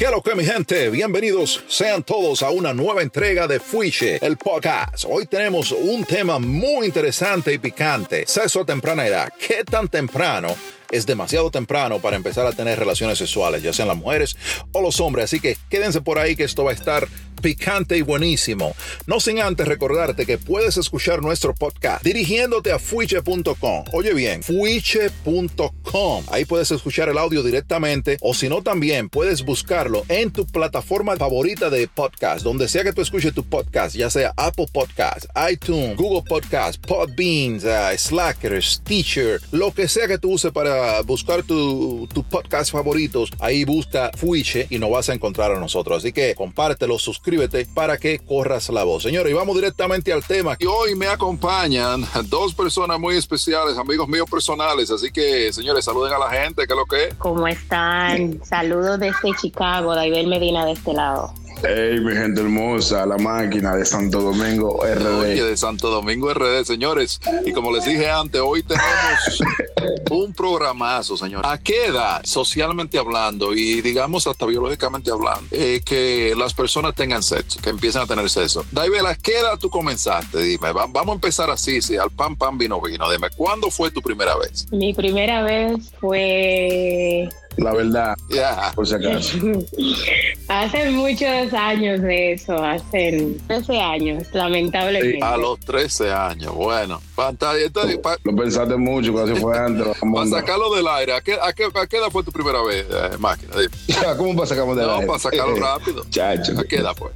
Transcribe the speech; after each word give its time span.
¿Qué 0.00 0.06
lo 0.06 0.22
que 0.22 0.34
mi 0.34 0.46
gente? 0.46 0.88
Bienvenidos 0.88 1.62
sean 1.68 2.02
todos 2.02 2.42
a 2.42 2.48
una 2.48 2.72
nueva 2.72 3.02
entrega 3.02 3.46
de 3.46 3.60
Fuiche, 3.60 4.18
el 4.26 4.38
podcast. 4.38 5.04
Hoy 5.06 5.26
tenemos 5.26 5.72
un 5.72 6.06
tema 6.06 6.38
muy 6.38 6.86
interesante 6.86 7.52
y 7.52 7.58
picante. 7.58 8.24
Sexo 8.26 8.62
a 8.62 8.64
temprana 8.64 9.06
edad. 9.06 9.30
¿Qué 9.38 9.62
tan 9.62 9.88
temprano? 9.88 10.56
es 10.90 11.06
demasiado 11.06 11.50
temprano 11.50 12.00
para 12.00 12.16
empezar 12.16 12.46
a 12.46 12.52
tener 12.52 12.78
relaciones 12.78 13.18
sexuales, 13.18 13.62
ya 13.62 13.72
sean 13.72 13.88
las 13.88 13.96
mujeres 13.96 14.36
o 14.72 14.80
los 14.80 15.00
hombres. 15.00 15.26
Así 15.26 15.40
que 15.40 15.56
quédense 15.68 16.00
por 16.00 16.18
ahí 16.18 16.36
que 16.36 16.44
esto 16.44 16.64
va 16.64 16.72
a 16.72 16.74
estar 16.74 17.06
picante 17.40 17.96
y 17.96 18.02
buenísimo. 18.02 18.74
No 19.06 19.20
sin 19.20 19.40
antes 19.40 19.66
recordarte 19.66 20.26
que 20.26 20.38
puedes 20.38 20.76
escuchar 20.76 21.22
nuestro 21.22 21.54
podcast 21.54 22.04
dirigiéndote 22.04 22.72
a 22.72 22.78
fuiche.com. 22.78 23.84
Oye 23.92 24.14
bien, 24.14 24.42
fuiche.com. 24.42 26.24
Ahí 26.30 26.44
puedes 26.44 26.70
escuchar 26.70 27.08
el 27.08 27.18
audio 27.18 27.42
directamente 27.42 28.18
o 28.20 28.34
si 28.34 28.48
no 28.48 28.62
también 28.62 29.08
puedes 29.08 29.42
buscarlo 29.42 30.04
en 30.08 30.30
tu 30.30 30.46
plataforma 30.46 31.16
favorita 31.16 31.70
de 31.70 31.88
podcast, 31.88 32.44
donde 32.44 32.68
sea 32.68 32.84
que 32.84 32.92
tú 32.92 33.00
escuches 33.00 33.34
tu 33.34 33.44
podcast, 33.44 33.96
ya 33.96 34.10
sea 34.10 34.32
Apple 34.36 34.66
Podcast, 34.72 35.26
iTunes, 35.50 35.96
Google 35.96 36.22
Podcast, 36.28 36.84
Podbeans, 36.86 37.64
uh, 37.64 37.96
Slacker, 37.96 38.62
Stitcher, 38.62 39.40
lo 39.52 39.72
que 39.72 39.88
sea 39.88 40.06
que 40.06 40.18
tú 40.18 40.32
uses 40.32 40.52
para 40.52 41.00
buscar 41.02 41.42
tu, 41.42 42.08
tu 42.12 42.22
podcast 42.22 42.72
favoritos, 42.72 43.30
ahí 43.38 43.64
busca 43.64 44.10
Fuiche 44.16 44.66
y 44.70 44.78
nos 44.78 44.90
vas 44.90 45.08
a 45.08 45.14
encontrar 45.14 45.52
a 45.52 45.60
nosotros. 45.60 45.98
Así 45.98 46.12
que 46.12 46.34
compártelo, 46.34 46.98
suscríbete 46.98 47.29
para 47.74 47.98
que 47.98 48.18
corras 48.18 48.68
la 48.70 48.84
voz. 48.84 49.02
Señores, 49.02 49.30
y 49.30 49.34
vamos 49.34 49.54
directamente 49.54 50.12
al 50.12 50.24
tema. 50.24 50.56
Y 50.58 50.66
hoy 50.66 50.94
me 50.94 51.06
acompañan 51.06 52.04
dos 52.28 52.54
personas 52.54 52.98
muy 52.98 53.16
especiales, 53.16 53.76
amigos 53.78 54.08
míos 54.08 54.28
personales. 54.30 54.90
Así 54.90 55.10
que, 55.10 55.52
señores, 55.52 55.84
saluden 55.84 56.12
a 56.12 56.18
la 56.18 56.30
gente, 56.30 56.66
que 56.66 56.72
es 56.72 56.78
lo 56.78 56.86
que 56.86 57.14
¿Cómo 57.18 57.46
están? 57.46 58.40
Saludos 58.44 58.98
desde 58.98 59.34
Chicago, 59.40 59.94
David 59.94 60.26
Medina 60.26 60.64
de 60.64 60.72
este 60.72 60.92
lado. 60.92 61.32
Hey, 61.62 62.00
mi 62.00 62.14
gente 62.14 62.40
hermosa, 62.40 63.04
la 63.04 63.18
máquina 63.18 63.76
de 63.76 63.84
Santo 63.84 64.20
Domingo 64.20 64.80
RD. 64.82 65.20
Oye, 65.20 65.44
de 65.44 65.56
Santo 65.56 65.90
Domingo 65.90 66.32
RD, 66.32 66.64
señores. 66.64 67.20
Y 67.44 67.52
como 67.52 67.70
les 67.70 67.84
dije 67.84 68.08
antes, 68.08 68.40
hoy 68.40 68.62
tenemos 68.62 69.42
un 70.10 70.32
programazo, 70.32 71.16
señor. 71.16 71.44
¿A 71.44 71.58
qué 71.58 71.86
edad, 71.86 72.22
socialmente 72.24 72.98
hablando 72.98 73.54
y 73.54 73.82
digamos 73.82 74.26
hasta 74.26 74.46
biológicamente 74.46 75.10
hablando, 75.10 75.46
eh, 75.50 75.82
que 75.84 76.34
las 76.36 76.54
personas 76.54 76.94
tengan 76.94 77.22
sexo, 77.22 77.60
que 77.60 77.70
empiecen 77.70 78.02
a 78.02 78.06
tener 78.06 78.28
sexo? 78.30 78.64
David, 78.70 79.04
¿a 79.06 79.14
qué 79.14 79.38
edad 79.38 79.58
tú 79.58 79.68
comenzaste? 79.68 80.38
Dime, 80.38 80.72
vamos 80.72 81.08
a 81.08 81.12
empezar 81.12 81.50
así, 81.50 81.82
sí, 81.82 81.96
al 81.96 82.10
pan, 82.10 82.36
pan, 82.36 82.56
vino, 82.56 82.80
vino. 82.80 83.10
Dime, 83.10 83.28
¿cuándo 83.36 83.70
fue 83.70 83.90
tu 83.90 84.00
primera 84.00 84.36
vez? 84.36 84.66
Mi 84.72 84.94
primera 84.94 85.42
vez 85.42 85.92
fue 86.00 87.28
la 87.62 87.72
verdad, 87.74 88.16
Ya. 88.28 88.72
por 88.74 88.86
si 88.86 88.94
acaso. 88.94 89.38
hace 90.48 90.90
muchos 90.90 91.52
años 91.52 92.00
de 92.02 92.32
eso, 92.32 92.54
hace 92.62 93.34
13 93.46 93.80
años, 93.80 94.26
lamentablemente. 94.32 95.18
A 95.24 95.36
los 95.36 95.58
13 95.60 96.10
años, 96.12 96.54
bueno. 96.54 97.00
Pantalla, 97.14 97.64
entonces, 97.66 97.98
pa- 97.98 98.16
Lo 98.24 98.34
pensaste 98.34 98.76
mucho, 98.76 99.14
casi 99.14 99.34
fue 99.34 99.56
antes. 99.58 99.86
Para 100.00 100.26
a- 100.26 100.30
sacarlo 100.30 100.74
del 100.74 100.86
aire, 100.88 101.12
¿a 101.14 101.20
qué, 101.20 101.34
a 101.34 101.52
qué- 101.52 101.68
a 101.72 101.86
qué 101.86 101.98
edad 101.98 102.08
fue 102.10 102.22
tu 102.24 102.32
primera 102.32 102.62
vez, 102.62 102.86
eh, 102.90 103.16
máquina? 103.18 103.52
Dime. 103.56 103.70
¿Cómo 104.16 104.34
para 104.34 104.46
sacarlo 104.46 104.74
de 104.74 104.86
No, 104.86 104.94
aire? 104.94 105.06
para 105.06 105.18
sacarlo 105.18 105.56
rápido. 105.56 106.04
Chacho. 106.10 106.58
¿A 106.58 106.64
qué 106.64 106.76
edad 106.76 106.94
fue? 106.96 107.10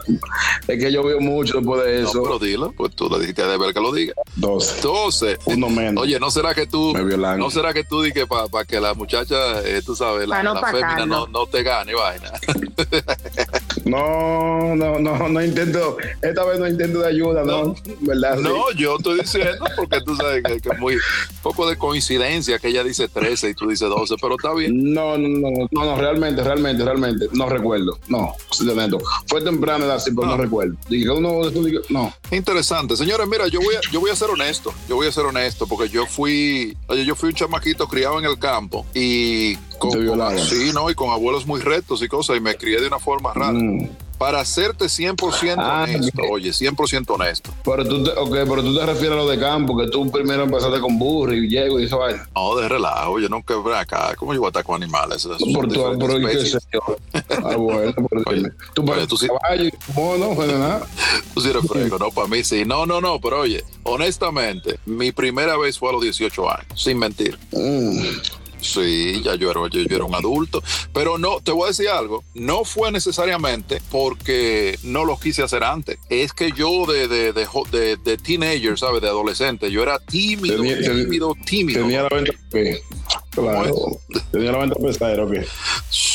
Es 0.68 0.78
que 0.82 0.92
yo 0.92 1.02
veo 1.02 1.20
mucho 1.20 1.56
después 1.58 1.84
de 1.84 2.02
No, 2.02 2.08
eso. 2.10 2.22
pero 2.22 2.38
dilo, 2.38 2.72
pues 2.76 2.94
tú 2.94 3.08
le 3.08 3.18
dijiste 3.20 3.44
de 3.46 3.56
ver 3.56 3.72
que 3.74 3.80
lo 3.80 3.92
diga. 3.92 4.12
12. 4.36 4.80
12. 4.82 5.38
Uno 5.46 5.68
menos. 5.70 6.02
Oye, 6.04 6.20
¿no 6.20 6.30
será 6.30 6.54
que 6.54 6.66
tú, 6.66 6.92
Me 6.92 7.02
violan. 7.04 7.38
no 7.38 7.50
será 7.50 7.72
que 7.72 7.84
tú 7.84 8.02
dices 8.02 8.26
para 8.26 8.64
que 8.64 8.80
la 8.80 8.94
muchacha, 8.94 9.60
eh, 9.64 9.80
tú 9.84 9.96
sabes, 9.96 10.28
la, 10.28 10.33
No 10.42 10.54
la 10.54 10.60
fémina 10.60 10.88
pagarlo. 10.88 11.06
no, 11.06 11.26
no 11.26 11.46
te 11.46 11.62
gane, 11.62 11.94
vaina? 11.94 12.32
No, 13.84 14.74
no, 14.74 14.98
no, 14.98 15.28
no 15.28 15.44
intento. 15.44 15.98
Esta 16.22 16.44
vez 16.44 16.58
no 16.58 16.66
intento 16.66 17.00
de 17.00 17.08
ayuda, 17.08 17.44
¿no? 17.44 17.74
¿Verdad? 18.00 18.38
No, 18.38 18.70
yo 18.72 18.96
estoy 18.96 19.20
diciendo 19.20 19.66
porque 19.76 20.00
tú 20.00 20.16
sabes 20.16 20.42
que, 20.42 20.70
es 20.70 20.78
muy 20.78 20.96
poco 21.42 21.68
de 21.68 21.76
coincidencia 21.76 22.58
que 22.58 22.68
ella 22.68 22.82
dice 22.82 23.08
13 23.08 23.50
y 23.50 23.54
tú 23.54 23.68
dices 23.68 23.88
12, 23.88 24.14
pero 24.20 24.36
está 24.36 24.54
bien. 24.54 24.94
No, 24.94 25.18
no, 25.18 25.28
no, 25.28 25.68
no, 25.70 25.84
no, 25.84 25.96
realmente, 25.96 26.42
realmente, 26.42 26.82
realmente, 26.82 27.26
no 27.32 27.48
recuerdo. 27.48 27.98
No, 28.08 28.34
honesto. 28.50 28.98
Fue 29.26 29.42
temprano 29.42 29.84
edad, 29.84 29.98
sí, 29.98 30.10
pero 30.14 30.28
no, 30.28 30.36
No. 30.36 30.42
recuerdo. 30.42 30.74
Dije, 30.88 31.10
uno, 31.10 31.50
no. 31.90 32.12
Interesante. 32.30 32.96
Señores, 32.96 33.26
mira, 33.28 33.46
yo 33.48 33.60
voy, 33.60 33.74
a, 33.74 33.80
yo 33.92 34.00
voy 34.00 34.10
a 34.10 34.16
ser 34.16 34.30
honesto. 34.30 34.72
Yo 34.88 34.96
voy 34.96 35.08
a 35.08 35.12
ser 35.12 35.24
honesto 35.26 35.66
porque 35.66 35.88
yo 35.88 36.06
fui, 36.06 36.76
oye, 36.86 37.04
yo 37.04 37.14
fui 37.14 37.28
un 37.28 37.34
chamaquito 37.34 37.86
criado 37.86 38.18
en 38.18 38.24
el 38.24 38.38
campo 38.38 38.86
y 38.94 39.56
con, 39.78 39.90
Te 39.90 39.98
violaron. 39.98 40.38
sí, 40.38 40.70
no, 40.72 40.90
y 40.90 40.94
con 40.94 41.10
abuelos 41.10 41.46
muy 41.46 41.60
rectos 41.60 42.02
y 42.02 42.08
cosas 42.08 42.36
y 42.36 42.40
me 42.40 42.56
crié 42.56 42.80
de 42.80 42.86
una 42.86 42.98
forma 42.98 43.32
rara. 43.32 43.52
Mm. 43.52 43.88
Para 44.18 44.44
serte 44.44 44.84
100% 44.84 45.54
Ah, 45.58 45.82
honesto, 45.88 46.22
oye, 46.30 46.50
100% 46.52 47.10
honesto. 47.14 47.50
Pero 47.64 47.84
tú, 47.84 48.04
te, 48.04 48.10
okay, 48.12 48.44
pero 48.48 48.62
tú 48.62 48.74
te 48.78 48.86
refieres 48.86 49.12
a 49.12 49.16
lo 49.16 49.26
de 49.28 49.38
campo, 49.40 49.76
que 49.76 49.88
tú 49.88 50.08
primero 50.08 50.44
empezaste 50.44 50.78
con 50.80 50.96
burro 51.00 51.34
y 51.34 51.48
llego 51.48 51.80
y 51.80 51.84
eso 51.86 51.98
vaina. 51.98 52.26
No, 52.34 52.54
de 52.54 52.68
relajo, 52.68 53.18
yo 53.18 53.28
nunca 53.28 53.56
ven 53.60 53.74
acá. 53.74 54.14
¿Cómo 54.16 54.32
yo 54.32 54.38
voy 54.40 54.46
a 54.46 54.50
estar 54.50 54.62
con 54.64 54.80
animales? 54.80 55.22
Son 55.22 55.36
Por 55.52 55.66
tu, 55.68 55.98
por 55.98 56.20
qué 56.30 56.46
sé 56.46 56.58
yo. 56.72 56.80
Ah, 57.44 57.56
bueno, 57.56 57.92
por 57.92 58.22
Oye, 58.32 58.50
tú 58.72 58.84
para 58.84 59.06
tú 59.06 59.16
sí- 59.16 59.26
caballo 59.26 59.64
y 59.64 59.72
mono, 59.94 60.34
nada. 60.46 60.86
Tú 61.34 61.40
sí 61.40 61.48
eres 61.50 61.66
fresco, 61.66 61.98
no 61.98 62.10
para 62.12 62.28
mí 62.28 62.44
sí. 62.44 62.64
No, 62.64 62.86
no, 62.86 63.00
no, 63.00 63.20
pero 63.20 63.40
oye, 63.40 63.64
honestamente, 63.82 64.78
mi 64.86 65.10
primera 65.10 65.56
vez 65.56 65.76
fue 65.78 65.88
a 65.88 65.92
los 65.92 66.02
18 66.02 66.48
años, 66.50 66.66
sin 66.76 66.98
mentir. 66.98 67.36
Mm. 67.50 67.98
Sí, 68.64 69.20
ya 69.22 69.34
yo 69.34 69.50
era, 69.50 69.60
yo, 69.68 69.80
yo 69.82 69.96
era 69.96 70.04
un 70.06 70.14
adulto, 70.14 70.62
pero 70.94 71.18
no, 71.18 71.40
te 71.40 71.52
voy 71.52 71.64
a 71.64 71.68
decir 71.68 71.88
algo, 71.88 72.24
no 72.32 72.64
fue 72.64 72.90
necesariamente 72.90 73.82
porque 73.90 74.78
no 74.84 75.04
lo 75.04 75.18
quise 75.20 75.42
hacer 75.42 75.62
antes, 75.62 75.98
es 76.08 76.32
que 76.32 76.50
yo 76.52 76.86
de, 76.86 77.06
de, 77.06 77.32
de, 77.34 77.46
de, 77.70 77.96
de 77.96 78.16
teenager, 78.16 78.78
¿sabes? 78.78 79.02
De 79.02 79.08
adolescente, 79.08 79.70
yo 79.70 79.82
era 79.82 79.98
tímido, 79.98 80.56
Tenía- 80.62 80.78
tímido, 80.80 81.34
tímido. 81.44 81.82
Tenía 81.82 82.02
la 82.04 82.08
venta. 82.08 82.32
Claro. 83.30 83.74
Tenía 84.32 84.52
la 84.52 84.58
venta 84.58 84.76
pesada, 84.76 85.22
ok. 85.24 85.34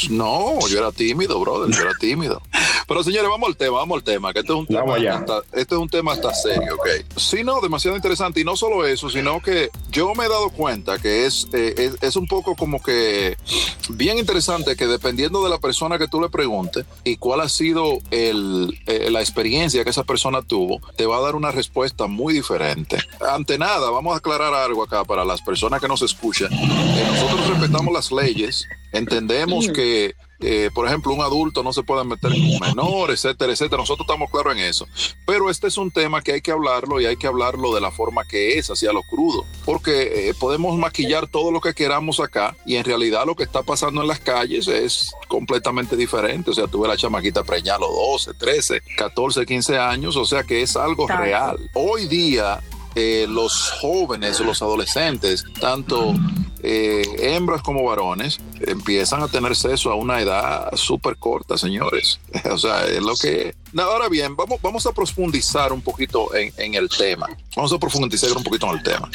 No, 0.09 0.57
yo 0.69 0.79
era 0.79 0.91
tímido, 0.91 1.39
brother, 1.39 1.73
yo 1.75 1.81
era 1.83 1.93
tímido. 1.99 2.41
Pero 2.89 3.03
señores, 3.03 3.29
vamos 3.29 3.49
al 3.49 3.55
tema, 3.55 3.77
vamos 3.77 3.97
al 3.97 4.03
tema, 4.03 4.33
que 4.33 4.39
este 4.39 4.51
es 4.51 4.57
un 4.57 4.65
tema, 4.65 4.95
hasta, 4.95 5.41
este 5.53 5.75
es 5.75 5.79
un 5.79 5.89
tema 5.89 6.13
hasta 6.13 6.33
serio, 6.33 6.73
¿ok? 6.73 6.87
Sí, 7.17 7.43
no, 7.43 7.61
demasiado 7.61 7.95
interesante. 7.95 8.41
Y 8.41 8.43
no 8.43 8.55
solo 8.55 8.83
eso, 8.83 9.11
sino 9.11 9.39
que 9.41 9.69
yo 9.91 10.15
me 10.15 10.25
he 10.25 10.27
dado 10.27 10.49
cuenta 10.49 10.97
que 10.97 11.27
es, 11.27 11.45
eh, 11.53 11.75
es, 11.77 12.01
es 12.01 12.15
un 12.15 12.25
poco 12.25 12.55
como 12.55 12.81
que 12.81 13.37
bien 13.89 14.17
interesante 14.17 14.75
que 14.75 14.87
dependiendo 14.87 15.43
de 15.43 15.51
la 15.51 15.59
persona 15.59 15.99
que 15.99 16.07
tú 16.07 16.19
le 16.19 16.29
preguntes 16.29 16.83
y 17.03 17.17
cuál 17.17 17.41
ha 17.41 17.49
sido 17.49 17.99
el, 18.09 18.75
eh, 18.87 19.11
la 19.11 19.19
experiencia 19.19 19.83
que 19.83 19.91
esa 19.91 20.03
persona 20.03 20.41
tuvo, 20.41 20.81
te 20.95 21.05
va 21.05 21.17
a 21.17 21.21
dar 21.21 21.35
una 21.35 21.51
respuesta 21.51 22.07
muy 22.07 22.33
diferente. 22.33 22.97
Ante 23.21 23.59
nada, 23.59 23.91
vamos 23.91 24.15
a 24.15 24.17
aclarar 24.17 24.55
algo 24.55 24.81
acá 24.81 25.03
para 25.03 25.23
las 25.23 25.43
personas 25.43 25.79
que 25.79 25.87
nos 25.87 26.01
escuchan. 26.01 26.51
Eh, 26.51 27.07
nosotros 27.07 27.49
respetamos 27.49 27.93
las 27.93 28.11
leyes, 28.11 28.67
entendemos 28.93 29.67
que 29.67 30.15
eh, 30.41 30.69
por 30.73 30.87
ejemplo, 30.87 31.13
un 31.13 31.21
adulto 31.21 31.63
no 31.63 31.73
se 31.73 31.83
puede 31.83 32.03
meter 32.05 32.31
con 32.31 32.41
un 32.41 32.59
menor, 32.59 33.11
etcétera, 33.11 33.51
etcétera. 33.51 33.81
Nosotros 33.81 34.05
estamos 34.07 34.29
claros 34.31 34.53
en 34.53 34.59
eso. 34.59 34.87
Pero 35.25 35.49
este 35.49 35.67
es 35.67 35.77
un 35.77 35.91
tema 35.91 36.21
que 36.21 36.33
hay 36.33 36.41
que 36.41 36.51
hablarlo 36.51 37.01
y 37.01 37.05
hay 37.05 37.17
que 37.17 37.27
hablarlo 37.27 37.73
de 37.73 37.81
la 37.81 37.91
forma 37.91 38.25
que 38.25 38.57
es, 38.57 38.69
hacia 38.69 38.93
lo 38.93 39.03
crudo. 39.03 39.45
Porque 39.65 40.29
eh, 40.29 40.33
podemos 40.39 40.77
maquillar 40.77 41.27
todo 41.27 41.51
lo 41.51 41.59
que 41.59 41.73
queramos 41.73 42.19
acá 42.19 42.55
y 42.65 42.75
en 42.75 42.85
realidad 42.85 43.25
lo 43.25 43.35
que 43.35 43.43
está 43.43 43.63
pasando 43.63 44.01
en 44.01 44.07
las 44.07 44.19
calles 44.19 44.67
es 44.67 45.11
completamente 45.27 45.97
diferente. 45.97 46.51
O 46.51 46.53
sea, 46.53 46.67
tuve 46.67 46.87
la 46.87 46.95
chamaquita 46.95 47.43
preñada 47.43 47.77
a 47.77 47.81
los 47.81 47.95
12, 48.25 48.33
13, 48.35 48.81
14, 48.97 49.45
15 49.45 49.77
años. 49.77 50.15
O 50.15 50.25
sea 50.25 50.43
que 50.43 50.61
es 50.61 50.75
algo 50.77 51.07
real. 51.07 51.69
Hoy 51.73 52.07
día 52.07 52.61
eh, 52.95 53.27
los 53.29 53.71
jóvenes, 53.81 54.39
los 54.39 54.61
adolescentes, 54.61 55.43
tanto 55.59 56.13
eh, 56.61 57.03
hembras 57.19 57.61
como 57.61 57.83
varones, 57.83 58.39
empiezan 58.59 59.21
a 59.23 59.27
tener 59.27 59.55
sexo 59.55 59.91
a 59.91 59.95
una 59.95 60.19
edad 60.19 60.75
súper 60.75 61.17
corta, 61.17 61.57
señores. 61.57 62.19
o 62.51 62.57
sea, 62.57 62.85
es 62.85 63.01
lo 63.01 63.15
que... 63.15 63.55
Ahora 63.77 64.09
bien, 64.09 64.35
vamos, 64.35 64.59
vamos 64.61 64.85
a 64.87 64.91
profundizar 64.91 65.71
un 65.71 65.81
poquito 65.81 66.33
en, 66.35 66.51
en 66.57 66.73
el 66.73 66.89
tema. 66.89 67.27
Vamos 67.55 67.71
a 67.71 67.77
profundizar 67.77 68.35
un 68.35 68.43
poquito 68.43 68.67
en 68.67 68.77
el 68.77 68.83
tema. 68.83 69.09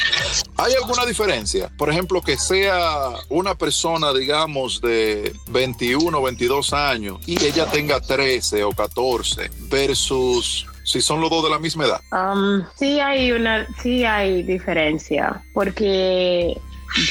¿Hay 0.55 0.73
alguna 0.73 1.05
diferencia? 1.05 1.69
Por 1.77 1.89
ejemplo, 1.89 2.21
que 2.21 2.37
sea 2.37 3.09
una 3.29 3.55
persona, 3.55 4.13
digamos, 4.13 4.79
de 4.81 5.35
21 5.49 6.17
o 6.17 6.21
22 6.21 6.73
años 6.73 7.19
y 7.25 7.43
ella 7.43 7.65
tenga 7.65 7.99
13 7.99 8.63
o 8.63 8.71
14 8.71 9.51
versus 9.69 10.65
si 10.85 11.01
son 11.01 11.19
los 11.19 11.29
dos 11.29 11.43
de 11.43 11.49
la 11.49 11.59
misma 11.59 11.85
edad. 11.85 12.01
Um, 12.11 12.63
sí 12.75 12.99
hay 12.99 13.31
una, 13.31 13.67
sí 13.81 14.05
hay 14.05 14.43
diferencia, 14.43 15.41
porque 15.53 16.57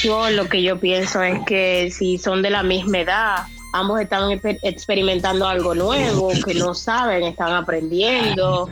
yo 0.01 0.29
lo 0.31 0.47
que 0.47 0.63
yo 0.63 0.79
pienso 0.79 1.21
es 1.21 1.37
que 1.45 1.91
si 1.91 2.17
son 2.17 2.41
de 2.41 2.49
la 2.49 2.63
misma 2.63 2.99
edad, 2.99 3.35
ambos 3.73 3.99
están 3.99 4.31
exper- 4.31 4.59
experimentando 4.63 5.47
algo 5.47 5.75
nuevo, 5.75 6.31
que 6.45 6.53
no 6.55 6.73
saben, 6.73 7.23
están 7.23 7.51
aprendiendo. 7.51 8.69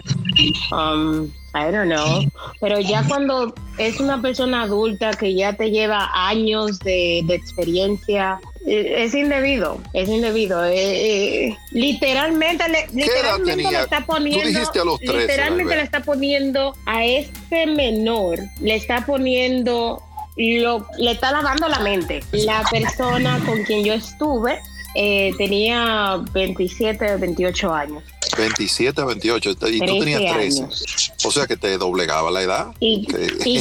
Um, 0.71 1.29
I 1.55 1.71
don't 1.71 1.91
know. 1.91 2.23
Pero 2.61 2.79
ya 2.79 3.03
cuando 3.07 3.53
es 3.77 4.00
una 4.00 4.21
persona 4.21 4.63
adulta 4.63 5.11
que 5.11 5.35
ya 5.35 5.53
te 5.53 5.69
lleva 5.69 6.09
años 6.13 6.79
de, 6.79 7.21
de 7.27 7.35
experiencia 7.35 8.39
es 8.65 9.13
indebido, 9.13 9.81
es 9.94 10.07
indebido. 10.07 10.63
Eh, 10.65 11.48
eh, 11.48 11.57
literalmente, 11.71 12.68
le, 12.69 12.88
literalmente 12.94 13.71
le 13.71 13.81
está 13.81 14.06
poniendo. 14.06 14.60
a 14.60 14.86
los 14.86 15.01
literalmente 15.01 15.75
le 15.75 15.81
está 15.81 16.00
poniendo 16.01 16.75
a 16.86 17.04
este 17.04 17.65
menor, 17.68 18.39
le 18.62 18.75
está 18.75 19.06
poniendo 19.06 20.01
lo, 20.38 20.88
le 20.98 21.12
está 21.12 21.31
lavando 21.31 21.68
la 21.68 21.80
mente. 21.80 22.21
La 22.31 22.63
persona 22.71 23.39
con 23.45 23.63
quien 23.63 23.83
yo 23.83 23.94
estuve 23.94 24.60
eh, 24.95 25.31
tenía 25.38 26.22
27 26.34 27.16
o 27.16 27.19
28 27.19 27.74
años. 27.74 28.04
27 28.38 29.01
a 29.01 29.06
28 29.06 29.51
y 29.68 29.80
tú 29.80 30.00
tenías 30.00 30.34
13. 30.34 30.68
O 31.25 31.31
sea 31.31 31.45
que 31.45 31.57
te 31.57 31.78
doblegaba 31.78 32.31
la 32.31 32.42
edad. 32.42 32.68
Y, 32.80 33.06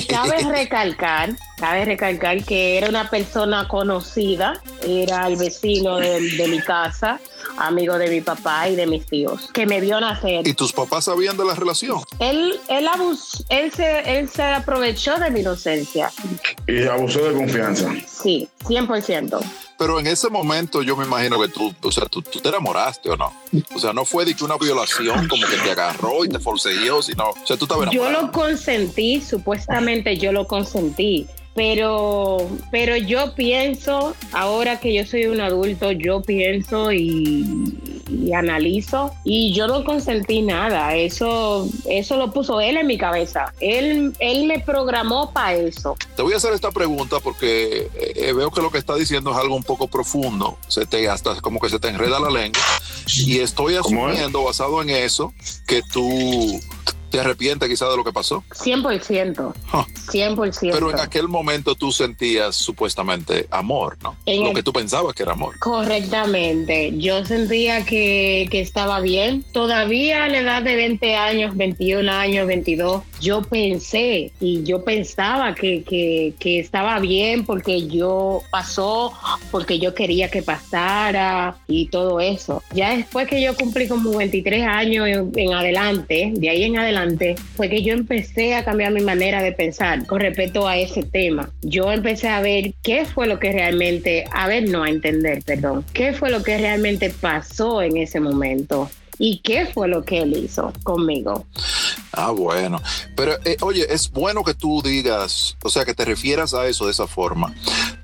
cabe 0.06 0.42
recalcar, 0.50 1.36
cabe 1.58 1.84
recalcar 1.84 2.42
que 2.44 2.78
era 2.78 2.88
una 2.88 3.10
persona 3.10 3.68
conocida, 3.68 4.60
era 4.86 5.26
el 5.26 5.36
vecino 5.36 5.98
de, 5.98 6.46
mi 6.48 6.60
casa, 6.60 7.20
amigo 7.58 7.98
de 7.98 8.08
mi 8.08 8.20
papá 8.20 8.68
y 8.68 8.76
de 8.76 8.86
mis 8.86 9.06
tíos, 9.06 9.50
que 9.52 9.66
me 9.66 9.80
vio 9.80 10.00
nacer. 10.00 10.46
¿Y 10.46 10.54
tus 10.54 10.72
papás 10.72 11.04
sabían 11.04 11.36
de 11.36 11.44
la 11.44 11.54
relación? 11.54 12.00
Él, 12.18 12.58
él, 12.68 12.88
él, 13.48 13.72
se, 13.72 14.18
él 14.18 14.28
se 14.28 14.42
aprovechó 14.42 15.18
de 15.18 15.30
mi 15.30 15.40
inocencia. 15.40 16.10
Y 16.66 16.84
abusó 16.84 17.20
de 17.24 17.34
confianza. 17.34 17.92
Sí, 18.06 18.48
100%. 18.64 19.42
Pero 19.82 19.98
en 19.98 20.06
ese 20.06 20.30
momento 20.30 20.80
yo 20.82 20.96
me 20.96 21.04
imagino 21.04 21.40
que 21.40 21.48
tú, 21.48 21.74
o 21.82 21.90
sea, 21.90 22.06
tú, 22.06 22.22
te 22.22 22.48
enamoraste 22.48 23.10
o 23.10 23.16
no. 23.16 23.32
O 23.74 23.80
sea, 23.80 23.92
no 23.92 24.04
fue 24.04 24.24
de 24.24 24.32
que 24.32 24.44
una 24.44 24.56
violación 24.56 25.26
como 25.26 25.44
que 25.44 25.56
te 25.56 25.72
agarró 25.72 26.24
y 26.24 26.28
te 26.28 26.38
forcejeó, 26.38 27.02
sino, 27.02 27.30
o 27.30 27.46
sea, 27.46 27.56
tú 27.56 27.64
estabas 27.64 27.90
Yo 27.90 28.08
lo 28.08 28.30
consentí, 28.30 29.20
supuestamente 29.20 30.16
yo 30.16 30.30
lo 30.30 30.46
consentí 30.46 31.26
pero, 31.54 32.48
pero 32.70 32.96
yo 32.96 33.34
pienso, 33.34 34.16
ahora 34.32 34.80
que 34.80 34.94
yo 34.94 35.04
soy 35.04 35.26
un 35.26 35.40
adulto, 35.40 35.92
yo 35.92 36.22
pienso 36.22 36.92
y, 36.92 37.91
analizo 38.34 39.12
y 39.24 39.52
yo 39.54 39.66
no 39.66 39.84
consentí 39.84 40.42
nada, 40.42 40.94
eso, 40.96 41.68
eso 41.86 42.16
lo 42.16 42.32
puso 42.32 42.60
él 42.60 42.76
en 42.76 42.86
mi 42.86 42.98
cabeza, 42.98 43.52
él, 43.60 44.14
él 44.18 44.46
me 44.46 44.60
programó 44.60 45.32
para 45.32 45.54
eso. 45.54 45.96
Te 46.16 46.22
voy 46.22 46.34
a 46.34 46.36
hacer 46.36 46.52
esta 46.52 46.70
pregunta 46.70 47.18
porque 47.20 47.90
eh, 47.94 48.12
eh, 48.16 48.32
veo 48.32 48.50
que 48.50 48.60
lo 48.60 48.70
que 48.70 48.78
está 48.78 48.94
diciendo 48.94 49.30
es 49.30 49.36
algo 49.36 49.54
un 49.54 49.62
poco 49.62 49.88
profundo, 49.88 50.58
se 50.68 50.86
te 50.86 51.08
hasta 51.08 51.40
como 51.40 51.60
que 51.60 51.68
se 51.68 51.78
te 51.78 51.88
enreda 51.88 52.18
la 52.20 52.30
lengua. 52.30 52.60
Y 53.16 53.40
estoy 53.40 53.76
asumiendo 53.76 54.44
basado 54.44 54.80
en 54.82 54.90
eso 54.90 55.32
que 55.66 55.82
tú 55.92 56.60
¿Te 57.12 57.20
arrepientes 57.20 57.68
quizás 57.68 57.90
de 57.90 57.96
lo 57.98 58.04
que 58.04 58.12
pasó? 58.12 58.42
100%. 58.54 59.52
100%. 59.52 60.70
Pero 60.72 60.90
en 60.90 60.98
aquel 60.98 61.28
momento 61.28 61.74
tú 61.74 61.92
sentías 61.92 62.56
supuestamente 62.56 63.46
amor, 63.50 63.98
¿no? 64.02 64.16
lo 64.26 64.54
que 64.54 64.62
tú 64.62 64.72
pensabas 64.72 65.14
que 65.14 65.22
era 65.22 65.32
amor. 65.32 65.58
Correctamente. 65.58 66.96
Yo 66.96 67.22
sentía 67.26 67.84
que, 67.84 68.48
que 68.50 68.62
estaba 68.62 69.00
bien. 69.00 69.44
Todavía 69.52 70.24
a 70.24 70.28
la 70.28 70.38
edad 70.38 70.62
de 70.62 70.74
20 70.74 71.14
años, 71.14 71.54
21 71.54 72.10
años, 72.10 72.46
22, 72.46 73.02
yo 73.20 73.42
pensé 73.42 74.32
y 74.40 74.62
yo 74.62 74.82
pensaba 74.82 75.54
que, 75.54 75.84
que, 75.84 76.32
que 76.38 76.60
estaba 76.60 76.98
bien 76.98 77.44
porque 77.44 77.88
yo 77.88 78.40
pasó, 78.50 79.12
porque 79.50 79.78
yo 79.78 79.94
quería 79.94 80.30
que 80.30 80.42
pasara 80.42 81.58
y 81.68 81.88
todo 81.88 82.20
eso. 82.20 82.62
Ya 82.72 82.96
después 82.96 83.28
que 83.28 83.42
yo 83.42 83.54
cumplí 83.54 83.86
como 83.86 84.16
23 84.16 84.66
años 84.66 85.28
en 85.36 85.52
adelante, 85.52 86.32
de 86.34 86.48
ahí 86.48 86.62
en 86.62 86.78
adelante, 86.78 87.01
fue 87.56 87.68
que 87.68 87.82
yo 87.82 87.94
empecé 87.94 88.54
a 88.54 88.64
cambiar 88.64 88.92
mi 88.92 89.00
manera 89.00 89.42
de 89.42 89.52
pensar 89.52 90.06
con 90.06 90.20
respecto 90.20 90.66
a 90.66 90.76
ese 90.76 91.02
tema. 91.02 91.50
Yo 91.62 91.92
empecé 91.92 92.28
a 92.28 92.40
ver 92.40 92.74
qué 92.82 93.04
fue 93.04 93.26
lo 93.26 93.38
que 93.38 93.52
realmente, 93.52 94.24
a 94.30 94.46
ver, 94.48 94.68
no 94.68 94.84
a 94.84 94.90
entender, 94.90 95.42
perdón, 95.44 95.84
qué 95.92 96.12
fue 96.12 96.30
lo 96.30 96.42
que 96.42 96.58
realmente 96.58 97.10
pasó 97.10 97.82
en 97.82 97.96
ese 97.96 98.20
momento 98.20 98.90
y 99.22 99.38
qué 99.38 99.66
fue 99.66 99.86
lo 99.86 100.04
que 100.04 100.18
él 100.18 100.36
hizo 100.36 100.72
conmigo. 100.82 101.46
Ah, 102.10 102.32
bueno. 102.32 102.82
Pero 103.14 103.36
eh, 103.44 103.56
oye, 103.60 103.86
es 103.88 104.10
bueno 104.10 104.42
que 104.42 104.52
tú 104.52 104.82
digas, 104.82 105.56
o 105.62 105.70
sea, 105.70 105.84
que 105.84 105.94
te 105.94 106.04
refieras 106.04 106.54
a 106.54 106.66
eso 106.66 106.86
de 106.86 106.90
esa 106.90 107.06
forma, 107.06 107.54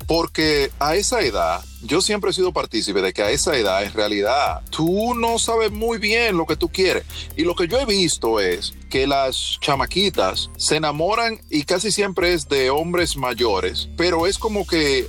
porque 0.06 0.70
a 0.78 0.94
esa 0.94 1.20
edad, 1.22 1.60
yo 1.82 2.00
siempre 2.02 2.30
he 2.30 2.32
sido 2.32 2.52
partícipe 2.52 3.02
de 3.02 3.12
que 3.12 3.22
a 3.22 3.30
esa 3.30 3.56
edad, 3.56 3.82
en 3.82 3.92
realidad, 3.94 4.62
tú 4.70 5.12
no 5.14 5.40
sabes 5.40 5.72
muy 5.72 5.98
bien 5.98 6.36
lo 6.36 6.46
que 6.46 6.54
tú 6.54 6.68
quieres. 6.68 7.04
Y 7.36 7.42
lo 7.42 7.56
que 7.56 7.66
yo 7.66 7.80
he 7.80 7.84
visto 7.84 8.38
es 8.38 8.74
que 8.88 9.08
las 9.08 9.58
chamaquitas 9.60 10.50
se 10.56 10.76
enamoran 10.76 11.40
y 11.50 11.64
casi 11.64 11.90
siempre 11.90 12.32
es 12.32 12.48
de 12.48 12.70
hombres 12.70 13.16
mayores, 13.16 13.88
pero 13.96 14.28
es 14.28 14.38
como 14.38 14.64
que 14.68 15.08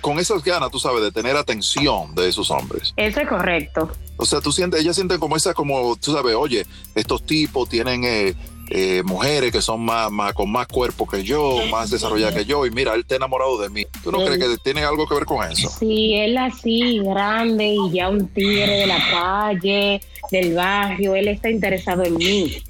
con 0.00 0.18
esas 0.18 0.42
ganas, 0.42 0.70
tú 0.70 0.78
sabes, 0.78 1.02
de 1.02 1.12
tener 1.12 1.36
atención 1.36 2.14
de 2.14 2.28
esos 2.28 2.50
hombres. 2.50 2.94
Eso 2.96 3.20
es 3.20 3.28
correcto. 3.28 3.90
O 4.22 4.24
sea, 4.24 4.40
tú 4.40 4.52
sientes, 4.52 4.80
ellas 4.80 4.94
sienten 4.94 5.18
como 5.18 5.36
esa, 5.36 5.52
como, 5.52 5.96
tú 5.96 6.12
sabes, 6.12 6.36
oye, 6.36 6.64
estos 6.94 7.24
tipos 7.24 7.68
tienen 7.68 8.04
eh, 8.04 8.34
eh, 8.70 9.02
mujeres 9.04 9.50
que 9.50 9.60
son 9.60 9.84
más, 9.84 10.12
más, 10.12 10.32
con 10.32 10.50
más 10.50 10.68
cuerpo 10.68 11.08
que 11.08 11.24
yo, 11.24 11.58
más 11.72 11.90
desarrolladas 11.90 12.36
que 12.36 12.44
yo, 12.44 12.64
y 12.64 12.70
mira, 12.70 12.94
él 12.94 13.00
está 13.00 13.16
enamorado 13.16 13.60
de 13.60 13.68
mí. 13.68 13.84
¿Tú 14.04 14.12
no 14.12 14.24
crees 14.24 14.38
que 14.38 14.56
tiene 14.62 14.84
algo 14.84 15.08
que 15.08 15.16
ver 15.16 15.24
con 15.24 15.44
eso? 15.50 15.68
Sí, 15.68 16.14
él 16.14 16.38
así, 16.38 17.00
grande 17.00 17.74
y 17.74 17.90
ya 17.90 18.08
un 18.08 18.28
tigre 18.28 18.76
de 18.76 18.86
la 18.86 18.98
calle, 19.10 20.00
del 20.30 20.54
barrio, 20.54 21.16
él 21.16 21.26
está 21.26 21.50
interesado 21.50 22.04
en 22.04 22.16
mí. 22.16 22.62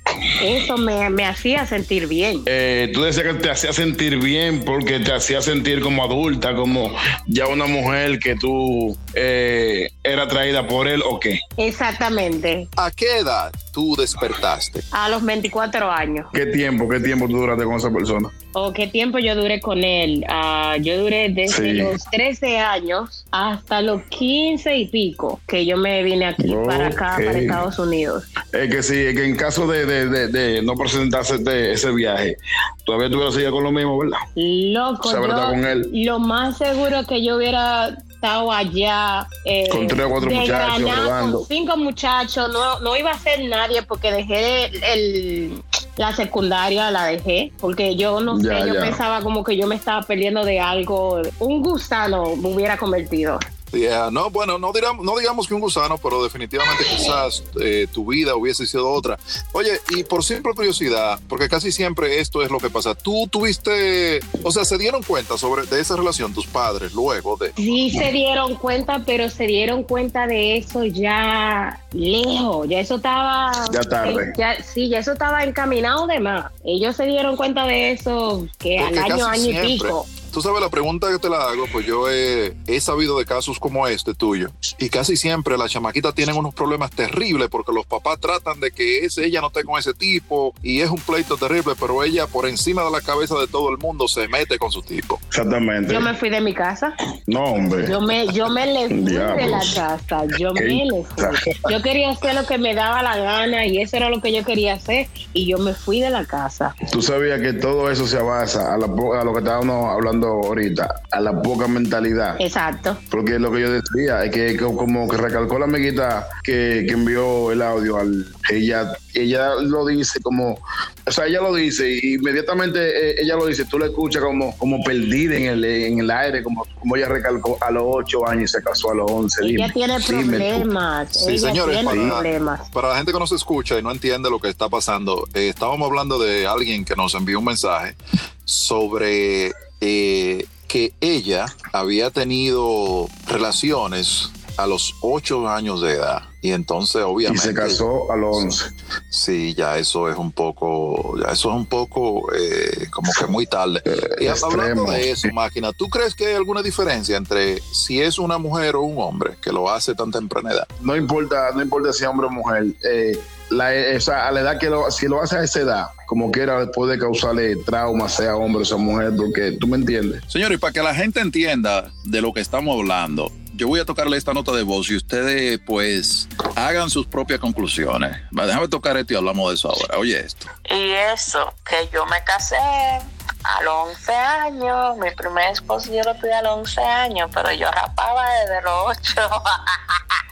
Eso 0.43 0.77
me, 0.77 1.11
me 1.11 1.25
hacía 1.25 1.67
sentir 1.67 2.07
bien. 2.07 2.43
Eh, 2.47 2.91
tú 2.93 3.03
decías 3.03 3.27
que 3.27 3.35
te 3.35 3.51
hacía 3.51 3.73
sentir 3.73 4.19
bien 4.19 4.65
porque 4.65 5.01
te 5.01 5.13
hacía 5.13 5.41
sentir 5.43 5.81
como 5.81 6.05
adulta, 6.05 6.55
como 6.55 6.93
ya 7.27 7.47
una 7.47 7.67
mujer 7.67 8.19
que 8.19 8.37
tú 8.37 8.97
eh, 9.15 9.91
era 10.03 10.25
atraída 10.25 10.67
por 10.67 10.89
él 10.89 11.03
o 11.05 11.19
qué. 11.21 11.41
Exactamente. 11.57 12.69
¿A 12.77 12.91
qué 12.91 13.19
edad 13.19 13.53
tú 13.73 13.97
despertaste? 13.97 14.81
A 14.91 15.09
los 15.09 15.25
24 15.25 15.91
años. 15.91 16.27
¿Qué 16.33 16.47
tiempo, 16.47 16.89
qué 16.89 17.01
tiempo 17.01 17.27
tú 17.27 17.39
duraste 17.39 17.65
con 17.65 17.77
esa 17.77 17.91
persona? 17.91 18.31
¿O 18.55 18.73
qué 18.73 18.87
tiempo 18.87 19.19
yo 19.19 19.35
duré 19.35 19.61
con 19.61 19.83
él? 19.83 20.25
Uh, 20.29 20.81
yo 20.83 21.01
duré 21.03 21.29
desde 21.31 21.75
los 21.75 22.05
13 22.05 22.59
años 22.59 23.25
hasta 23.31 23.81
los 23.81 24.03
15 24.05 24.77
y 24.77 24.87
pico 24.89 25.41
que 25.47 25.65
yo 25.65 25.77
me 25.77 26.03
vine 26.03 26.27
aquí 26.27 26.55
para 26.67 26.89
acá, 26.89 27.17
para 27.17 27.39
Estados 27.39 27.79
Unidos. 27.79 28.25
Es 28.53 28.71
que 28.71 28.83
sí, 28.83 28.99
es 28.99 29.15
que 29.15 29.25
en 29.25 29.37
caso 29.37 29.67
de, 29.67 29.87
de, 29.87 30.29
de, 30.29 30.63
no 30.63 30.75
presentarse 30.75 31.39
de 31.39 31.73
ese 31.73 31.93
viaje, 31.93 32.37
todavía 32.85 33.09
tú 33.09 33.17
hubieras 33.17 33.35
seguido 33.35 33.53
con 33.53 33.65
lo 33.65 33.73
mismo, 33.73 33.99
¿verdad? 33.99 34.19
Loco, 34.35 35.11
yo, 35.11 35.21
con 35.21 35.65
él. 35.65 35.89
lo 35.93 36.19
más 36.19 36.59
seguro 36.59 37.07
que 37.07 37.25
yo 37.25 37.37
hubiera 37.37 37.97
estado 38.23 38.53
allá. 38.53 39.27
Eh, 39.45 39.69
con 39.69 39.87
tres 39.89 40.07
o 40.07 40.11
cuatro 40.11 40.31
muchachos. 40.31 41.33
con 41.33 41.47
cinco 41.47 41.77
muchachos, 41.77 42.51
no, 42.53 42.81
no 42.81 42.97
iba 42.97 43.11
a 43.11 43.19
ser 43.19 43.45
nadie 43.45 43.83
porque 43.83 44.13
dejé 44.13 44.67
el, 44.93 45.63
la 45.97 46.15
secundaria, 46.15 46.91
la 46.91 47.05
dejé, 47.05 47.53
porque 47.61 47.97
yo 47.97 48.21
no 48.21 48.39
sé, 48.39 48.67
yo 48.67 48.75
pensaba 48.81 49.21
como 49.23 49.45
que 49.45 49.57
yo 49.57 49.67
me 49.67 49.75
estaba 49.75 50.03
perdiendo 50.03 50.45
de 50.45 50.59
algo, 50.61 51.21
un 51.39 51.63
gusano 51.63 52.37
me 52.37 52.49
hubiera 52.49 52.77
convertido. 52.77 53.39
Yeah, 53.73 54.11
no, 54.11 54.31
bueno, 54.31 54.59
no 54.59 54.73
digamos, 54.73 55.05
no 55.05 55.17
digamos 55.19 55.49
que 55.49 55.55
un 55.55 55.61
gusano, 55.61 55.97
pero 55.99 56.23
definitivamente 56.23 56.85
quizás 56.85 57.43
eh, 57.61 57.87
tu 57.91 58.07
vida 58.07 58.37
hubiese 58.37 58.67
sido 58.67 58.91
otra. 58.91 59.19
Oye, 59.53 59.81
y 59.91 60.05
por 60.05 60.25
simple 60.25 60.53
curiosidad, 60.55 61.19
porque 61.29 61.49
casi 61.49 61.73
siempre 61.73 62.21
esto 62.21 62.43
es 62.43 62.51
lo 62.51 62.59
que 62.59 62.69
pasa. 62.69 62.95
Tú 62.95 63.27
tuviste, 63.29 64.21
o 64.43 64.53
sea, 64.53 64.65
se 64.65 64.77
dieron 64.77 65.03
cuenta 65.03 65.39
sobre 65.39 65.65
de 65.65 65.81
esa 65.81 65.97
relación 65.97 66.35
tus 66.35 66.47
padres 66.47 66.93
luego 66.93 67.37
de. 67.37 67.53
Sí, 67.57 67.91
se 67.91 68.13
dieron 68.13 68.57
cuenta, 68.57 69.03
pero 69.07 69.31
se 69.31 69.47
dieron 69.47 69.85
cuenta 69.85 70.27
de 70.27 70.59
eso 70.59 70.85
ya 70.85 71.81
lejos. 71.93 72.69
Ya 72.69 72.81
eso 72.81 72.97
estaba. 72.97 73.53
Ya 73.73 73.81
tarde. 73.81 74.33
Ya, 74.37 74.63
sí, 74.63 74.89
ya 74.89 74.99
eso 74.99 75.13
estaba 75.13 75.45
encaminado 75.45 76.07
de 76.07 76.21
más. 76.21 76.53
Ellos 76.65 76.97
se 76.97 77.07
dieron 77.07 77.37
cuenta 77.37 77.67
de 77.67 77.93
eso 77.93 78.47
que 78.59 78.79
al 78.79 78.99
año, 78.99 79.27
año 79.27 79.51
y 79.51 79.67
pico. 79.67 80.07
Tú 80.33 80.41
sabes, 80.41 80.63
la 80.63 80.71
pregunta 80.71 81.11
que 81.11 81.19
te 81.19 81.29
la 81.29 81.45
hago, 81.45 81.67
pues 81.71 81.85
yo 81.85 82.09
he, 82.09 82.55
sabido 82.81 83.19
de 83.19 83.27
casos 83.27 83.59
como 83.59 83.87
este 83.87 84.15
tuyo. 84.15 84.49
Y 84.79 84.89
casi 84.89 85.15
siempre 85.15 85.59
las 85.59 85.71
chamaquitas 85.71 86.15
tienen 86.15 86.37
unos 86.37 86.55
problemas 86.55 86.91
terribles 86.91 87.49
porque 87.51 87.71
los 87.71 87.85
papás 87.85 88.19
tratan 88.19 88.59
de 88.61 88.71
que 88.71 89.05
ese, 89.05 89.27
ella 89.27 89.43
no 89.43 89.49
esté 89.49 89.63
con 89.63 89.79
ese 89.79 89.93
tipo 89.93 90.55
y 90.63 90.81
es 90.81 90.89
un 90.89 90.99
pleito 90.99 91.37
terrible, 91.37 91.75
pero 91.79 92.03
ella 92.03 92.27
por 92.27 92.49
encima 92.49 92.83
de 92.83 92.91
la 92.91 93.03
cabeza 93.03 93.39
de 93.39 93.47
todo 93.47 93.71
el 93.71 93.77
mundo 93.77 94.09
se 94.09 94.27
mete 94.27 94.59
con 94.59 94.73
su 94.73 94.81
tipo. 94.81 95.21
Exactamente. 95.29 95.93
Yo 95.93 96.01
me 96.01 96.15
fui 96.15 96.31
de 96.31 96.41
mi 96.41 96.55
casa. 96.55 96.95
No, 97.27 97.45
hombre. 97.45 97.87
Yo 97.89 98.01
me, 98.01 98.27
yo 98.29 98.49
me 98.49 98.67
le 98.67 98.89
fui 98.89 99.13
de 99.13 99.47
la 99.47 99.61
casa. 99.75 100.25
Yo 100.39 100.55
me 100.55 100.63
le 100.63 101.05
fui. 101.05 101.53
Yo 101.71 101.83
quería 101.83 102.11
hacer 102.11 102.35
lo 102.35 102.47
que 102.47 102.57
me 102.57 102.75
daba 102.75 103.03
la 103.03 103.19
gana 103.19 103.67
y 103.67 103.83
eso 103.83 103.99
era 103.99 104.09
lo 104.09 104.23
que 104.23 104.33
yo 104.33 104.45
quería 104.45 104.75
hacer 104.75 105.09
y 105.35 105.47
yo 105.47 105.59
me 105.59 105.75
fui 105.75 106.01
de 106.01 106.09
la 106.09 106.25
casa. 106.25 106.75
Tú 106.91 107.03
sabías 107.03 107.39
que 107.41 107.53
todo 107.53 107.91
eso 107.91 108.07
se 108.07 108.21
basa 108.23 108.73
a, 108.73 108.75
a 108.77 108.79
lo 109.25 109.33
que 109.33 109.39
estábamos 109.39 109.93
hablando 109.93 110.22
ahorita, 110.29 111.03
a 111.11 111.21
la 111.21 111.41
poca 111.41 111.69
mentalidad. 111.69 112.37
Exacto. 112.39 112.97
Porque 113.11 113.39
lo 113.39 113.53
que 113.53 113.61
yo 113.61 113.73
decía 113.73 114.25
es 114.25 114.31
que 114.31 114.57
como 114.57 115.09
que 115.09 115.17
recalcó 115.17 115.59
la 115.59 115.65
amiguita 115.65 116.29
que, 116.43 116.87
envió 116.93 117.51
el 117.51 117.63
audio 117.63 117.97
al 117.97 118.27
ella 118.51 118.93
ella 119.15 119.55
lo 119.55 119.87
dice 119.87 120.21
como 120.21 120.59
o 121.05 121.11
sea, 121.11 121.27
ella 121.27 121.41
lo 121.41 121.53
dice 121.55 121.91
y 121.91 122.15
inmediatamente 122.15 122.79
eh, 122.79 123.17
ella 123.23 123.35
lo 123.35 123.47
dice, 123.47 123.65
tú 123.65 123.79
la 123.79 123.87
escuchas 123.87 124.23
como, 124.23 124.57
como 124.57 124.83
perdida 124.85 125.37
en 125.37 125.47
el, 125.47 125.65
en 125.65 125.99
el 125.99 126.11
aire, 126.11 126.45
como, 126.45 126.65
como 126.79 126.95
ella 126.97 127.09
recalcó 127.09 127.59
a 127.61 127.73
los 127.73 127.83
8 127.87 128.29
años 128.29 128.51
y 128.51 128.53
se 128.53 128.63
casó 128.63 128.93
a 128.93 128.95
los 128.95 129.11
11. 129.11 129.45
Ella 129.47 129.73
tiene 129.73 129.99
problemas. 130.01 131.09
Sí, 131.13 131.39
señores, 131.39 131.85
para, 131.85 132.63
para, 132.73 132.89
la 132.89 132.97
gente 132.97 133.13
que 133.13 133.19
nos 133.19 133.33
escucha 133.33 133.79
y 133.79 133.83
no 133.83 133.91
entiende 133.91 134.31
lo 134.31 134.39
que 134.39 134.49
está 134.49 134.69
pasando, 134.69 135.27
eh, 135.35 135.49
estábamos 135.49 135.89
hablando 135.89 136.21
de 136.21 136.47
alguien 136.47 136.85
que 136.85 136.95
nos 136.95 137.15
envió 137.15 137.41
un 137.41 137.47
mensaje 137.47 137.97
sobre 138.45 139.53
eh, 139.85 140.47
que 140.69 140.95
ella 141.01 141.47
había 141.73 142.11
tenido 142.11 143.09
relaciones 143.27 144.31
a 144.57 144.67
los 144.67 144.95
ocho 145.01 145.49
años 145.49 145.83
de 145.83 145.95
edad. 145.95 146.23
Y 146.41 146.53
entonces, 146.53 147.03
obviamente. 147.03 147.47
Y 147.47 147.49
se 147.49 147.55
casó 147.55 148.11
a 148.11 148.17
los 148.17 148.37
11. 148.37 148.65
Sí, 149.11 149.55
ya 149.55 149.79
eso 149.79 150.09
es 150.09 150.17
un 150.17 150.33
poco, 150.33 151.17
ya 151.19 151.33
eso 151.33 151.51
es 151.51 151.57
un 151.57 151.67
poco 151.67 152.33
eh, 152.33 152.89
como 152.91 153.13
que 153.13 153.27
muy 153.27 153.47
tarde. 153.47 153.83
Eh, 153.85 154.25
y 154.25 154.27
hablando 154.29 154.85
de 154.85 155.11
eso, 155.11 155.29
máquina, 155.33 155.73
¿tú 155.73 155.89
crees 155.89 156.15
que 156.15 156.27
hay 156.27 156.35
alguna 156.35 156.63
diferencia 156.63 157.17
entre 157.17 157.61
si 157.73 158.01
es 158.01 158.19
una 158.19 158.39
mujer 158.39 158.77
o 158.77 158.83
un 158.83 159.01
hombre 159.03 159.37
que 159.41 159.53
lo 159.53 159.69
hace 159.69 159.95
tan 159.95 160.11
temprana 160.11 160.53
edad? 160.53 160.69
No 160.81 160.97
importa, 160.97 161.51
no 161.55 161.63
importa 161.63 161.93
si 161.93 162.05
es 162.05 162.09
hombre 162.09 162.29
o 162.29 162.31
mujer. 162.31 162.67
Eh, 162.85 163.21
la, 163.53 163.67
a 163.69 164.31
la 164.33 164.41
edad 164.41 164.59
que 164.59 164.69
lo, 164.69 164.91
si 164.91 165.07
lo 165.07 165.23
hace 165.23 165.37
a 165.37 165.45
esa 165.45 165.61
edad, 165.61 165.87
como 166.07 166.31
quiera, 166.31 166.67
puede 166.73 166.99
causarle 166.99 167.57
trauma, 167.57 168.09
sea 168.09 168.37
hombre 168.37 168.63
o 168.63 168.65
sea 168.65 168.77
mujer, 168.77 169.13
porque 169.17 169.57
tú 169.61 169.67
me 169.67 169.77
entiendes. 169.77 170.23
Señor, 170.27 170.53
y 170.53 170.57
para 170.57 170.73
que 170.73 170.83
la 170.83 170.95
gente 170.95 171.21
entienda 171.21 171.91
de 172.05 172.21
lo 172.21 172.33
que 172.33 172.41
estamos 172.41 172.79
hablando, 172.79 173.31
yo 173.55 173.69
voy 173.69 173.81
a 173.81 173.85
tocarle 173.85 174.17
esta 174.17 174.33
nota 174.33 174.53
de 174.53 174.63
voz 174.63 174.91
y 174.91 174.97
ustedes 174.97 175.61
pues 175.67 176.29
hagan 176.57 176.91
sus 176.91 177.07
propias 177.07 177.39
conclusiones. 177.39 178.17
Déjame 178.31 178.69
tocar 178.69 178.97
esto 178.97 179.13
y 179.13 179.17
hablamos 179.17 179.51
de 179.51 179.55
eso 179.55 179.71
ahora. 179.71 179.99
Oye 179.99 180.19
esto. 180.19 180.47
Y 180.71 180.93
eso, 180.93 181.53
que 181.69 181.89
yo 181.93 182.07
me 182.07 182.23
casé 182.25 182.57
a 182.57 183.63
los 183.63 183.89
11 183.89 184.13
años, 184.15 184.97
mi 184.99 185.11
primer 185.11 185.53
esposo 185.53 185.93
yo 185.93 186.03
lo 186.03 186.15
tuve 186.15 186.33
a 186.33 186.43
los 186.43 186.59
11 186.59 186.81
años, 186.83 187.31
pero 187.33 187.53
yo 187.53 187.71
rapaba 187.71 188.25
desde 188.41 188.63
los 188.63 188.97
8. 188.99 189.21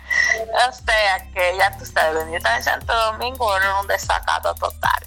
o 0.68 0.72
sea 0.72 1.30
que 1.32 1.56
ya 1.58 1.76
tú 1.78 1.84
sabes, 1.86 2.24
venir 2.24 2.40
en 2.56 2.62
Santo 2.62 2.92
Domingo 3.12 3.56
era 3.56 3.80
un 3.80 3.86
desacato 3.86 4.54
total. 4.54 5.06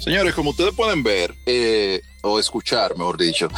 Señores, 0.00 0.34
como 0.34 0.50
ustedes 0.50 0.74
pueden 0.74 1.02
ver, 1.02 1.34
eh, 1.46 2.00
o 2.22 2.38
escuchar, 2.38 2.96
mejor 2.96 3.18
dicho, 3.18 3.48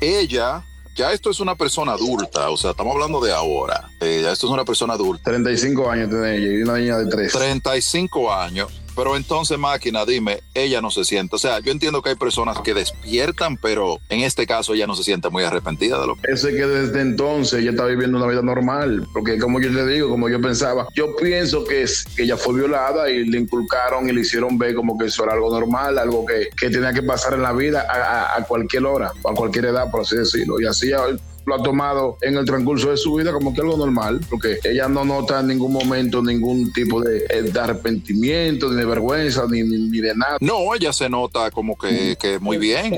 ella 0.00 0.64
ya 0.96 1.12
esto 1.12 1.30
es 1.30 1.40
una 1.40 1.54
persona 1.54 1.92
adulta, 1.92 2.48
o 2.48 2.56
sea, 2.56 2.70
estamos 2.70 2.94
hablando 2.94 3.20
de 3.20 3.30
ahora. 3.30 3.90
Eh, 4.00 4.20
ya 4.22 4.32
esto 4.32 4.46
es 4.46 4.52
una 4.52 4.64
persona 4.64 4.94
adulta. 4.94 5.24
35 5.24 5.90
años 5.90 6.08
tiene 6.08 6.36
ella 6.36 6.52
y 6.52 6.62
una 6.62 6.78
niña 6.78 6.96
de 6.96 7.06
3. 7.10 7.32
35 7.32 8.32
años. 8.32 8.72
Pero 8.96 9.14
entonces, 9.14 9.58
máquina, 9.58 10.06
dime, 10.06 10.40
ella 10.54 10.80
no 10.80 10.90
se 10.90 11.04
siente. 11.04 11.36
O 11.36 11.38
sea, 11.38 11.60
yo 11.60 11.70
entiendo 11.70 12.00
que 12.00 12.08
hay 12.08 12.14
personas 12.16 12.58
que 12.60 12.72
despiertan, 12.72 13.58
pero 13.58 13.98
en 14.08 14.20
este 14.20 14.46
caso 14.46 14.72
ella 14.72 14.86
no 14.86 14.96
se 14.96 15.04
siente 15.04 15.28
muy 15.28 15.44
arrepentida 15.44 16.00
de 16.00 16.06
lo 16.06 16.14
que. 16.16 16.32
Ese 16.32 16.48
que 16.56 16.66
desde 16.66 17.02
entonces 17.02 17.60
ella 17.60 17.72
está 17.72 17.84
viviendo 17.84 18.16
una 18.16 18.26
vida 18.26 18.40
normal. 18.40 19.06
Porque, 19.12 19.38
como 19.38 19.60
yo 19.60 19.68
le 19.68 19.86
digo, 19.86 20.08
como 20.08 20.30
yo 20.30 20.40
pensaba, 20.40 20.88
yo 20.94 21.14
pienso 21.14 21.64
que, 21.64 21.82
es, 21.82 22.06
que 22.16 22.22
ella 22.22 22.38
fue 22.38 22.54
violada 22.54 23.10
y 23.10 23.24
le 23.24 23.38
inculcaron 23.38 24.08
y 24.08 24.12
le 24.12 24.22
hicieron 24.22 24.56
ver 24.56 24.74
como 24.74 24.96
que 24.96 25.06
eso 25.06 25.24
era 25.24 25.34
algo 25.34 25.50
normal, 25.50 25.98
algo 25.98 26.24
que, 26.24 26.48
que 26.58 26.70
tenía 26.70 26.94
que 26.94 27.02
pasar 27.02 27.34
en 27.34 27.42
la 27.42 27.52
vida 27.52 27.86
a, 27.88 28.38
a, 28.38 28.44
cualquier 28.44 28.86
hora, 28.86 29.12
a 29.24 29.34
cualquier 29.34 29.66
edad, 29.66 29.90
por 29.90 30.00
así 30.00 30.16
decirlo. 30.16 30.58
Y 30.58 30.66
así 30.66 30.90
lo 31.46 31.54
ha 31.54 31.62
tomado 31.62 32.18
en 32.20 32.36
el 32.36 32.44
transcurso 32.44 32.90
de 32.90 32.96
su 32.96 33.14
vida 33.14 33.32
como 33.32 33.54
que 33.54 33.60
algo 33.60 33.76
normal, 33.76 34.20
porque 34.28 34.58
ella 34.64 34.88
no 34.88 35.04
nota 35.04 35.40
en 35.40 35.46
ningún 35.46 35.72
momento 35.72 36.20
ningún 36.20 36.72
tipo 36.72 37.00
de, 37.00 37.18
eh, 37.30 37.52
arrepentimiento, 37.58 38.68
ni 38.68 38.76
de 38.76 38.84
vergüenza, 38.84 39.46
ni, 39.48 39.62
ni, 39.62 40.00
de 40.00 40.14
nada. 40.14 40.38
No, 40.40 40.74
ella 40.74 40.92
se 40.92 41.08
nota 41.08 41.52
como 41.52 41.78
que, 41.78 42.16
que 42.20 42.40
muy 42.40 42.58
bien. 42.58 42.90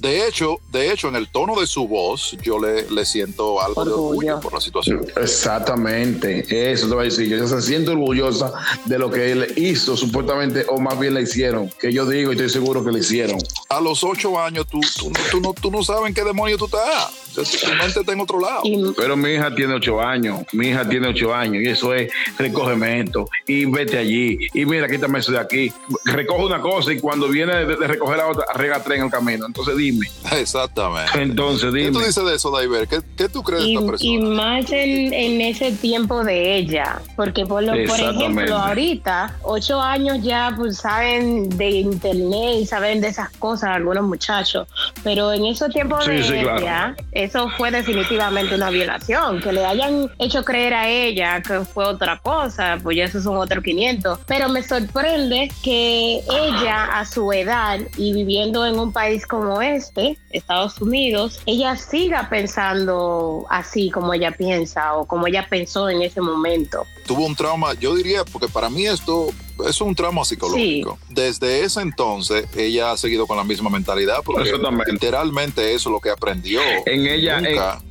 de 0.00 0.26
hecho, 0.26 0.56
de 0.72 0.92
hecho, 0.92 1.08
en 1.08 1.16
el 1.16 1.30
tono 1.30 1.58
de 1.60 1.68
su 1.68 1.86
voz, 1.86 2.36
yo 2.42 2.58
le, 2.58 2.90
le 2.90 3.04
siento 3.04 3.62
algo 3.62 3.84
de 3.84 3.92
orgullo 3.92 4.40
por 4.40 4.54
la 4.54 4.60
situación. 4.60 5.06
Exactamente, 5.16 6.44
eso 6.72 6.88
te 6.88 6.94
va 6.96 7.02
a 7.02 7.04
decir. 7.04 7.32
Ella 7.32 7.46
se 7.46 7.62
siente 7.62 7.92
orgullosa 7.92 8.52
de 8.84 8.98
lo 8.98 9.12
que 9.12 9.30
él 9.30 9.52
hizo, 9.56 9.96
supuestamente, 9.96 10.66
o 10.68 10.80
más 10.80 10.98
bien 10.98 11.14
le 11.14 11.22
hicieron, 11.22 11.70
que 11.78 11.92
yo 11.92 12.04
digo 12.04 12.32
y 12.32 12.34
estoy 12.34 12.50
seguro 12.50 12.84
que 12.84 12.90
le 12.90 12.98
hicieron. 12.98 13.38
A 13.68 13.80
los 13.80 14.02
ocho 14.02 14.40
años, 14.40 14.66
tú, 14.66 14.80
tú, 14.98 15.12
tú, 15.30 15.40
no, 15.40 15.52
tú 15.52 15.70
no 15.70 15.84
sabes 15.84 16.08
en 16.08 16.14
qué 16.14 16.24
demonio 16.24 16.58
tú 16.58 16.64
estás 16.64 16.95
tu 17.34 17.42
mente 17.76 18.00
está 18.00 18.12
en 18.12 18.20
otro 18.20 18.40
lado. 18.40 18.62
Pero 18.96 19.16
mi 19.16 19.30
hija 19.30 19.54
tiene 19.54 19.74
ocho 19.74 20.00
años, 20.00 20.40
mi 20.52 20.68
hija 20.68 20.88
tiene 20.88 21.08
ocho 21.08 21.34
años 21.34 21.62
y 21.62 21.68
eso 21.68 21.94
es, 21.94 22.10
recógeme 22.38 23.00
esto 23.00 23.28
y 23.46 23.64
vete 23.66 23.98
allí 23.98 24.38
y 24.54 24.64
mira, 24.64 24.88
quítame 24.88 25.18
eso 25.18 25.32
de 25.32 25.38
aquí. 25.38 25.72
Recoge 26.04 26.44
una 26.44 26.60
cosa 26.60 26.92
y 26.92 27.00
cuando 27.00 27.28
viene 27.28 27.64
de, 27.64 27.76
recoger 27.76 28.18
la 28.18 28.28
otra, 28.28 28.44
rega 28.54 28.82
en 28.86 29.02
el 29.02 29.10
camino. 29.10 29.46
Entonces 29.46 29.76
dime. 29.76 30.06
Exactamente. 30.32 31.20
Entonces 31.20 31.72
dime. 31.72 31.86
¿Qué 31.86 31.92
tú 31.92 31.98
dices 32.00 32.24
de 32.24 32.34
eso, 32.34 32.50
Daiver? 32.50 32.88
¿Qué, 32.88 33.28
tú 33.28 33.42
crees 33.42 33.64
de 33.64 33.74
esta 33.74 33.86
persona? 33.86 34.10
Y 34.10 34.18
más 34.18 34.72
en, 34.72 35.12
en, 35.12 35.40
ese 35.40 35.72
tiempo 35.72 36.24
de 36.24 36.56
ella, 36.56 37.00
porque 37.16 37.44
por, 37.44 37.62
lo, 37.62 37.72
por 37.86 38.00
ejemplo, 38.00 38.56
ahorita, 38.56 39.36
ocho 39.42 39.80
años 39.80 40.22
ya 40.22 40.54
pues 40.56 40.78
saben 40.78 41.48
de 41.56 41.70
internet 41.70 42.56
y 42.60 42.66
saben 42.66 43.00
de 43.00 43.08
esas 43.08 43.30
cosas 43.30 43.70
algunos 43.70 44.04
muchachos, 44.04 44.68
pero 45.02 45.32
en 45.32 45.46
esos 45.46 45.70
tiempos 45.70 46.06
de 46.06 46.18
ella, 46.18 46.85
eso 47.12 47.48
fue 47.56 47.70
definitivamente 47.70 48.54
una 48.54 48.70
violación. 48.70 49.40
Que 49.40 49.52
le 49.52 49.64
hayan 49.64 50.10
hecho 50.18 50.44
creer 50.44 50.74
a 50.74 50.88
ella 50.88 51.42
que 51.42 51.60
fue 51.60 51.84
otra 51.84 52.18
cosa, 52.18 52.78
pues 52.82 52.96
ya 52.96 53.04
esos 53.04 53.24
son 53.24 53.36
otros 53.36 53.62
500. 53.62 54.20
Pero 54.26 54.48
me 54.48 54.62
sorprende 54.62 55.50
que 55.62 56.20
ella 56.30 56.98
a 56.98 57.04
su 57.04 57.32
edad 57.32 57.80
y 57.96 58.12
viviendo 58.12 58.66
en 58.66 58.78
un 58.78 58.92
país 58.92 59.26
como 59.26 59.60
este, 59.60 60.18
Estados 60.30 60.80
Unidos, 60.80 61.40
ella 61.46 61.76
siga 61.76 62.28
pensando 62.28 63.46
así 63.50 63.90
como 63.90 64.14
ella 64.14 64.32
piensa 64.32 64.94
o 64.94 65.06
como 65.06 65.26
ella 65.26 65.46
pensó 65.48 65.88
en 65.88 66.02
ese 66.02 66.20
momento. 66.20 66.86
Tuvo 67.06 67.24
un 67.24 67.36
trauma, 67.36 67.74
yo 67.74 67.94
diría, 67.94 68.24
porque 68.24 68.48
para 68.48 68.68
mí 68.68 68.86
esto 68.86 69.28
es 69.66 69.80
un 69.80 69.94
trauma 69.94 70.24
psicológico. 70.24 70.98
Desde 71.08 71.64
ese 71.64 71.80
entonces, 71.80 72.46
ella 72.56 72.90
ha 72.92 72.96
seguido 72.96 73.26
con 73.26 73.36
la 73.36 73.44
misma 73.44 73.70
mentalidad, 73.70 74.22
porque 74.24 74.52
literalmente 74.90 75.74
eso 75.74 75.88
es 75.88 75.92
lo 75.92 76.00
que 76.00 76.10
aprendió. 76.10 76.60
En 76.84 77.06
ella, 77.06 77.40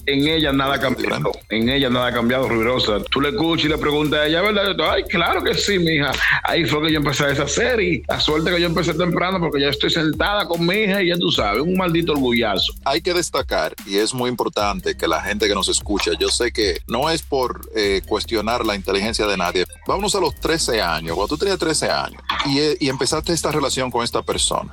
en, 0.06 0.28
ella 0.28 0.52
nada 0.52 0.76
ha 0.76 0.80
cambiado. 0.80 1.32
En 1.50 1.70
ella 1.70 1.90
nada 1.90 2.08
ha 2.08 2.14
cambiado, 2.14 2.48
Rubirosa. 2.48 3.00
Tú 3.10 3.22
le 3.22 3.30
escuchas 3.30 3.66
y 3.66 3.70
le 3.70 3.78
preguntas 3.78 4.20
a 4.20 4.28
ella, 4.28 4.42
¿verdad? 4.42 4.76
Ay, 4.92 5.04
claro 5.04 5.44
que 5.44 5.54
sí, 5.54 5.80
mija. 5.80 6.12
Ahí 6.44 6.66
fue 6.66 6.82
que 6.84 6.92
yo 6.92 6.98
empecé 6.98 7.26
a 7.26 7.30
esa 7.30 7.48
serie. 7.48 8.04
La 8.08 8.20
suerte 8.20 8.52
que 8.52 8.60
yo 8.60 8.68
empecé 8.68 8.94
temprano, 8.94 9.40
porque 9.40 9.62
ya 9.62 9.70
estoy 9.70 9.90
sentada 9.90 10.48
con 10.48 10.66
mi 10.66 10.76
hija 10.76 11.02
y 11.02 11.10
ya 11.10 11.18
tú 11.18 11.32
sabes, 11.32 11.62
un 11.62 11.76
maldito 11.76 12.14
orgullazo. 12.14 12.74
Hay 12.86 13.02
que 13.02 13.14
destacar, 13.14 13.74
y 13.86 13.98
es 13.98 14.14
muy 14.14 14.30
importante 14.30 14.96
que 14.96 15.08
la 15.08 15.22
gente 15.22 15.48
que 15.48 15.56
nos 15.56 15.70
escucha, 15.70 16.12
yo 16.20 16.30
sé 16.30 16.52
que 16.52 16.80
no 16.88 17.10
es 17.10 17.22
por 17.22 17.62
eh, 17.76 18.02
cuestionar 18.08 18.66
la 18.66 18.76
inteligencia 18.76 19.26
de 19.28 19.38
nadie. 19.38 19.66
Vámonos 19.88 20.16
a 20.16 20.20
los 20.20 20.36
13 20.36 20.82
años. 20.82 21.16
Cuando 21.16 21.36
tú 21.36 21.38
tenías 21.38 21.60
13 21.60 21.90
años 21.90 22.22
y, 22.46 22.90
empezaste 22.90 23.34
esta 23.34 23.52
relación 23.52 23.92
con 23.92 24.04
esta 24.04 24.22
persona. 24.22 24.72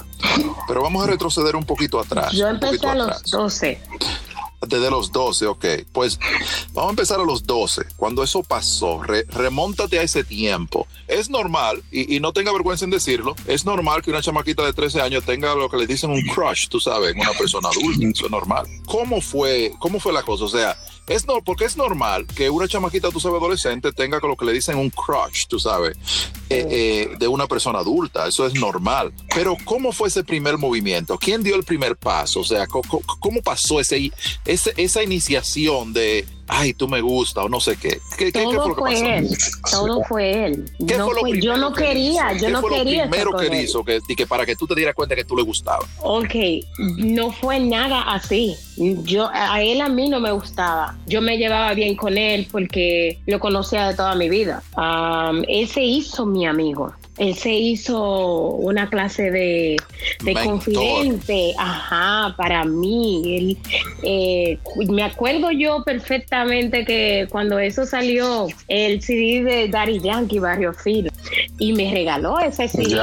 Pero 0.69 0.83
vamos 0.83 1.05
a 1.05 1.11
retroceder 1.11 1.57
un 1.57 1.65
poquito 1.65 1.99
atrás. 1.99 2.33
Yo 2.33 2.49
empecé 2.49 2.87
a 2.87 2.95
los 2.95 3.23
12. 3.31 3.81
Desde 4.66 4.90
los 4.90 5.11
12, 5.11 5.47
ok. 5.47 5.64
Pues 5.92 6.19
vamos 6.73 6.88
a 6.88 6.90
empezar 6.90 7.21
a 7.21 7.25
los 7.25 7.45
12. 7.45 7.83
Cuando 7.97 8.23
eso 8.23 8.42
pasó, 8.42 9.02
remóntate 9.02 9.99
a 9.99 10.02
ese 10.02 10.25
tiempo. 10.25 10.87
Es 11.09 11.28
normal, 11.31 11.83
y, 11.90 12.21
no 12.21 12.33
tenga 12.33 12.52
vergüenza 12.52 12.85
en 12.85 12.90
decirlo, 12.90 13.35
es 13.47 13.64
normal 13.64 14.02
que 14.02 14.11
una 14.11 14.23
chamaquita 14.23 14.64
de 14.64 14.73
13 14.73 15.00
años 15.00 15.25
tenga 15.25 15.54
lo 15.54 15.69
que 15.69 15.76
le 15.76 15.87
dicen 15.87 16.11
un 16.11 16.23
crush, 16.23 16.69
tú 16.69 16.81
sabes, 16.81 17.14
en 17.14 17.21
una 17.21 17.33
persona 17.33 17.69
adulta. 17.69 18.07
Eso 18.07 18.26
es 18.26 18.31
normal. 18.31 18.66
¿Cómo 18.87 19.21
fue, 19.21 19.73
cómo 19.78 19.99
fue 19.99 20.12
la 20.12 20.23
cosa? 20.23 20.45
O 20.45 20.49
sea, 20.49 20.76
es 21.09 21.27
no, 21.27 21.43
porque 21.43 21.65
es 21.65 21.77
normal 21.77 22.27
que 22.27 22.49
una 22.49 22.69
chamaquita, 22.69 23.11
tú 23.11 23.19
sabes, 23.19 23.39
adolescente, 23.39 23.93
tenga 23.93 24.19
lo 24.21 24.37
que 24.37 24.45
le 24.45 24.53
dicen 24.53 24.79
un 24.79 24.91
crush, 24.91 25.47
tú 25.49 25.59
sabes, 25.59 25.97
eh, 26.49 26.67
eh, 26.71 27.17
de 27.19 27.29
una 27.29 27.47
persona 27.47 27.81
adulta. 27.81 28.27
Eso 28.29 28.47
es 28.47 28.55
normal. 28.55 29.13
Pero, 29.35 29.57
¿cómo 29.65 29.93
fue 29.93 30.09
ese 30.09 30.23
primer 30.23 30.59
movimiento? 30.59 31.19
¿Quién 31.19 31.43
dio 31.43 31.57
el 31.57 31.65
primer 31.65 31.97
paso? 31.97 32.41
O 32.41 32.45
sea, 32.45 32.67
¿cómo, 32.67 33.43
pasó 33.43 33.81
ese, 33.81 34.13
esa 34.45 35.03
iniciación 35.03 35.93
de, 35.93 36.27
ay, 36.53 36.75
tú 36.75 36.87
me 36.87 37.01
gusta 37.01 37.43
o 37.43 37.49
no 37.49 37.61
sé 37.61 37.77
qué. 37.77 37.99
¿Qué, 38.19 38.31
Todo 38.31 38.75
fue 38.75 39.19
él. 39.19 39.29
Todo 39.71 40.03
fue 40.05 40.47
él. 40.47 40.71
yo 40.79 41.57
no 41.57 41.73
quería, 41.73 42.33
yo 42.35 42.51
no 42.51 42.63
quería. 42.63 43.07
Lo 43.07 43.11
primero 43.11 43.37
que 43.37 43.63
hizo 43.63 43.85
que, 43.85 44.01
que 44.17 44.27
para 44.27 44.45
que 44.45 44.55
tú 44.55 44.67
te 44.67 44.75
dieras 44.75 44.95
cuenta 44.95 45.17
que 45.17 45.25
tú 45.25 45.37
le 45.37 45.43
gustaba. 45.43 45.85
Ok, 46.03 46.35
no 46.99 47.33
fue 47.33 47.59
nada 47.59 48.03
así. 48.03 48.55
yo 48.77 49.31
a 49.33 49.63
él 49.63 49.81
a 49.81 49.89
mí 49.89 50.09
no 50.09 50.21
me 50.21 50.33
gustaba. 50.33 50.97
Yo 51.07 51.23
me 51.23 51.39
llevaba 51.39 51.73
bien 51.75 51.97
con 51.97 52.19
él 52.19 52.47
porque 52.51 53.19
lo 53.27 53.41
conocía 53.41 53.89
de 53.89 53.95
toda 53.95 54.15
mi 54.15 54.29
vida. 54.29 54.63
Um, 54.77 55.43
él 55.49 55.69
se 55.69 55.83
hizo 55.83 56.27
mi 56.27 56.47
amigo 56.47 56.95
él 57.19 57.35
se 57.37 57.52
hizo 57.52 58.47
una 58.47 58.88
clase 58.88 59.31
de, 59.31 59.76
confidente, 60.42 61.52
ajá, 61.59 62.35
para 62.37 62.64
mí. 62.64 63.23
Él, 63.37 63.59
eh, 64.02 64.59
me 64.88 65.02
acuerdo 65.02 65.50
yo 65.50 65.85
perfectamente 65.85 66.85
que 66.85 67.26
cuando 67.31 67.59
eso 67.59 67.85
salió, 67.85 68.49
el 68.69 69.02
CD 69.02 69.42
de 69.42 69.69
Daddy 69.69 70.00
Yankee, 70.00 70.38
Barrio 70.38 70.73
Phil, 70.73 71.11
y 71.59 71.73
me 71.75 71.90
regaló 71.90 72.40
ese 72.40 72.69
CD. 72.69 72.99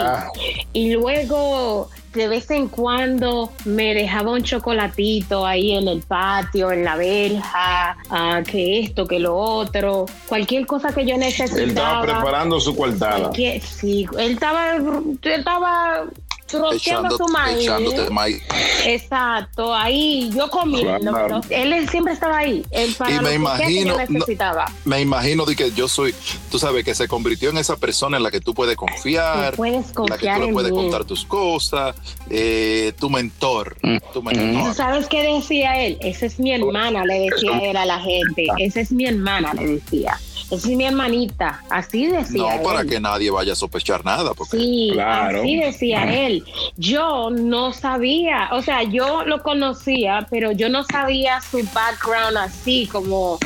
Y 0.73 0.93
luego 0.93 1.89
de 2.19 2.27
vez 2.27 2.51
en 2.51 2.67
cuando 2.67 3.53
me 3.63 3.93
dejaba 3.93 4.31
un 4.31 4.43
chocolatito 4.43 5.45
ahí 5.45 5.71
en 5.71 5.87
el 5.87 6.01
patio, 6.01 6.69
en 6.69 6.83
la 6.83 6.97
verja, 6.97 7.95
ah, 8.09 8.41
que 8.45 8.81
esto, 8.81 9.07
que 9.07 9.19
lo 9.19 9.37
otro, 9.37 10.05
cualquier 10.27 10.67
cosa 10.67 10.93
que 10.93 11.05
yo 11.05 11.17
necesitaba. 11.17 11.61
Él 11.61 11.69
estaba 11.69 12.01
preparando 12.01 12.59
su 12.59 12.75
coartada. 12.75 13.31
Sí, 13.33 14.05
él 14.17 14.31
estaba, 14.33 14.75
él 14.75 15.17
estaba 15.21 16.07
troceando 16.49 17.17
su 17.17 17.27
maíz. 17.27 18.41
Exacto, 18.85 19.73
ahí 19.73 20.31
yo 20.35 20.49
comiendo, 20.49 21.11
pero 21.13 21.41
él 21.49 21.89
siempre 21.89 22.13
estaba 22.13 22.39
ahí. 22.39 22.65
Él 22.71 22.95
para 22.97 23.15
y 23.15 23.19
me 23.19 23.33
imagino, 23.33 23.97
que 23.97 24.07
necesitaba. 24.09 24.65
me 24.85 25.01
imagino 25.01 25.45
de 25.45 25.55
que 25.55 25.71
yo 25.71 25.87
soy, 25.87 26.13
tú 26.51 26.59
sabes, 26.59 26.83
que 26.83 26.95
se 26.95 27.07
convirtió 27.07 27.49
en 27.49 27.57
esa 27.57 27.77
persona 27.77 28.17
en 28.17 28.23
la 28.23 28.31
que 28.31 28.41
tú 28.41 28.53
puedes 28.53 28.75
confiar, 28.75 29.55
puedes 29.55 29.91
confiar 29.91 30.39
la 30.39 30.39
que 30.39 30.41
tú 30.41 30.47
le 30.47 30.53
puedes 30.53 30.71
contar 30.71 31.05
tus 31.05 31.25
cosas, 31.25 31.95
eh, 32.29 32.93
tu 32.99 33.09
mentor, 33.09 33.77
mm. 33.81 33.97
tu 34.13 34.23
mentor. 34.23 34.73
¿Sabes 34.73 35.07
qué 35.07 35.23
decía 35.23 35.79
él? 35.85 35.97
Esa 36.01 36.25
es 36.25 36.39
mi 36.39 36.53
hermana, 36.53 37.05
le 37.05 37.29
decía 37.29 37.57
él 37.59 37.77
a 37.77 37.85
la 37.85 37.99
gente. 37.99 38.47
Esa 38.57 38.81
es 38.81 38.91
mi 38.91 39.05
hermana, 39.05 39.53
le 39.53 39.67
decía 39.67 40.19
es 40.51 40.65
mi 40.65 40.85
hermanita, 40.85 41.63
así 41.69 42.07
decía. 42.07 42.57
No, 42.57 42.63
para 42.63 42.83
que 42.83 42.99
nadie 42.99 43.29
vaya 43.31 43.53
a 43.53 43.55
sospechar 43.55 44.03
nada. 44.03 44.33
Porque... 44.33 44.57
Sí, 44.57 44.99
así 44.99 45.57
decía 45.57 46.25
él. 46.25 46.43
Yo 46.77 47.29
no 47.29 47.73
sabía, 47.73 48.49
o 48.51 48.61
sea, 48.61 48.83
yo 48.83 49.23
lo 49.25 49.43
conocía, 49.43 50.27
pero 50.29 50.51
yo 50.51 50.69
no 50.69 50.83
sabía 50.83 51.41
su 51.41 51.57
background 51.73 52.37
así, 52.37 52.87
como 52.87 53.37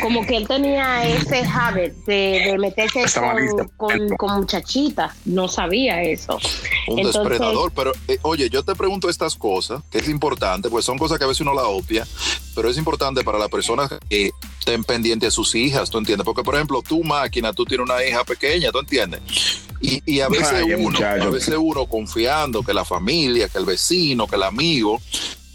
como 0.00 0.26
que 0.26 0.36
él 0.36 0.46
tenía 0.46 1.06
ese 1.06 1.42
habit 1.44 1.92
de, 2.06 2.56
meterse 2.58 3.04
con, 3.76 4.08
con, 4.16 4.40
muchachitas. 4.40 5.14
No 5.24 5.48
sabía 5.48 6.02
eso. 6.02 6.38
Un 6.88 7.10
depredador. 7.10 7.72
Pero, 7.74 7.92
eh, 8.08 8.18
oye, 8.22 8.48
yo 8.50 8.62
te 8.62 8.74
pregunto 8.74 9.08
estas 9.08 9.34
cosas, 9.34 9.82
que 9.90 9.98
es 9.98 10.08
importante, 10.08 10.68
pues 10.70 10.84
son 10.84 10.98
cosas 10.98 11.18
que 11.18 11.24
a 11.24 11.28
veces 11.28 11.42
uno 11.42 11.54
la 11.54 11.64
obvia, 11.64 12.06
pero 12.54 12.70
es 12.70 12.78
importante 12.78 13.24
para 13.24 13.38
la 13.38 13.48
persona 13.48 13.88
que 14.08 14.30
estén 14.58 14.84
pendiente 14.84 15.26
de 15.26 15.30
sus 15.30 15.54
hijas, 15.54 15.90
¿tú 15.90 15.98
entiendes? 15.98 16.24
Porque, 16.24 16.42
por 16.42 16.54
ejemplo, 16.54 16.82
tu 16.82 17.02
máquina, 17.04 17.52
tú 17.52 17.64
tienes 17.64 17.84
una 17.84 18.04
hija 18.04 18.24
pequeña, 18.24 18.70
¿tú 18.72 18.78
entiendes? 18.80 19.20
Y, 19.80 20.20
a 20.20 20.28
veces 20.28 20.64
uno, 20.78 20.98
a 20.98 21.30
veces 21.30 21.54
uno 21.58 21.86
confiando 21.86 22.62
que 22.62 22.72
la 22.72 22.84
familia, 22.84 23.48
que 23.48 23.58
el 23.58 23.66
vecino, 23.66 24.26
que 24.26 24.36
el 24.36 24.42
amigo, 24.42 25.00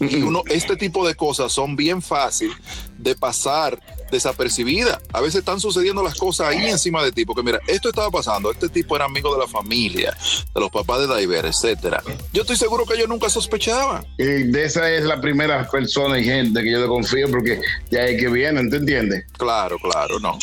y 0.00 0.22
uno, 0.22 0.42
este 0.46 0.76
tipo 0.76 1.06
de 1.06 1.14
cosas 1.14 1.52
son 1.52 1.76
bien 1.76 2.02
fácil 2.02 2.52
de 2.98 3.14
pasar 3.14 3.78
desapercibida. 4.12 5.00
A 5.12 5.20
veces 5.20 5.36
están 5.36 5.58
sucediendo 5.58 6.02
las 6.02 6.14
cosas 6.16 6.48
ahí 6.48 6.66
encima 6.66 7.02
de 7.02 7.10
ti, 7.10 7.24
porque 7.24 7.42
mira, 7.42 7.58
esto 7.66 7.88
estaba 7.88 8.10
pasando, 8.10 8.52
este 8.52 8.68
tipo 8.68 8.94
era 8.94 9.06
amigo 9.06 9.32
de 9.32 9.40
la 9.40 9.48
familia, 9.48 10.16
de 10.54 10.60
los 10.60 10.70
papás 10.70 11.00
de 11.00 11.06
Daiver, 11.08 11.46
etcétera. 11.46 12.02
Yo 12.32 12.42
estoy 12.42 12.56
seguro 12.56 12.84
que 12.84 12.94
ellos 12.94 13.08
nunca 13.08 13.28
sospechaban. 13.28 14.06
Y 14.18 14.24
de 14.24 14.64
esa 14.64 14.88
es 14.90 15.04
la 15.04 15.20
primera 15.20 15.68
persona 15.68 16.18
y 16.18 16.24
gente 16.24 16.62
que 16.62 16.70
yo 16.70 16.80
le 16.80 16.86
confío, 16.86 17.30
porque 17.30 17.60
ya 17.90 18.02
hay 18.02 18.16
que 18.18 18.28
vienen, 18.28 18.70
¿te 18.70 18.76
entiendes? 18.76 19.24
Claro, 19.38 19.78
claro, 19.78 20.20
no. 20.20 20.38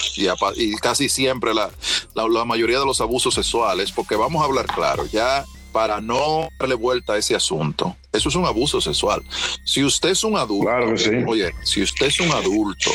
Y, 0.55 0.75
casi 0.77 1.07
siempre 1.07 1.53
la, 1.53 1.69
la 2.15 2.45
mayoría 2.45 2.79
de 2.79 2.85
los 2.85 2.99
abusos 2.99 3.35
sexuales, 3.35 3.91
porque 3.91 4.15
vamos 4.15 4.41
a 4.41 4.45
hablar 4.45 4.65
claro, 4.65 5.05
ya 5.05 5.45
para 5.71 6.01
no 6.01 6.49
darle 6.59 6.75
vuelta 6.75 7.13
a 7.13 7.17
ese 7.17 7.35
asunto. 7.35 7.95
Eso 8.11 8.29
es 8.29 8.35
un 8.35 8.45
abuso 8.45 8.81
sexual. 8.81 9.21
Si 9.65 9.83
usted 9.83 10.09
es 10.09 10.23
un 10.23 10.35
adulto, 10.35 10.71
oye, 11.27 11.51
si 11.63 11.83
usted 11.83 12.07
es 12.07 12.19
un 12.19 12.31
adulto 12.31 12.91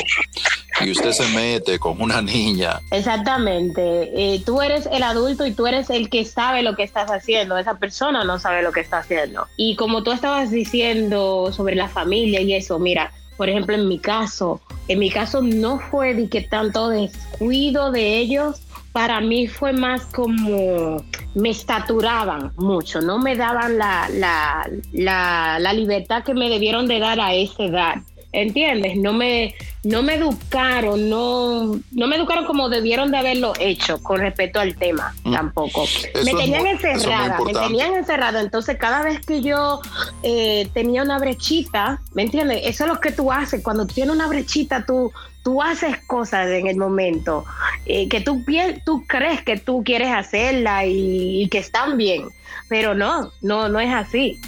y 0.83 0.91
usted 0.91 1.11
se 1.11 1.27
mete 1.29 1.79
con 1.79 2.01
una 2.01 2.21
niña. 2.21 2.81
Exactamente. 2.91 3.81
Eh, 4.15 4.41
tú 4.45 4.61
eres 4.61 4.87
el 4.91 5.03
adulto 5.03 5.45
y 5.45 5.53
tú 5.53 5.67
eres 5.67 5.89
el 5.89 6.09
que 6.09 6.25
sabe 6.25 6.63
lo 6.63 6.75
que 6.75 6.83
estás 6.83 7.09
haciendo. 7.09 7.57
Esa 7.57 7.77
persona 7.77 8.23
no 8.23 8.39
sabe 8.39 8.61
lo 8.61 8.71
que 8.71 8.81
está 8.81 8.99
haciendo. 8.99 9.47
Y 9.57 9.75
como 9.75 10.03
tú 10.03 10.11
estabas 10.11 10.51
diciendo 10.51 11.51
sobre 11.51 11.75
la 11.75 11.87
familia 11.87 12.41
y 12.41 12.53
eso, 12.53 12.79
mira, 12.79 13.11
por 13.37 13.49
ejemplo, 13.49 13.75
en 13.75 13.87
mi 13.87 13.99
caso, 13.99 14.61
en 14.87 14.99
mi 14.99 15.09
caso 15.09 15.41
no 15.41 15.79
fue 15.79 16.13
de 16.13 16.29
que 16.29 16.41
tanto 16.41 16.89
descuido 16.89 17.91
de 17.91 18.17
ellos, 18.17 18.61
para 18.91 19.19
mí 19.19 19.47
fue 19.47 19.73
más 19.73 20.05
como 20.05 21.03
me 21.33 21.49
estaturaban 21.49 22.53
mucho, 22.55 23.01
no 23.01 23.19
me 23.19 23.35
daban 23.35 23.77
la, 23.77 24.07
la, 24.09 24.69
la, 24.93 25.59
la 25.59 25.73
libertad 25.73 26.23
que 26.23 26.33
me 26.33 26.49
debieron 26.49 26.87
de 26.87 26.99
dar 26.99 27.19
a 27.19 27.33
esa 27.33 27.63
edad. 27.63 27.95
¿Entiendes? 28.35 28.97
No 28.97 29.13
me, 29.13 29.55
no 29.83 30.03
me 30.03 30.15
educaron, 30.15 31.09
no, 31.09 31.79
no 31.91 32.07
me 32.07 32.15
educaron 32.15 32.45
como 32.45 32.69
debieron 32.69 33.11
de 33.11 33.17
haberlo 33.17 33.53
hecho 33.59 34.01
con 34.03 34.19
respecto 34.19 34.59
al 34.59 34.75
tema 34.75 35.13
mm. 35.23 35.33
tampoco. 35.33 35.85
me 36.25 36.33
tenían 36.33 36.67
encerrada, 36.67 37.39
me 37.45 37.53
tenían 37.53 37.95
encerrada, 37.95 38.41
entonces 38.41 38.77
cada 38.77 39.03
vez 39.03 39.25
que 39.25 39.41
yo 39.41 39.79
eh, 40.23 40.67
tenía 40.73 41.03
una 41.03 41.17
brechita, 41.17 42.01
¿me 42.13 42.23
entiendes? 42.23 42.61
Eso 42.65 42.83
es 42.83 42.89
lo 42.89 42.99
que 42.99 43.11
tú 43.11 43.31
haces, 43.31 43.63
cuando 43.63 43.85
tienes 43.87 44.13
una 44.13 44.27
brechita 44.27 44.85
tú, 44.85 45.11
tú 45.43 45.61
haces 45.61 45.97
cosas 46.07 46.49
en 46.49 46.67
el 46.67 46.75
momento 46.75 47.45
eh, 47.85 48.09
que 48.09 48.19
tú, 48.19 48.43
tú 48.83 49.05
crees 49.07 49.43
que 49.43 49.57
tú 49.57 49.83
quieres 49.83 50.11
hacerla 50.11 50.85
y, 50.87 51.47
que 51.49 51.59
están 51.59 51.97
bien, 51.97 52.23
pero 52.67 52.95
no, 52.95 53.31
no, 53.41 53.69
no 53.69 53.79
es 53.79 53.93
así. 53.93 54.39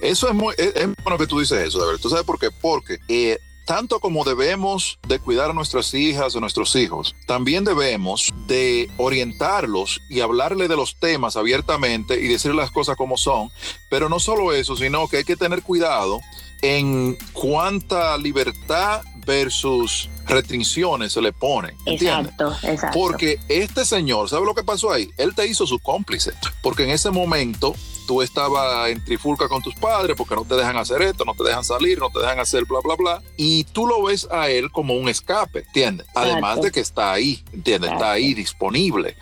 Eso 0.00 0.28
es 0.28 0.34
muy, 0.34 0.54
es, 0.56 0.74
bueno 1.02 1.18
que 1.18 1.26
tú 1.26 1.40
dices 1.40 1.58
eso, 1.66 1.80
de 1.80 1.86
verdad. 1.86 2.00
¿Tú 2.00 2.10
sabes 2.10 2.24
por 2.24 2.38
qué? 2.38 2.50
Porque 2.50 2.98
eh, 3.08 3.38
tanto 3.66 4.00
como 4.00 4.24
debemos 4.24 4.98
de 5.06 5.18
cuidar 5.18 5.50
a 5.50 5.52
nuestras 5.52 5.92
hijas 5.92 6.34
o 6.34 6.40
nuestros 6.40 6.74
hijos, 6.76 7.14
también 7.26 7.64
debemos 7.64 8.28
de 8.46 8.90
orientarlos 8.96 10.00
y 10.08 10.20
hablarle 10.20 10.68
de 10.68 10.76
los 10.76 10.98
temas 10.98 11.36
abiertamente 11.36 12.18
y 12.20 12.28
decir 12.28 12.54
las 12.54 12.70
cosas 12.70 12.96
como 12.96 13.18
son. 13.18 13.50
Pero 13.90 14.08
no 14.08 14.20
solo 14.20 14.52
eso, 14.52 14.74
sino 14.74 15.06
que 15.08 15.18
hay 15.18 15.24
que 15.24 15.36
tener 15.36 15.62
cuidado 15.62 16.20
en 16.62 17.16
cuánta 17.32 18.16
libertad 18.16 19.02
versus 19.26 20.08
restricciones 20.26 21.12
se 21.12 21.20
le 21.20 21.32
pone. 21.32 21.74
Exacto, 21.84 22.56
exacto. 22.62 22.98
Porque 22.98 23.38
este 23.48 23.84
señor, 23.84 24.30
¿sabe 24.30 24.46
lo 24.46 24.54
que 24.54 24.64
pasó 24.64 24.90
ahí? 24.90 25.10
Él 25.18 25.34
te 25.34 25.46
hizo 25.46 25.66
su 25.66 25.78
cómplice. 25.78 26.32
Porque 26.62 26.84
en 26.84 26.90
ese 26.90 27.10
momento 27.10 27.74
tú 28.08 28.22
estabas 28.22 28.88
en 28.88 29.04
trifulca 29.04 29.48
con 29.48 29.62
tus 29.62 29.74
padres 29.74 30.16
porque 30.16 30.34
no 30.34 30.42
te 30.42 30.54
dejan 30.54 30.78
hacer 30.78 31.02
esto, 31.02 31.26
no 31.26 31.34
te 31.34 31.44
dejan 31.44 31.62
salir, 31.62 31.98
no 31.98 32.08
te 32.08 32.20
dejan 32.20 32.40
hacer 32.40 32.64
bla, 32.64 32.80
bla, 32.82 32.94
bla. 32.96 33.22
Y 33.36 33.64
tú 33.64 33.86
lo 33.86 34.02
ves 34.02 34.26
a 34.30 34.48
él 34.48 34.72
como 34.72 34.94
un 34.94 35.10
escape, 35.10 35.58
¿entiendes? 35.58 36.06
Además 36.14 36.62
de 36.62 36.72
que 36.72 36.80
está 36.80 37.12
ahí, 37.12 37.44
¿entiendes? 37.52 37.92
Está 37.92 38.12
ahí 38.12 38.32
disponible. 38.32 39.14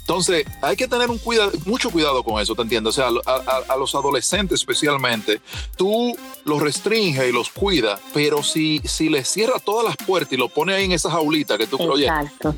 Entonces, 0.00 0.44
hay 0.60 0.76
que 0.76 0.86
tener 0.86 1.08
un 1.08 1.16
cuidado, 1.16 1.52
mucho 1.64 1.90
cuidado 1.90 2.22
con 2.22 2.38
eso, 2.38 2.54
¿te 2.54 2.60
entiendes? 2.60 2.90
O 2.90 2.92
sea, 2.92 3.08
a, 3.08 3.76
los 3.78 3.94
adolescentes 3.94 4.60
especialmente, 4.60 5.40
tú 5.78 6.14
los 6.44 6.60
restringes 6.60 7.26
y 7.26 7.32
los 7.32 7.48
cuidas, 7.48 7.98
pero 8.12 8.42
si, 8.42 8.82
si 8.84 9.08
les 9.08 9.26
cierra 9.26 9.58
todas 9.58 9.86
las 9.86 9.96
puertas 10.06 10.34
y 10.34 10.36
lo 10.36 10.50
pone 10.50 10.74
ahí 10.74 10.84
en 10.84 10.92
esa 10.92 11.10
jaulita 11.10 11.56
que 11.56 11.66
tú, 11.66 11.78
oye, 11.80 12.10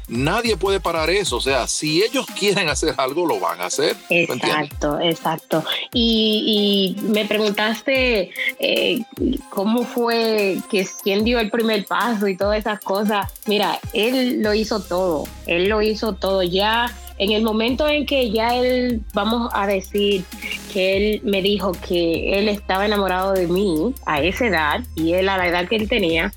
nadie 0.09 0.57
puede 0.57 0.81
parar 0.81 1.09
eso. 1.11 1.37
O 1.37 1.41
sea, 1.41 1.69
si 1.69 2.03
ellos 2.03 2.27
quieren 2.37 2.69
hacer 2.69 2.97
algo, 2.99 3.25
lo 3.25 3.39
van 3.39 3.61
a 3.61 3.67
hacer. 3.67 3.97
Exacto, 4.11 4.99
exacto. 4.99 5.63
Y, 5.93 6.97
me 7.03 7.25
preguntaste 7.25 8.31
eh, 8.59 9.03
cómo 9.51 9.85
fue, 9.85 10.59
que 10.71 10.87
quién 11.03 11.25
dio 11.25 11.39
el 11.39 11.51
primer 11.51 11.85
paso 11.87 12.29
y 12.29 12.37
todas 12.37 12.59
esas 12.59 12.81
cosas. 12.81 13.33
Mira, 13.47 13.79
él 13.93 14.43
lo 14.43 14.55
hizo 14.55 14.81
todo, 14.81 15.25
él 15.47 15.69
lo 15.69 15.83
hizo 15.83 16.15
todo 16.15 16.43
ya 16.43 16.95
en 17.19 17.33
el 17.33 17.43
momento 17.43 17.89
en 17.89 18.05
que 18.05 18.31
ya 18.31 18.55
él, 18.57 19.03
vamos 19.15 19.51
a 19.55 19.67
decir, 19.67 20.25
que 20.73 20.97
él 20.97 21.21
me 21.25 21.41
dijo 21.41 21.73
que 21.73 22.39
él 22.39 22.49
estaba 22.49 22.85
enamorado 22.85 23.33
de 23.33 23.47
mí 23.47 23.95
a 24.05 24.21
esa 24.21 24.47
edad 24.47 24.85
y 24.95 25.15
él 25.15 25.29
a 25.29 25.39
la 25.39 25.49
edad 25.49 25.69
que 25.69 25.77
él 25.77 25.89
tenía, 25.89 26.33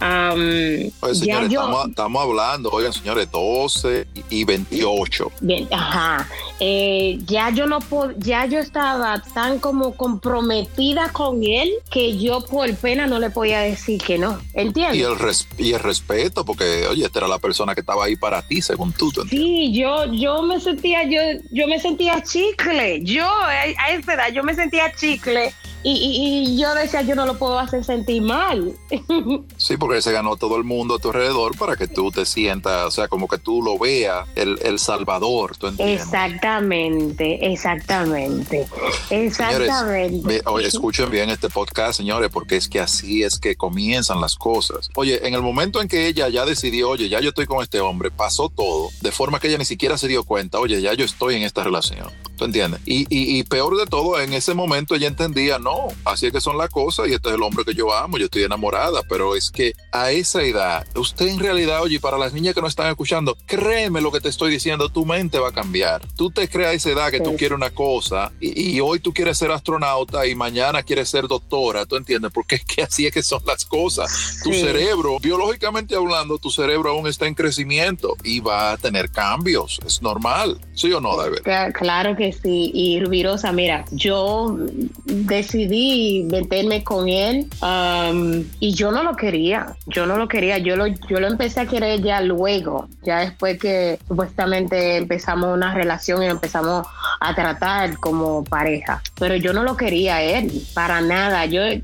ya 0.00 1.46
yo, 1.48 1.84
estamos, 1.88 2.22
hablando, 2.22 2.70
oigan 2.70 2.92
señores, 2.92 3.30
12 3.30 4.06
y 4.28 4.44
28. 4.44 5.32
Bien, 5.40 5.68
ajá. 5.70 6.28
Eh, 6.60 7.18
ya 7.26 7.50
yo 7.50 7.66
no 7.66 7.78
ya 8.18 8.46
yo 8.46 8.58
estaba 8.58 9.22
tan 9.34 9.58
como 9.58 9.94
comprometida 9.94 11.10
con 11.12 11.42
él 11.44 11.70
que 11.90 12.16
yo 12.18 12.44
por 12.44 12.74
pena 12.76 13.06
no 13.06 13.18
le 13.18 13.30
podía 13.30 13.60
decir 13.60 14.00
que 14.00 14.18
no, 14.18 14.38
¿entiendes? 14.54 14.96
Y 14.96 15.02
el, 15.02 15.68
y 15.68 15.72
el 15.74 15.80
respeto, 15.80 16.44
porque 16.44 16.86
oye, 16.88 17.04
esta 17.04 17.20
era 17.20 17.28
la 17.28 17.38
persona 17.38 17.74
que 17.74 17.80
estaba 17.80 18.04
ahí 18.04 18.16
para 18.16 18.42
ti, 18.42 18.62
según 18.62 18.92
tú. 18.92 19.10
sí, 19.28 19.72
yo, 19.72 20.12
yo 20.12 20.42
me 20.42 20.60
sentía, 20.60 21.04
yo, 21.04 21.20
yo 21.50 21.66
me 21.66 21.78
sentía 21.78 22.22
chicle, 22.22 23.02
yo 23.04 23.28
a 23.28 23.66
esa 23.90 24.14
edad 24.14 24.32
yo 24.32 24.42
me 24.42 24.54
sentía 24.54 24.92
chicle 24.94 25.52
y, 25.88 26.56
yo 26.58 26.74
decía, 26.74 27.02
yo 27.02 27.14
no 27.14 27.26
lo 27.26 27.38
puedo 27.38 27.58
hacer 27.58 27.84
sentir 27.84 28.22
mal. 28.22 28.72
Sí, 29.56 29.76
porque 29.76 30.02
se 30.02 30.12
ganó 30.12 30.36
todo 30.36 30.56
el 30.56 30.64
mundo 30.64 30.96
a 30.96 30.98
tu 30.98 31.08
alrededor 31.08 31.56
para 31.56 31.76
que 31.76 31.88
tú 31.88 32.10
te 32.10 32.24
sientas, 32.24 32.86
o 32.86 32.90
sea, 32.90 33.08
como 33.08 33.26
que 33.26 33.38
tú 33.38 33.62
lo 33.62 33.78
veas, 33.78 34.28
el, 34.36 34.58
el 34.62 34.78
Salvador, 34.78 35.56
¿tú 35.56 35.66
entiendes? 35.66 36.02
Exactamente, 36.02 36.45
exactamente, 36.46 38.66
exactamente. 39.10 40.42
escuchen 40.66 41.10
bien 41.10 41.30
este 41.30 41.48
podcast, 41.48 41.96
señores, 41.96 42.30
porque 42.32 42.56
es 42.56 42.68
que 42.68 42.80
así 42.80 43.22
es 43.22 43.38
que 43.38 43.56
comienzan 43.56 44.20
las 44.20 44.36
cosas. 44.36 44.90
Oye, 44.94 45.26
en 45.26 45.34
el 45.34 45.42
momento 45.42 45.82
en 45.82 45.88
que 45.88 46.06
ella 46.06 46.28
ya 46.28 46.44
decidió, 46.44 46.90
oye, 46.90 47.08
ya 47.08 47.20
yo 47.20 47.30
estoy 47.30 47.46
con 47.46 47.62
este 47.62 47.80
hombre, 47.80 48.10
pasó 48.10 48.48
todo, 48.48 48.90
de 49.00 49.12
forma 49.12 49.40
que 49.40 49.48
ella 49.48 49.58
ni 49.58 49.64
siquiera 49.64 49.98
se 49.98 50.08
dio 50.08 50.24
cuenta, 50.24 50.58
oye, 50.58 50.80
ya 50.80 50.94
yo 50.94 51.04
estoy 51.04 51.36
en 51.36 51.42
esta 51.42 51.64
relación. 51.64 52.10
¿Tú 52.36 52.44
entiendes? 52.44 52.80
Y, 52.84 53.06
y, 53.08 53.42
peor 53.44 53.76
de 53.78 53.86
todo, 53.86 54.20
en 54.20 54.32
ese 54.32 54.52
momento 54.52 54.94
ella 54.94 55.08
entendía, 55.08 55.58
no, 55.58 55.88
así 56.04 56.26
es 56.26 56.32
que 56.32 56.40
son 56.40 56.58
las 56.58 56.68
cosas 56.68 57.08
y 57.08 57.14
este 57.14 57.30
es 57.30 57.34
el 57.34 57.42
hombre 57.42 57.64
que 57.64 57.74
yo 57.74 57.94
amo, 57.94 58.18
yo 58.18 58.26
estoy 58.26 58.42
enamorada, 58.42 59.02
pero 59.08 59.34
es 59.34 59.50
que 59.50 59.72
a 59.92 60.10
esa 60.10 60.42
edad, 60.42 60.86
usted 60.96 61.28
en 61.28 61.38
realidad, 61.38 61.82
oye, 61.82 61.98
para 61.98 62.18
las 62.18 62.34
niñas 62.34 62.54
que 62.54 62.60
no 62.60 62.66
están 62.66 62.88
escuchando, 62.88 63.36
créeme 63.46 64.00
lo 64.00 64.12
que 64.12 64.20
te 64.20 64.28
estoy 64.28 64.50
diciendo, 64.50 64.90
tu 64.90 65.06
mente 65.06 65.38
va 65.38 65.48
a 65.48 65.52
cambiar. 65.52 66.02
Tú 66.14 66.30
te 66.30 66.48
creas 66.48 66.72
a 66.72 66.74
esa 66.74 66.90
edad 66.90 67.10
que 67.10 67.20
tú 67.20 67.36
quieres 67.36 67.56
una 67.56 67.70
cosa 67.70 68.32
y, 68.40 68.78
hoy 68.80 69.00
tú 69.00 69.12
quieres 69.12 69.38
ser 69.38 69.50
astronauta 69.50 70.26
y 70.26 70.34
mañana 70.34 70.82
quieres 70.82 71.08
ser 71.08 71.26
doctora, 71.26 71.86
¿tú 71.86 71.96
entiendes? 71.96 72.30
Porque 72.32 72.56
es 72.56 72.64
que 72.64 72.82
así 72.82 73.06
es 73.06 73.12
que 73.12 73.22
son 73.22 73.42
las 73.46 73.64
cosas. 73.64 74.40
Tu 74.44 74.52
cerebro, 74.52 75.18
biológicamente 75.18 75.96
hablando, 75.96 76.38
tu 76.38 76.50
cerebro 76.50 76.90
aún 76.90 77.06
está 77.06 77.26
en 77.26 77.34
crecimiento 77.34 78.16
y 78.22 78.40
va 78.40 78.72
a 78.72 78.76
tener 78.76 79.10
cambios, 79.10 79.80
es 79.86 80.02
normal, 80.02 80.60
¿sí 80.74 80.92
o 80.92 81.00
no, 81.00 81.16
David? 81.16 81.38
Claro 81.72 82.16
que 82.16 82.25
Y 82.44 83.00
Rubirosa, 83.00 83.52
mira, 83.52 83.84
yo 83.90 84.56
decidí 85.04 86.26
meterme 86.30 86.84
con 86.84 87.08
él 87.08 87.46
um, 87.62 88.44
y 88.60 88.74
yo 88.74 88.90
no 88.90 89.02
lo 89.02 89.16
quería. 89.16 89.76
Yo 89.86 90.06
no 90.06 90.16
lo 90.16 90.28
quería. 90.28 90.58
Yo 90.58 90.76
lo, 90.76 90.86
yo 90.86 91.20
lo 91.20 91.26
empecé 91.26 91.60
a 91.60 91.66
querer 91.66 92.02
ya 92.02 92.20
luego, 92.20 92.88
ya 93.02 93.20
después 93.20 93.58
que 93.58 93.98
supuestamente 94.06 94.96
empezamos 94.96 95.54
una 95.54 95.74
relación 95.74 96.22
y 96.22 96.26
empezamos 96.26 96.86
a 97.20 97.34
tratar 97.34 97.98
como 97.98 98.44
pareja. 98.44 99.02
Pero 99.18 99.36
yo 99.36 99.52
no 99.52 99.62
lo 99.62 99.76
quería 99.76 100.22
él, 100.22 100.50
para 100.74 101.00
nada. 101.00 101.46
Yo, 101.46 101.62
en 101.62 101.82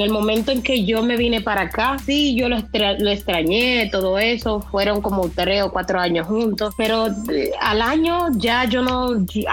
el 0.00 0.10
momento 0.10 0.52
en 0.52 0.62
que 0.62 0.84
yo 0.84 1.02
me 1.02 1.16
vine 1.16 1.40
para 1.40 1.62
acá, 1.62 1.96
sí, 2.04 2.34
yo 2.34 2.48
lo, 2.48 2.58
lo 2.98 3.10
extrañé, 3.10 3.88
todo 3.90 4.18
eso. 4.18 4.60
Fueron 4.70 5.00
como 5.00 5.28
tres 5.28 5.62
o 5.62 5.70
cuatro 5.70 6.00
años 6.00 6.26
juntos, 6.26 6.74
pero 6.76 7.08
eh, 7.32 7.52
al 7.60 7.82
año 7.82 8.28
ya 8.36 8.64
yo 8.64 8.82
no, 8.82 9.10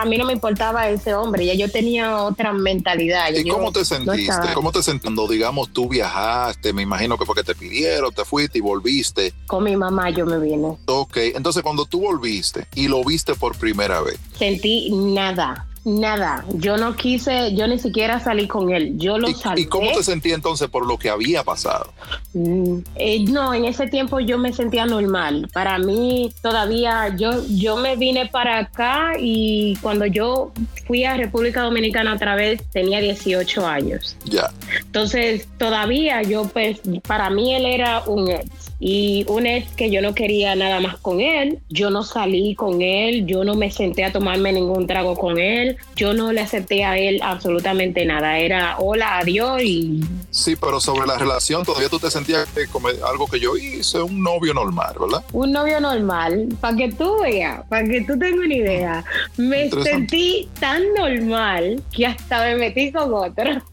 mí 0.07 0.17
no 0.17 0.25
me 0.25 0.33
importaba 0.33 0.89
ese 0.89 1.13
hombre, 1.13 1.45
ya 1.45 1.53
yo 1.53 1.71
tenía 1.71 2.23
otra 2.23 2.53
mentalidad. 2.53 3.31
¿Y 3.33 3.47
cómo 3.47 3.71
te 3.71 3.85
sentiste? 3.85 4.53
¿Cómo 4.53 4.71
te 4.71 4.83
sentiste 4.83 4.97
digamos, 5.27 5.69
tú 5.71 5.87
viajaste? 5.87 6.73
Me 6.73 6.81
imagino 6.81 7.17
que 7.17 7.25
porque 7.25 7.43
te 7.43 7.55
pidieron, 7.55 8.13
te 8.13 8.25
fuiste 8.25 8.57
y 8.57 8.61
volviste. 8.61 9.33
Con 9.45 9.63
mi 9.63 9.75
mamá 9.75 10.09
yo 10.09 10.25
me 10.25 10.39
vine. 10.39 10.77
Ok, 10.85 11.17
entonces 11.17 11.63
cuando 11.63 11.85
tú 11.85 12.01
volviste 12.01 12.67
y 12.75 12.87
lo 12.87 13.03
viste 13.03 13.35
por 13.35 13.57
primera 13.57 14.01
vez. 14.01 14.19
Sentí 14.37 14.89
nada 14.91 15.66
Nada, 15.87 16.43
yo 16.55 16.75
no 16.75 16.97
quise, 16.97 17.55
yo 17.55 17.65
ni 17.65 17.79
siquiera 17.79 18.19
salí 18.19 18.45
con 18.45 18.71
él, 18.71 18.97
yo 18.97 19.17
lo 19.17 19.29
¿Y, 19.29 19.35
¿Y 19.55 19.65
cómo 19.67 19.89
te 19.93 20.03
sentí 20.03 20.33
entonces 20.33 20.67
por 20.67 20.85
lo 20.85 20.97
que 20.97 21.09
había 21.09 21.45
pasado? 21.45 21.93
Mm, 22.33 22.79
eh, 22.95 23.23
no, 23.23 23.53
en 23.53 23.63
ese 23.63 23.87
tiempo 23.87 24.19
yo 24.19 24.37
me 24.37 24.51
sentía 24.51 24.85
normal. 24.85 25.47
Para 25.53 25.79
mí 25.79 26.33
todavía, 26.41 27.15
yo, 27.15 27.41
yo 27.47 27.77
me 27.77 27.95
vine 27.95 28.25
para 28.25 28.59
acá 28.59 29.13
y 29.17 29.77
cuando 29.77 30.05
yo 30.05 30.51
fui 30.85 31.05
a 31.05 31.15
República 31.15 31.61
Dominicana 31.61 32.15
otra 32.15 32.35
vez 32.35 32.61
tenía 32.73 32.99
18 32.99 33.65
años. 33.65 34.17
Ya. 34.25 34.51
Entonces 34.81 35.47
todavía 35.57 36.21
yo, 36.21 36.49
pues, 36.49 36.81
para 37.07 37.29
mí 37.29 37.55
él 37.55 37.65
era 37.65 38.01
un 38.01 38.29
ex 38.29 38.73
y 38.79 39.25
un 39.27 39.45
ex 39.47 39.71
que 39.73 39.89
yo 39.89 40.01
no 40.01 40.13
quería 40.13 40.55
nada 40.55 40.79
más 40.79 40.97
con 40.97 41.19
él, 41.19 41.59
yo 41.69 41.89
no 41.89 42.03
salí 42.03 42.55
con 42.55 42.81
él, 42.81 43.25
yo 43.25 43.43
no 43.43 43.55
me 43.55 43.71
senté 43.71 44.05
a 44.05 44.11
tomarme 44.11 44.53
ningún 44.53 44.85
trago 44.85 45.15
con 45.15 45.39
él, 45.39 45.77
yo 45.95 46.13
no 46.13 46.31
le 46.31 46.41
acepté 46.41 46.83
a 46.83 46.97
él 46.97 47.19
absolutamente 47.23 48.05
nada, 48.05 48.37
era 48.37 48.77
hola, 48.77 49.19
adiós 49.19 49.61
y... 49.63 50.01
Sí, 50.29 50.55
pero 50.55 50.79
sobre 50.79 51.07
la 51.07 51.17
relación 51.17 51.65
todavía 51.65 51.89
tú 51.89 51.99
te 51.99 52.11
sentías 52.11 52.47
como 52.71 52.89
algo 52.89 53.27
que 53.27 53.39
yo 53.39 53.57
hice, 53.57 54.01
un 54.01 54.21
novio 54.21 54.53
normal, 54.53 54.95
¿verdad? 54.99 55.23
Un 55.33 55.51
novio 55.51 55.79
normal, 55.79 56.47
para 56.61 56.77
que 56.77 56.91
tú 56.91 57.21
veas, 57.21 57.65
para 57.67 57.87
que 57.87 58.01
tú 58.01 58.17
tengas 58.19 58.45
una 58.45 58.53
idea, 58.53 59.05
me 59.37 59.69
sentí 59.69 60.49
tan 60.59 60.83
normal 60.93 61.81
que 61.91 62.05
hasta 62.05 62.43
me 62.43 62.55
metí 62.55 62.91
con 62.91 63.13
otro. 63.13 63.63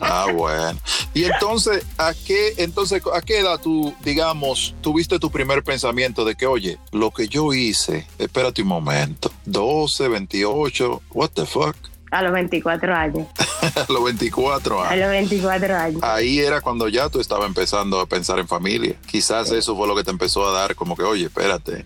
Ah, 0.00 0.26
bueno. 0.32 0.78
Y 1.14 1.24
entonces, 1.24 1.84
¿a 1.96 2.12
qué, 2.26 2.54
entonces, 2.58 3.02
¿a 3.12 3.20
qué 3.20 3.38
edad 3.38 3.60
tú, 3.60 3.94
digamos, 4.02 4.43
tuviste 4.80 5.18
tu 5.18 5.30
primer 5.30 5.62
pensamiento 5.62 6.24
de 6.24 6.34
que, 6.34 6.46
oye, 6.46 6.78
lo 6.92 7.10
que 7.10 7.28
yo 7.28 7.52
hice, 7.52 8.06
espérate 8.18 8.62
un 8.62 8.68
momento, 8.68 9.30
12, 9.46 10.08
28, 10.08 11.02
what 11.12 11.30
the 11.30 11.46
fuck? 11.46 11.76
A 12.10 12.22
los 12.22 12.32
24 12.32 12.94
años. 12.94 13.26
a 13.88 13.92
los 13.92 14.04
24 14.04 14.82
años. 14.82 14.92
A 14.92 14.96
los 14.96 15.08
24 15.10 15.76
años. 15.76 16.02
Ahí 16.04 16.38
era 16.38 16.60
cuando 16.60 16.86
ya 16.86 17.08
tú 17.08 17.18
estabas 17.18 17.48
empezando 17.48 17.98
a 17.98 18.06
pensar 18.06 18.38
en 18.38 18.46
familia. 18.46 18.94
Quizás 19.10 19.50
eso 19.50 19.76
fue 19.76 19.88
lo 19.88 19.96
que 19.96 20.04
te 20.04 20.12
empezó 20.12 20.46
a 20.46 20.52
dar 20.52 20.76
como 20.76 20.96
que, 20.96 21.02
oye, 21.02 21.24
espérate. 21.24 21.82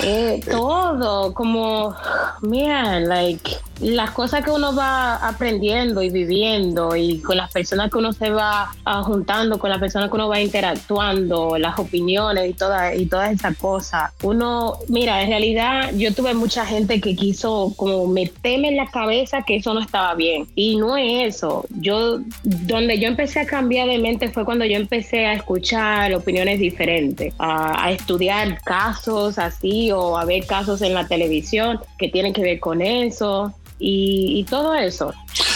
Eh, 0.00 0.40
todo, 0.50 1.32
como, 1.32 1.94
mira, 2.42 2.98
like, 2.98 3.56
las 3.80 4.10
cosas 4.12 4.44
que 4.44 4.50
uno 4.50 4.74
va 4.74 5.16
aprendiendo 5.16 6.02
y 6.02 6.10
viviendo 6.10 6.96
y 6.96 7.18
con 7.20 7.36
las 7.36 7.52
personas 7.52 7.90
que 7.90 7.98
uno 7.98 8.12
se 8.12 8.30
va 8.30 8.74
ah, 8.84 9.02
juntando, 9.02 9.58
con 9.58 9.70
las 9.70 9.78
personas 9.78 10.08
que 10.08 10.16
uno 10.16 10.28
va 10.28 10.40
interactuando, 10.40 11.58
las 11.58 11.78
opiniones 11.78 12.50
y 12.50 12.54
todas 12.54 12.98
y 12.98 13.06
todas 13.06 13.32
esas 13.32 13.56
cosas. 13.56 14.12
Uno, 14.22 14.78
mira, 14.88 15.22
en 15.22 15.28
realidad 15.28 15.92
yo 15.94 16.14
tuve 16.14 16.34
mucha 16.34 16.64
gente 16.64 17.00
que 17.00 17.14
quiso 17.14 17.72
como 17.76 18.06
meterme 18.06 18.68
en 18.68 18.76
la 18.76 18.86
cabeza 18.86 19.42
que 19.42 19.56
eso 19.56 19.74
no 19.74 19.80
estaba 19.80 20.14
bien 20.14 20.46
y 20.54 20.76
no 20.76 20.96
es 20.96 21.36
eso. 21.36 21.66
Yo, 21.70 22.20
donde 22.44 22.98
yo 22.98 23.08
empecé 23.08 23.40
a 23.40 23.46
cambiar 23.46 23.88
de 23.88 23.98
mente 23.98 24.30
fue 24.30 24.44
cuando 24.44 24.64
yo 24.64 24.76
empecé 24.76 25.26
a 25.26 25.34
escuchar 25.34 26.14
opiniones 26.14 26.58
diferentes, 26.58 27.34
a 27.38 27.90
estudiar 27.90 28.60
casos 28.62 29.38
así 29.38 29.90
o 29.92 30.16
a 30.16 30.24
ver 30.24 30.46
casos 30.46 30.82
en 30.82 30.94
la 30.94 31.06
televisión 31.06 31.80
que 31.98 32.08
tienen 32.08 32.32
que 32.32 32.42
ver 32.42 32.60
con 32.60 32.80
eso 32.80 33.54
y, 33.78 34.44
todo 34.44 34.74
eso. 34.74 35.12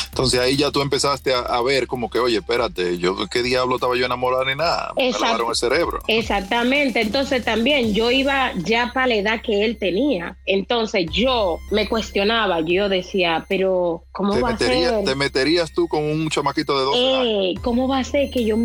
Entonces 0.09 0.41
ahí 0.41 0.57
ya 0.57 0.71
tú 0.71 0.83
empezaste 0.83 1.33
a, 1.33 1.61
ver 1.63 1.87
como 1.87 2.11
que, 2.11 2.19
oye, 2.19 2.39
espérate, 2.39 2.99
yo 2.99 3.17
qué 3.29 3.43
diablo 3.43 3.77
estaba 3.77 3.97
yo 3.97 4.05
enamorada 4.05 4.45
ni 4.45 4.57
nada, 4.57 4.93
me 4.97 5.13
lavaron 5.13 5.51
el 5.51 5.57
cerebro. 5.57 6.01
Exactamente, 6.09 7.01
entonces 7.01 7.45
también 7.45 7.95
yo 7.95 8.11
iba 8.11 8.53
ya 8.57 8.91
para 8.93 9.07
la 9.07 9.15
edad 9.15 9.43
que 9.43 9.65
él 9.65 9.79
tenía, 9.79 10.37
entonces 10.47 11.07
yo 11.11 11.59
me 11.71 11.89
cuestionaba, 11.89 12.61
yo 12.61 12.89
decía, 12.89 13.47
pero 13.49 14.03
¿cómo 14.13 14.39
va 14.41 14.51
a 14.51 14.59
ser? 14.59 15.05
¿Te 15.05 15.15
meterías 15.15 15.73
tú 15.73 15.87
con 15.89 16.03
un 16.03 16.29
chamaquito 16.29 16.79
de 16.79 16.85
12 16.85 16.99
eh, 16.99 17.17
años? 17.17 17.63
¿Cómo 17.63 17.89
va 17.89 17.99
a 17.99 18.05
ser 18.05 18.31
que 18.31 18.45
yo, 18.45 18.57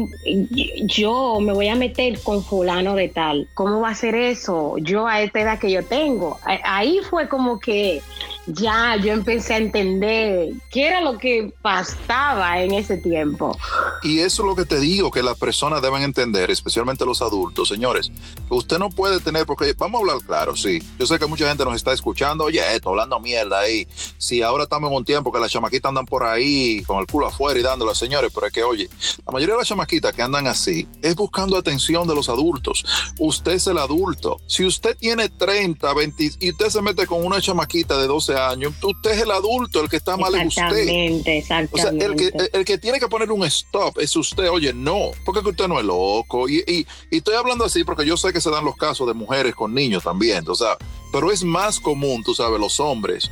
yo 0.84 1.40
me 1.40 1.54
voy 1.54 1.68
a 1.68 1.76
meter 1.76 2.20
con 2.22 2.44
fulano 2.44 2.96
de 2.96 3.08
tal? 3.10 3.48
¿Cómo 3.54 3.82
va 3.82 3.90
a 3.90 3.96
ser 3.96 4.16
eso? 4.16 4.76
Yo 4.80 5.08
a 5.08 5.22
esta 5.22 5.42
edad 5.42 5.60
que 5.60 5.72
yo 5.72 5.86
tengo. 5.86 6.40
Ahí 6.64 7.00
fue 7.10 7.28
como 7.28 7.60
que 7.60 8.02
ya 8.48 8.96
yo 8.98 9.12
empecé 9.12 9.56
a 9.56 9.58
entender 9.58 10.50
qué 10.72 10.88
era 10.88 11.02
lo 11.02 11.18
que 11.18 11.54
pasaba 11.62 12.62
en 12.62 12.74
ese 12.74 12.98
tiempo. 12.98 13.58
Y 14.04 14.20
eso 14.20 14.44
es 14.44 14.48
lo 14.48 14.56
que 14.56 14.66
te 14.66 14.80
digo, 14.80 15.12
que 15.12 15.24
las 15.24 15.38
personas 15.38 15.82
deben 15.82 16.04
entender, 16.04 16.52
especialmente 16.52 17.06
los 17.06 17.22
adultos, 17.22 17.70
señores. 17.70 18.12
Usted 18.50 18.78
no 18.78 18.90
puede 18.90 19.20
tener, 19.20 19.46
porque 19.46 19.74
vamos 19.78 20.00
a 20.00 20.02
hablar 20.02 20.26
claro, 20.26 20.56
sí. 20.56 20.82
Yo 21.00 21.06
sé 21.06 21.18
que 21.18 21.26
mucha 21.26 21.48
gente 21.48 21.66
nos 21.66 21.76
está 21.76 21.94
escuchando, 21.94 22.46
oye, 22.46 22.62
esto, 22.76 22.90
hablando 22.90 23.20
mierda 23.20 23.60
ahí. 23.60 23.88
Si 24.18 24.42
ahora 24.42 24.64
estamos 24.64 24.90
en 24.92 24.98
un 24.98 25.06
tiempo 25.06 25.32
que 25.32 25.40
las 25.40 25.52
chamaquitas 25.52 25.90
andan 25.90 26.06
por 26.06 26.24
ahí 26.24 26.84
con 26.84 27.00
el 27.00 27.08
culo 27.08 27.28
afuera 27.28 27.60
y 27.60 27.64
dándolo 27.64 27.92
a 27.92 27.96
señores, 27.96 28.32
pero 28.34 28.48
es 28.48 28.54
que, 28.54 28.64
oye, 28.64 28.90
la 29.26 29.32
mayoría 29.32 29.56
de 29.56 29.60
las 29.60 29.68
chamaquitas 29.68 30.14
que 30.14 30.22
andan 30.22 30.48
así 30.48 30.88
es 31.02 31.16
buscando 31.16 31.58
atención 31.58 32.08
de 32.08 32.16
los 32.16 32.30
adultos. 32.30 32.86
Usted 33.20 33.54
es 33.54 33.68
el 33.68 33.78
adulto. 33.78 34.40
Si 34.48 34.66
usted 34.66 34.96
tiene 34.98 35.30
30, 35.30 35.94
20 35.94 36.32
y 36.40 36.52
usted 36.52 36.70
se 36.70 36.82
mete 36.82 37.08
con 37.08 37.26
una 37.26 37.42
chamaquita 37.42 37.98
de 37.98 38.08
12 38.08 38.35
años, 38.36 38.74
usted 38.82 39.12
es 39.12 39.22
el 39.22 39.32
adulto, 39.32 39.82
el 39.82 39.90
que 39.90 39.98
está 39.98 40.18
mal 40.18 40.36
es 40.36 40.48
usted. 40.48 40.78
Exactamente, 40.78 41.70
O 41.72 41.78
sea, 41.78 41.90
el 41.90 42.16
que, 42.16 42.32
el 42.54 42.66
que 42.66 42.78
tiene 42.78 43.00
que 43.00 43.08
poner 43.08 43.32
un 43.32 43.44
stop 43.46 43.98
es 44.00 44.16
usted. 44.16 44.50
Oye, 44.50 44.74
no, 44.74 45.12
porque 45.24 45.40
usted 45.40 45.68
no 45.68 45.80
es 45.80 45.86
loco. 45.86 46.48
Y, 46.50 46.64
y, 46.68 46.88
estoy 47.16 47.36
hablando 47.36 47.66
así 47.66 47.84
porque 47.84 48.06
yo 48.06 48.18
sé 48.18 48.34
que 48.34 48.42
se 48.42 48.50
dan 48.50 48.66
los 48.66 48.76
casos 48.76 49.08
de 49.08 49.14
mujeres 49.14 49.56
con 49.56 49.74
niños 49.74 50.04
también. 50.04 50.44
O 50.48 50.56
sea, 50.56 50.78
pero 51.16 51.32
es 51.32 51.46
más 51.46 51.80
común, 51.80 52.24
tú 52.26 52.36
sabes, 52.36 52.60
los 52.60 52.78
hombres 52.82 53.32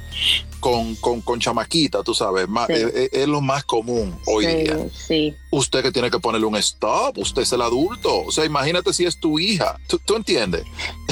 con, 0.62 0.96
con, 0.96 1.20
con 1.20 1.38
chamaquita, 1.42 2.02
tú 2.02 2.14
sabes, 2.14 2.48
más, 2.48 2.68
Sí. 2.68 2.76
es, 3.12 3.28
lo 3.28 3.42
más 3.42 3.66
común 3.66 4.16
hoy 4.26 4.46
Sí, 4.46 4.52
día. 4.56 4.78
sí. 4.94 5.36
Usted 5.52 5.84
que 5.84 5.92
tiene 5.92 6.10
que 6.10 6.18
ponerle 6.18 6.48
un 6.48 6.56
stop, 6.56 7.18
usted 7.18 7.42
es 7.42 7.52
el 7.52 7.62
adulto. 7.62 8.22
O 8.22 8.32
sea, 8.32 8.46
imagínate 8.46 8.94
si 8.94 9.04
es 9.04 9.20
tu 9.20 9.38
hija. 9.38 9.78
¿Tú, 9.88 10.00
tú 10.00 10.16
entiendes? 10.16 10.64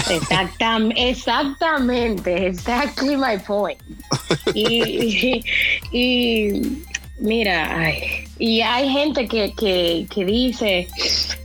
Exactam- 0.07 0.93
exactamente, 0.95 2.47
exactly 2.47 3.17
my 3.17 3.37
point. 3.45 3.77
Y, 4.53 4.81
y- 4.83 5.43
y 5.91 6.83
mira, 7.19 7.77
ay, 7.81 7.97
y 8.39 8.61
hay 8.61 8.89
gente 8.89 9.27
que, 9.27 9.53
que, 9.55 10.07
que 10.09 10.23
dice, 10.23 10.87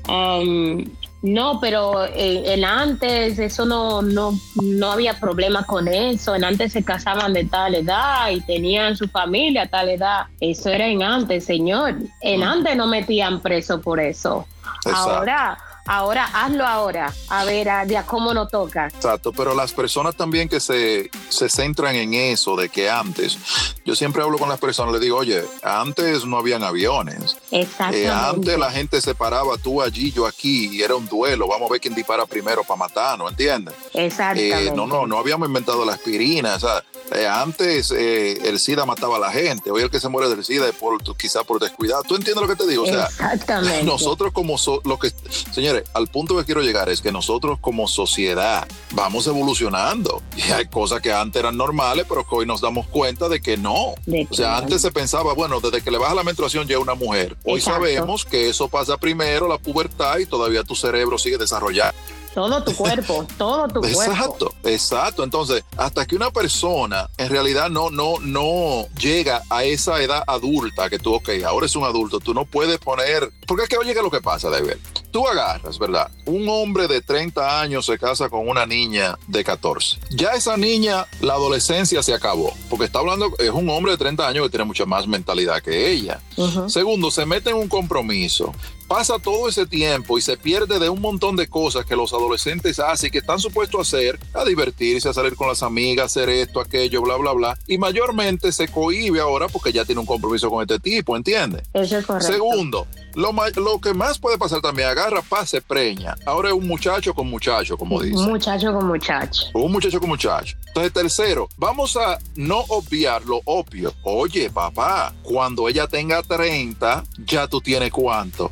um, 0.08 0.84
no, 1.22 1.60
pero 1.60 2.04
en, 2.06 2.44
en 2.46 2.64
antes 2.64 3.38
eso 3.38 3.64
no, 3.64 4.02
no, 4.02 4.38
no 4.62 4.92
había 4.92 5.18
problema 5.18 5.64
con 5.64 5.88
eso, 5.88 6.34
en 6.34 6.44
antes 6.44 6.72
se 6.72 6.84
casaban 6.84 7.32
de 7.32 7.44
tal 7.44 7.74
edad 7.74 8.30
y 8.30 8.40
tenían 8.42 8.96
su 8.96 9.08
familia 9.08 9.62
a 9.62 9.66
tal 9.66 9.88
edad. 9.88 10.26
Eso 10.40 10.70
era 10.70 10.86
en 10.86 11.02
antes, 11.02 11.44
señor. 11.44 11.96
En 12.20 12.42
Ujú. 12.42 12.50
antes 12.50 12.76
no 12.76 12.86
metían 12.86 13.40
preso 13.40 13.80
por 13.80 13.98
eso. 13.98 14.46
Exacto. 14.84 15.10
Ahora, 15.10 15.58
ahora, 15.86 16.24
hazlo 16.32 16.66
ahora. 16.66 17.12
A 17.28 17.44
ver, 17.44 17.68
a, 17.68 17.84
de 17.86 17.96
a 17.96 18.04
cómo 18.04 18.32
nos 18.34 18.50
toca. 18.50 18.86
Exacto, 18.88 19.32
pero 19.32 19.54
las 19.54 19.72
personas 19.72 20.14
también 20.16 20.48
que 20.48 20.60
se, 20.60 21.10
se 21.28 21.48
centran 21.48 21.94
en 21.96 22.14
eso, 22.14 22.56
de 22.56 22.68
que 22.68 22.90
antes, 22.90 23.38
yo 23.84 23.94
siempre 23.94 24.22
hablo 24.22 24.38
con 24.38 24.48
las 24.48 24.58
personas, 24.60 24.92
le 24.94 25.00
digo, 25.00 25.16
oye, 25.18 25.44
antes 25.62 26.24
no 26.24 26.38
habían 26.38 26.62
aviones, 26.62 27.36
Exactamente. 27.50 28.04
Eh, 28.06 28.10
antes 28.10 28.58
la 28.58 28.70
gente 28.70 29.00
se 29.00 29.14
paraba 29.14 29.56
tú 29.58 29.82
allí, 29.82 30.12
yo 30.12 30.26
aquí, 30.26 30.68
y 30.76 30.82
era 30.82 30.94
un 30.94 31.08
duelo, 31.08 31.46
vamos 31.48 31.68
a 31.70 31.72
ver 31.72 31.80
quién 31.80 31.94
dispara 31.94 32.26
primero 32.26 32.62
para 32.62 32.76
matarnos, 32.78 33.30
¿entiendes? 33.30 33.74
Exactamente. 33.94 34.68
Eh, 34.68 34.72
no, 34.74 34.86
no, 34.86 35.06
no 35.06 35.18
habíamos 35.18 35.48
inventado 35.48 35.84
la 35.84 35.94
aspirina, 35.94 36.54
o 36.56 36.60
sea, 36.60 36.82
eh, 37.14 37.26
antes 37.26 37.92
eh, 37.92 38.32
el 38.48 38.58
SIDA 38.58 38.84
mataba 38.84 39.16
a 39.16 39.20
la 39.20 39.30
gente, 39.30 39.70
hoy 39.70 39.82
el 39.82 39.90
que 39.90 40.00
se 40.00 40.08
muere 40.08 40.28
del 40.28 40.44
SIDA 40.44 40.68
es 40.68 40.74
por, 40.74 41.00
quizá 41.16 41.44
por 41.44 41.60
descuidado, 41.60 42.02
¿tú 42.02 42.16
entiendes 42.16 42.42
lo 42.42 42.48
que 42.48 42.56
te 42.56 42.66
digo? 42.68 42.82
O 42.82 42.86
sea, 42.86 43.04
Exactamente. 43.06 43.82
nosotros 43.84 44.32
como 44.32 44.58
so- 44.58 44.80
lo 44.84 44.98
que 44.98 45.12
señores 45.52 45.75
al 45.94 46.08
punto 46.08 46.36
que 46.36 46.44
quiero 46.44 46.62
llegar 46.62 46.88
es 46.88 47.00
que 47.00 47.12
nosotros 47.12 47.58
como 47.60 47.88
sociedad 47.88 48.66
vamos 48.92 49.26
evolucionando 49.26 50.22
y 50.36 50.50
hay 50.52 50.66
cosas 50.66 51.00
que 51.00 51.12
antes 51.12 51.40
eran 51.40 51.56
normales 51.56 52.06
pero 52.08 52.26
que 52.26 52.34
hoy 52.34 52.46
nos 52.46 52.60
damos 52.60 52.86
cuenta 52.86 53.28
de 53.28 53.40
que 53.40 53.56
no 53.56 53.94
De 54.06 54.26
o 54.30 54.34
sea 54.34 54.58
antes 54.58 54.82
se 54.82 54.90
pensaba 54.90 55.34
bueno 55.34 55.60
desde 55.60 55.82
que 55.82 55.90
le 55.90 55.98
baja 55.98 56.14
la 56.14 56.24
menstruación 56.24 56.66
ya 56.66 56.76
es 56.76 56.82
una 56.82 56.94
mujer 56.94 57.36
hoy 57.44 57.58
Exacto. 57.58 57.80
sabemos 57.80 58.24
que 58.24 58.48
eso 58.48 58.68
pasa 58.68 58.96
primero 58.96 59.48
la 59.48 59.58
pubertad 59.58 60.18
y 60.18 60.26
todavía 60.26 60.62
tu 60.64 60.74
cerebro 60.74 61.18
sigue 61.18 61.38
desarrollando 61.38 61.96
todo 62.36 62.62
tu 62.62 62.74
cuerpo, 62.74 63.26
todo 63.38 63.66
tu 63.66 63.80
cuerpo. 63.80 64.02
Exacto, 64.02 64.54
exacto. 64.64 65.24
Entonces, 65.24 65.64
hasta 65.78 66.04
que 66.04 66.16
una 66.16 66.30
persona 66.30 67.08
en 67.16 67.30
realidad 67.30 67.70
no, 67.70 67.88
no, 67.90 68.18
no 68.20 68.86
llega 69.00 69.40
a 69.48 69.64
esa 69.64 70.02
edad 70.02 70.22
adulta 70.26 70.90
que 70.90 70.98
tú, 70.98 71.14
ok, 71.14 71.30
ahora 71.46 71.64
es 71.64 71.74
un 71.76 71.84
adulto, 71.84 72.20
tú 72.20 72.34
no 72.34 72.44
puedes 72.44 72.78
poner. 72.78 73.32
Porque 73.46 73.62
es 73.62 73.70
que 73.70 73.78
oye, 73.78 73.94
que 73.94 74.02
lo 74.02 74.10
que 74.10 74.20
pasa, 74.20 74.50
David. 74.50 74.74
Tú 75.16 75.26
agarras, 75.26 75.78
¿verdad? 75.78 76.10
Un 76.26 76.46
hombre 76.46 76.86
de 76.88 77.00
30 77.00 77.62
años 77.62 77.86
se 77.86 77.98
casa 77.98 78.28
con 78.28 78.46
una 78.46 78.66
niña 78.66 79.18
de 79.26 79.42
14. 79.44 79.98
Ya 80.10 80.32
esa 80.32 80.58
niña, 80.58 81.06
la 81.22 81.32
adolescencia 81.32 82.02
se 82.02 82.12
acabó. 82.12 82.52
Porque 82.68 82.84
está 82.84 82.98
hablando, 82.98 83.32
es 83.38 83.48
un 83.48 83.66
hombre 83.70 83.92
de 83.92 83.96
30 83.96 84.28
años 84.28 84.44
que 84.44 84.50
tiene 84.50 84.66
mucha 84.66 84.84
más 84.84 85.06
mentalidad 85.06 85.62
que 85.62 85.90
ella. 85.90 86.20
Segundo, 86.68 87.10
se 87.10 87.24
mete 87.24 87.48
en 87.48 87.56
un 87.56 87.66
compromiso. 87.66 88.52
Pasa 88.88 89.18
todo 89.18 89.48
ese 89.48 89.66
tiempo 89.66 90.16
y 90.16 90.22
se 90.22 90.36
pierde 90.36 90.78
de 90.78 90.88
un 90.88 91.00
montón 91.00 91.34
de 91.34 91.48
cosas 91.48 91.84
que 91.84 91.96
los 91.96 92.12
adolescentes 92.12 92.78
hacen 92.78 93.08
y 93.08 93.10
que 93.10 93.18
están 93.18 93.40
supuestos 93.40 93.78
a 93.78 93.82
hacer, 93.82 94.18
a 94.32 94.44
divertirse, 94.44 95.08
a 95.08 95.12
salir 95.12 95.34
con 95.34 95.48
las 95.48 95.62
amigas, 95.62 96.06
hacer 96.06 96.28
esto, 96.28 96.60
aquello, 96.60 97.02
bla, 97.02 97.16
bla, 97.16 97.32
bla. 97.32 97.58
Y 97.66 97.78
mayormente 97.78 98.52
se 98.52 98.68
cohíbe 98.68 99.20
ahora 99.20 99.48
porque 99.48 99.72
ya 99.72 99.84
tiene 99.84 100.00
un 100.00 100.06
compromiso 100.06 100.48
con 100.50 100.62
este 100.62 100.78
tipo, 100.78 101.16
¿entiendes? 101.16 101.62
Eso 101.72 101.98
es 101.98 102.06
correcto. 102.06 102.32
Segundo, 102.32 102.86
lo, 103.14 103.32
lo 103.56 103.80
que 103.80 103.92
más 103.92 104.18
puede 104.18 104.38
pasar 104.38 104.60
también, 104.60 104.88
agarra, 104.88 105.22
pase, 105.22 105.60
preña. 105.60 106.14
Ahora 106.24 106.50
es 106.50 106.54
un 106.54 106.68
muchacho 106.68 107.12
con 107.12 107.28
muchacho, 107.28 107.76
como 107.76 108.00
dice. 108.00 108.22
Muchacho 108.22 108.72
con 108.72 108.86
muchacho. 108.86 109.46
Un 109.54 109.72
muchacho 109.72 109.98
con 109.98 110.08
muchacho. 110.08 110.56
Entonces, 110.68 110.92
tercero, 110.92 111.48
vamos 111.56 111.96
a 111.96 112.18
no 112.36 112.58
obviar 112.68 113.24
lo 113.24 113.40
obvio. 113.46 113.94
Oye, 114.02 114.50
papá, 114.50 115.12
cuando 115.22 115.68
ella 115.68 115.86
tenga 115.86 116.22
30, 116.22 117.04
ya 117.26 117.48
tú 117.48 117.60
tienes 117.60 117.90
cuánto. 117.90 118.50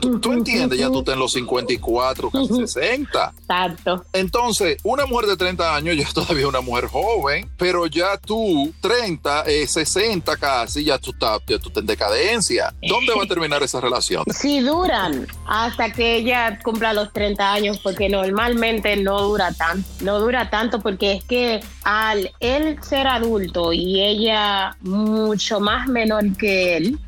Tú, 0.00 0.18
tú 0.20 0.32
entiendes, 0.32 0.78
ya 0.78 0.88
tú 0.88 1.00
estás 1.00 1.14
en 1.14 1.20
los 1.20 1.32
54, 1.32 2.30
casi 2.30 2.54
60. 2.54 3.32
Exacto. 3.38 4.04
Entonces, 4.12 4.78
una 4.82 5.06
mujer 5.06 5.28
de 5.28 5.36
30 5.36 5.76
años 5.76 5.96
ya 5.96 6.02
es 6.08 6.14
todavía 6.14 6.48
una 6.48 6.60
mujer 6.60 6.86
joven, 6.86 7.50
pero 7.56 7.86
ya 7.86 8.16
tú, 8.18 8.72
30, 8.80 9.44
eh, 9.46 9.66
60 9.66 10.36
casi, 10.36 10.84
ya 10.84 10.98
tú, 10.98 11.10
estás, 11.10 11.40
ya 11.46 11.58
tú 11.58 11.68
estás 11.68 11.82
en 11.82 11.86
decadencia. 11.86 12.74
¿Dónde 12.82 13.14
va 13.14 13.24
a 13.24 13.26
terminar 13.26 13.62
esa 13.62 13.80
relación? 13.80 14.24
Si 14.44 14.60
duran 14.60 15.26
hasta 15.46 15.90
que 15.90 16.16
ella 16.16 16.58
cumpla 16.62 16.92
los 16.92 17.12
30 17.12 17.52
años, 17.52 17.78
porque 17.78 18.08
normalmente 18.08 18.96
no 18.96 19.22
dura 19.22 19.52
tanto. 19.52 19.88
No 20.00 20.20
dura 20.20 20.50
tanto 20.50 20.80
porque 20.80 21.12
es 21.12 21.24
que 21.24 21.60
al 21.82 22.30
él 22.40 22.78
ser 22.82 23.06
adulto 23.06 23.72
y 23.72 24.02
ella 24.02 24.76
mucho 24.82 25.60
más 25.60 25.88
menor 25.88 26.36
que 26.36 26.76
él, 26.76 26.98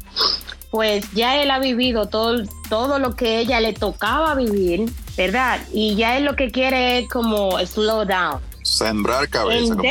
pues 0.76 1.10
ya 1.12 1.40
él 1.40 1.50
ha 1.50 1.58
vivido 1.58 2.06
todo, 2.06 2.42
todo 2.68 2.98
lo 2.98 3.16
que 3.16 3.38
ella 3.38 3.60
le 3.60 3.72
tocaba 3.72 4.34
vivir, 4.34 4.84
¿verdad? 5.16 5.58
Y 5.72 5.94
ya 5.94 6.18
él 6.18 6.26
lo 6.26 6.36
que 6.36 6.50
quiere 6.50 6.98
es 6.98 7.08
como 7.08 7.58
slow 7.64 8.04
down. 8.04 8.42
Sembrar 8.60 9.26
cabeza. 9.30 9.74
Como 9.74 9.88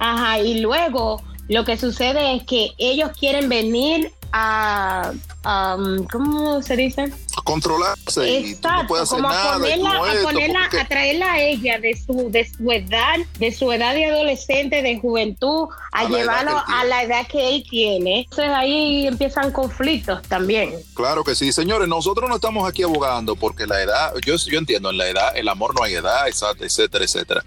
ajá, 0.00 0.40
y 0.40 0.58
luego 0.58 1.22
lo 1.46 1.64
que 1.64 1.76
sucede 1.76 2.34
es 2.34 2.42
que 2.42 2.70
ellos 2.78 3.12
quieren 3.16 3.48
venir 3.48 4.10
a, 4.32 5.12
um, 5.44 6.04
¿cómo 6.10 6.62
se 6.62 6.74
dice? 6.74 7.12
Controlarse 7.42 8.28
y 8.30 8.54
tú 8.54 8.68
no 8.68 8.68
Exacto, 8.74 8.86
puedes 8.88 9.02
hacer 9.04 9.16
como 9.22 9.28
a 9.28 9.32
nada. 9.58 9.68
y 9.68 9.72
a, 9.72 10.22
ponerla 10.22 10.60
porque- 10.62 10.80
a 10.80 10.88
traerla 10.88 11.32
a 11.32 11.40
ella 11.40 11.78
de 11.78 11.96
su, 11.96 12.30
de 12.30 12.48
su 12.48 12.70
edad, 12.70 13.16
de 13.38 13.52
su 13.52 13.72
edad 13.72 13.94
de 13.94 14.06
adolescente, 14.06 14.82
de 14.82 14.98
juventud, 14.98 15.68
a, 15.92 16.08
llevarlo 16.08 16.52
que 16.66 16.72
a 16.72 16.84
la 16.84 17.02
edad 17.02 17.26
que 17.26 17.54
él 17.56 17.64
tiene. 17.68 18.20
Entonces 18.20 18.48
ahí 18.54 19.06
empiezan 19.06 19.50
conflictos 19.52 20.22
también. 20.22 20.74
Claro 20.94 21.24
que 21.24 21.34
sí, 21.34 21.52
señores, 21.52 21.88
nosotros 21.88 22.28
no 22.28 22.36
estamos 22.36 22.68
aquí 22.68 22.82
abogando 22.82 23.36
porque 23.36 23.66
la 23.66 23.82
edad, 23.82 24.12
yo, 24.24 24.36
yo 24.36 24.58
entiendo, 24.58 24.90
en 24.90 24.98
la 24.98 25.08
edad, 25.08 25.36
el 25.36 25.48
amor 25.48 25.74
no 25.74 25.82
hay 25.84 25.94
edad, 25.94 26.26
etcétera, 26.28 27.04
etcétera. 27.04 27.44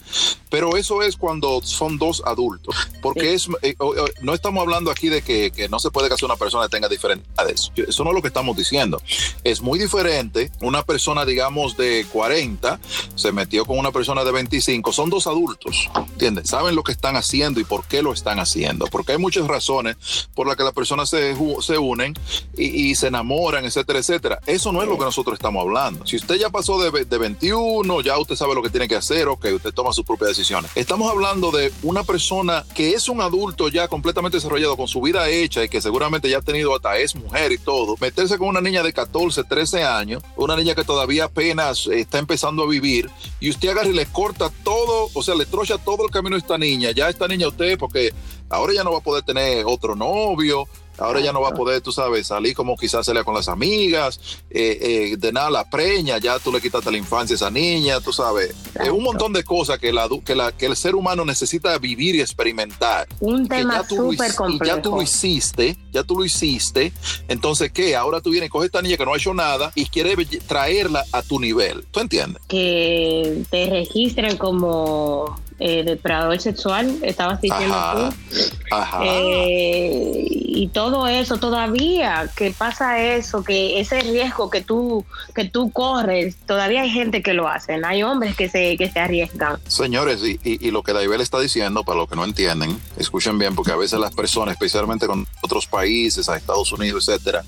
Pero 0.49 0.75
eso 0.75 1.01
es 1.01 1.15
cuando 1.15 1.61
son 1.61 1.97
dos 1.97 2.21
adultos, 2.25 2.75
porque 3.01 3.33
es, 3.33 3.47
eh, 3.61 3.75
no 4.21 4.33
estamos 4.33 4.61
hablando 4.61 4.91
aquí 4.91 5.07
de 5.09 5.21
que, 5.21 5.51
que 5.51 5.69
no 5.69 5.79
se 5.79 5.91
puede 5.91 6.09
casar 6.09 6.25
una 6.25 6.35
persona 6.35 6.65
que 6.65 6.69
tenga 6.69 6.89
diferentes 6.89 7.27
edades. 7.37 7.71
Eso 7.75 8.03
no 8.03 8.09
es 8.11 8.15
lo 8.15 8.21
que 8.21 8.27
estamos 8.27 8.57
diciendo. 8.57 9.01
Es 9.43 9.61
muy 9.61 9.79
diferente 9.91 10.51
una 10.61 10.83
persona, 10.83 11.25
digamos, 11.25 11.75
de 11.75 12.05
40 12.11 12.79
se 13.15 13.31
metió 13.31 13.65
con 13.65 13.77
una 13.77 13.91
persona 13.91 14.23
de 14.23 14.31
25, 14.31 14.93
son 14.93 15.09
dos 15.09 15.27
adultos, 15.27 15.89
¿entiendes? 16.13 16.49
Saben 16.49 16.75
lo 16.75 16.83
que 16.83 16.93
están 16.93 17.17
haciendo 17.17 17.59
y 17.59 17.65
por 17.65 17.83
qué 17.85 18.01
lo 18.01 18.13
están 18.13 18.39
haciendo, 18.39 18.87
porque 18.87 19.13
hay 19.13 19.17
muchas 19.17 19.47
razones 19.47 19.97
por 20.33 20.47
las 20.47 20.55
que 20.55 20.63
las 20.63 20.73
personas 20.73 21.09
se, 21.09 21.35
se 21.61 21.77
unen 21.77 22.13
y, 22.57 22.95
se 22.95 23.07
enamoran, 23.07 23.65
etcétera, 23.65 23.99
etcétera. 23.99 24.39
Eso 24.45 24.71
no 24.71 24.81
es 24.81 24.87
lo 24.87 24.97
que 24.97 25.05
nosotros 25.05 25.33
estamos 25.33 25.61
hablando. 25.61 26.05
Si 26.05 26.15
usted 26.15 26.35
ya 26.35 26.49
pasó 26.49 26.81
de, 26.81 27.05
de 27.05 27.17
21, 27.17 28.01
ya 28.01 28.17
usted 28.17 28.35
sabe 28.35 28.55
lo 28.55 28.61
que 28.61 28.69
tiene 28.69 28.87
que 28.87 28.95
hacer, 28.95 29.27
ok, 29.27 29.45
usted 29.55 29.73
toma 29.73 29.93
sus 29.93 30.05
propias 30.05 30.29
decisiones. 30.29 30.71
Estamos 30.75 31.11
hablando 31.11 31.51
de 31.51 31.71
una 31.83 32.03
persona 32.03 32.63
que 32.75 32.93
es 32.93 33.09
un 33.09 33.21
adulto 33.21 33.67
ya 33.67 33.87
completamente 33.87 34.37
desarrollado 34.37 34.77
con 34.77 34.87
su 34.87 35.01
vida 35.01 35.27
hecha 35.29 35.63
y 35.63 35.69
que 35.69 35.81
seguramente 35.81 36.29
ya 36.29 36.37
ha 36.37 36.41
tenido 36.41 36.75
hasta 36.75 36.97
es 36.97 37.15
mujer 37.15 37.51
y 37.51 37.57
todo, 37.57 37.95
meterse 37.99 38.37
con 38.37 38.47
una 38.47 38.61
niña 38.61 38.83
de 38.83 38.93
14, 38.93 39.43
13 39.43 39.70
años, 39.79 40.23
una 40.35 40.55
niña 40.55 40.75
que 40.75 40.83
todavía 40.83 41.25
apenas 41.25 41.87
está 41.87 42.19
empezando 42.19 42.63
a 42.63 42.67
vivir 42.67 43.09
y 43.39 43.49
usted 43.49 43.69
agarra 43.69 43.89
y 43.89 43.93
le 43.93 44.05
corta 44.05 44.51
todo, 44.63 45.09
o 45.13 45.23
sea, 45.23 45.35
le 45.35 45.45
trocha 45.45 45.77
todo 45.77 46.05
el 46.05 46.11
camino 46.11 46.35
a 46.35 46.39
esta 46.39 46.57
niña, 46.57 46.91
ya 46.91 47.09
esta 47.09 47.27
niña 47.27 47.47
usted, 47.47 47.77
porque 47.77 48.13
ahora 48.49 48.73
ya 48.73 48.83
no 48.83 48.91
va 48.91 48.99
a 48.99 49.03
poder 49.03 49.23
tener 49.23 49.65
otro 49.65 49.95
novio, 49.95 50.67
ahora 51.01 51.19
ya 51.19 51.33
no 51.33 51.41
va 51.41 51.49
a 51.49 51.53
poder, 51.53 51.81
tú 51.81 51.91
sabes, 51.91 52.27
salir 52.27 52.55
como 52.55 52.77
quizás 52.77 53.05
salir 53.05 53.23
con 53.23 53.33
las 53.33 53.47
amigas, 53.47 54.19
eh, 54.49 54.77
eh, 55.11 55.17
de 55.17 55.31
nada 55.31 55.49
la 55.49 55.69
preña, 55.69 56.17
ya 56.17 56.39
tú 56.39 56.51
le 56.51 56.61
quitaste 56.61 56.91
la 56.91 56.97
infancia 56.97 57.33
a 57.33 57.37
esa 57.37 57.51
niña, 57.51 57.99
tú 57.99 58.13
sabes, 58.13 58.53
Eh, 58.83 58.89
un 58.89 59.03
montón 59.03 59.33
de 59.33 59.43
cosas 59.43 59.79
que, 59.79 59.91
la, 59.91 60.07
que, 60.25 60.33
la, 60.35 60.51
que 60.51 60.65
el 60.67 60.75
ser 60.75 60.95
humano 60.95 61.25
necesita 61.25 61.77
vivir 61.77 62.15
y 62.15 62.21
experimentar. 62.21 63.07
Un 63.19 63.47
tema 63.47 63.83
súper 63.87 64.31
y 64.49 64.59
ya 64.65 64.81
tú 64.81 64.89
lo 64.89 64.95
complejo. 64.97 65.01
hiciste, 65.01 65.77
ya 65.91 66.03
tú 66.03 66.17
lo 66.17 66.25
hiciste, 66.25 66.93
entonces 67.27 67.71
¿qué? 67.71 67.95
Ahora 67.95 68.21
tú 68.21 68.29
vienes, 68.29 68.49
coges 68.49 68.67
esta 68.67 68.81
niña 68.81 68.97
que 68.97 69.05
no 69.05 69.13
ha 69.13 69.17
hecho 69.17 69.33
nada 69.33 69.71
y 69.75 69.85
quieres 69.85 70.15
traerla 70.47 71.03
a 71.11 71.21
tu 71.21 71.39
nivel, 71.39 71.85
¿tú 71.91 71.99
entiendes? 71.99 72.41
Que 72.47 73.43
te 73.49 73.69
registran 73.69 74.37
como 74.37 75.39
eh, 75.63 75.83
depredador 75.83 76.39
sexual, 76.41 76.97
estabas 77.03 77.39
diciendo 77.39 77.77
tú. 77.95 78.45
Ajá. 78.71 78.99
Eh, 79.03 80.25
y 80.27 80.67
todo 80.69 81.07
eso, 81.07 81.37
todavía 81.37 82.29
que 82.35 82.51
pasa 82.51 82.99
eso, 82.99 83.43
que 83.43 83.79
ese 83.79 84.01
riesgo 84.01 84.49
que 84.49 84.61
tú, 84.61 85.05
que 85.35 85.45
tú 85.45 85.71
corres, 85.71 86.35
todavía 86.47 86.81
hay 86.81 86.89
gente 86.89 87.21
que 87.21 87.33
lo 87.33 87.47
hacen, 87.47 87.85
hay 87.85 88.01
hombres 88.01 88.35
que 88.35 88.49
se, 88.49 88.75
que 88.75 88.89
se 88.89 88.99
arriesgan. 88.99 89.59
Señores, 89.67 90.21
y, 90.23 90.39
y, 90.43 90.67
y 90.67 90.71
lo 90.71 90.81
que 90.81 90.93
Daibel 90.93 91.21
está 91.21 91.39
diciendo, 91.39 91.83
para 91.83 91.99
los 91.99 92.09
que 92.09 92.15
no 92.15 92.25
entienden, 92.25 92.79
escuchen 92.97 93.37
bien, 93.37 93.55
porque 93.55 93.71
a 93.71 93.75
veces 93.75 93.99
las 93.99 94.15
personas, 94.15 94.53
especialmente 94.53 95.05
con 95.05 95.27
otros 95.43 95.67
países, 95.67 96.27
a 96.27 96.37
Estados 96.37 96.71
Unidos, 96.71 97.07
etcétera, 97.07 97.43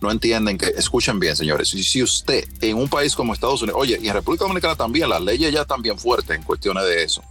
no 0.00 0.10
entienden 0.12 0.56
que, 0.56 0.66
escuchen 0.66 1.18
bien, 1.18 1.34
señores, 1.34 1.74
y 1.74 1.82
si 1.82 2.02
usted 2.02 2.44
en 2.60 2.76
un 2.76 2.88
país 2.88 3.16
como 3.16 3.34
Estados 3.34 3.62
Unidos, 3.62 3.80
oye, 3.80 3.98
y 4.00 4.06
en 4.06 4.14
República 4.14 4.44
Dominicana 4.44 4.76
también, 4.76 5.08
las 5.08 5.20
leyes 5.20 5.52
ya 5.52 5.62
están 5.62 5.82
bien 5.82 5.98
fuertes 5.98 6.36
en 6.36 6.42
cuestiones 6.44 6.84
de 6.84 7.02
eso. 7.02 7.22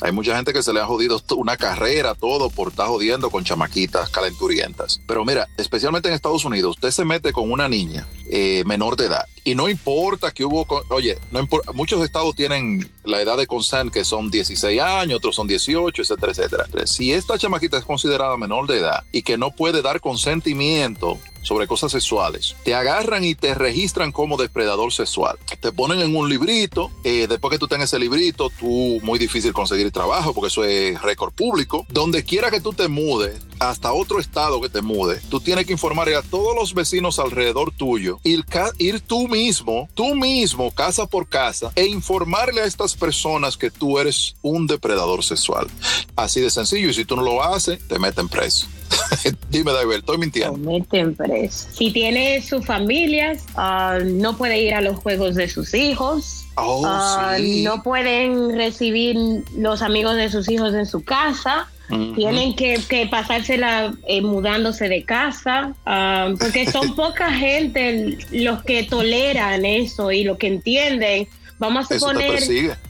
Hay 0.00 0.12
mucha 0.12 0.36
gente 0.36 0.52
que 0.52 0.62
se 0.62 0.72
le 0.72 0.80
ha 0.80 0.86
jodido 0.86 1.20
una 1.36 1.56
carrera, 1.56 2.14
todo 2.14 2.50
por 2.50 2.68
estar 2.68 2.88
jodiendo 2.88 3.30
con 3.30 3.44
chamaquitas 3.44 4.08
calenturientas. 4.10 5.00
Pero 5.06 5.24
mira, 5.24 5.48
especialmente 5.56 6.08
en 6.08 6.14
Estados 6.14 6.44
Unidos, 6.44 6.76
usted 6.76 6.90
se 6.90 7.04
mete 7.04 7.32
con 7.32 7.50
una 7.50 7.68
niña 7.68 8.06
eh, 8.30 8.62
menor 8.66 8.96
de 8.96 9.06
edad 9.06 9.26
y 9.44 9.54
no 9.54 9.68
importa 9.68 10.32
que 10.32 10.44
hubo, 10.44 10.66
oye, 10.90 11.18
no 11.30 11.40
importa, 11.40 11.72
muchos 11.72 12.04
estados 12.04 12.34
tienen 12.34 12.90
la 13.04 13.20
edad 13.20 13.36
de 13.36 13.46
consent 13.46 13.92
que 13.92 14.04
son 14.04 14.30
16 14.30 14.80
años, 14.80 15.16
otros 15.16 15.34
son 15.34 15.46
18, 15.46 16.02
etcétera, 16.02 16.32
etcétera. 16.32 16.66
Si 16.86 17.12
esta 17.12 17.38
chamaquita 17.38 17.78
es 17.78 17.84
considerada 17.84 18.36
menor 18.36 18.66
de 18.66 18.78
edad 18.78 19.04
y 19.12 19.22
que 19.22 19.38
no 19.38 19.50
puede 19.50 19.82
dar 19.82 20.00
consentimiento 20.00 21.18
sobre 21.42 21.66
cosas 21.66 21.92
sexuales, 21.92 22.56
te 22.64 22.74
agarran 22.74 23.24
y 23.24 23.34
te 23.34 23.54
registran 23.54 24.12
como 24.12 24.36
depredador 24.36 24.92
sexual. 24.92 25.38
Te 25.60 25.72
ponen 25.72 26.00
en 26.00 26.16
un 26.16 26.28
librito, 26.28 26.90
eh, 27.04 27.26
después 27.28 27.52
que 27.52 27.58
tú 27.58 27.68
tengas 27.68 27.90
ese 27.90 27.98
librito, 27.98 28.50
tú 28.58 29.00
muy 29.02 29.18
difícil 29.18 29.52
conseguir 29.52 29.90
trabajo 29.90 30.34
porque 30.34 30.48
eso 30.48 30.64
es 30.64 31.00
récord 31.02 31.32
público. 31.32 31.86
Donde 31.88 32.24
quiera 32.24 32.50
que 32.50 32.60
tú 32.60 32.72
te 32.72 32.88
mudes, 32.88 33.40
hasta 33.58 33.92
otro 33.92 34.20
estado 34.20 34.60
que 34.60 34.68
te 34.68 34.82
mude, 34.82 35.20
tú 35.28 35.40
tienes 35.40 35.66
que 35.66 35.72
informarle 35.72 36.16
a 36.16 36.22
todos 36.22 36.54
los 36.54 36.74
vecinos 36.74 37.18
alrededor 37.18 37.72
tuyo, 37.72 38.18
ir, 38.24 38.44
ir 38.78 39.00
tú 39.00 39.28
mismo, 39.28 39.88
tú 39.94 40.14
mismo, 40.14 40.70
casa 40.70 41.06
por 41.06 41.28
casa, 41.28 41.72
e 41.76 41.86
informarle 41.86 42.62
a 42.62 42.64
estas 42.64 42.96
personas 42.96 43.56
que 43.56 43.70
tú 43.70 43.98
eres 43.98 44.36
un 44.42 44.66
depredador 44.66 45.24
sexual. 45.24 45.68
Así 46.16 46.40
de 46.40 46.50
sencillo, 46.50 46.88
y 46.88 46.94
si 46.94 47.04
tú 47.04 47.16
no 47.16 47.22
lo 47.22 47.42
haces, 47.42 47.86
te 47.86 47.98
meten 47.98 48.28
preso. 48.28 48.66
Dime, 49.50 49.72
David, 49.72 49.96
estoy 49.96 50.18
mintiendo. 50.18 50.58
Te 50.58 50.60
meten 50.60 51.14
preso. 51.14 51.68
Si 51.72 51.90
tiene 51.90 52.42
sus 52.42 52.64
familias, 52.64 53.44
uh, 53.56 54.04
no 54.04 54.36
puede 54.36 54.60
ir 54.60 54.74
a 54.74 54.80
los 54.80 54.98
juegos 54.98 55.34
de 55.34 55.48
sus 55.48 55.74
hijos. 55.74 56.44
Oh, 56.56 56.82
uh, 56.82 57.36
sí. 57.36 57.62
No 57.62 57.82
pueden 57.82 58.56
recibir 58.56 59.16
los 59.56 59.82
amigos 59.82 60.16
de 60.16 60.30
sus 60.30 60.48
hijos 60.48 60.74
en 60.74 60.86
su 60.86 61.02
casa. 61.04 61.68
Uh 61.90 61.94
-huh. 61.94 62.14
Tienen 62.14 62.54
que, 62.54 62.80
que 62.88 63.06
pasársela 63.06 63.92
eh, 64.06 64.22
mudándose 64.22 64.88
de 64.88 65.04
casa, 65.04 65.74
uh, 65.86 66.36
porque 66.38 66.70
son 66.70 66.94
poca 66.96 67.32
gente 67.32 68.18
los 68.30 68.62
que 68.62 68.84
toleran 68.84 69.64
eso 69.64 70.12
y 70.12 70.24
lo 70.24 70.38
que 70.38 70.46
entienden. 70.46 71.28
Vamos 71.60 71.90
a 71.90 71.98
suponer, 71.98 72.40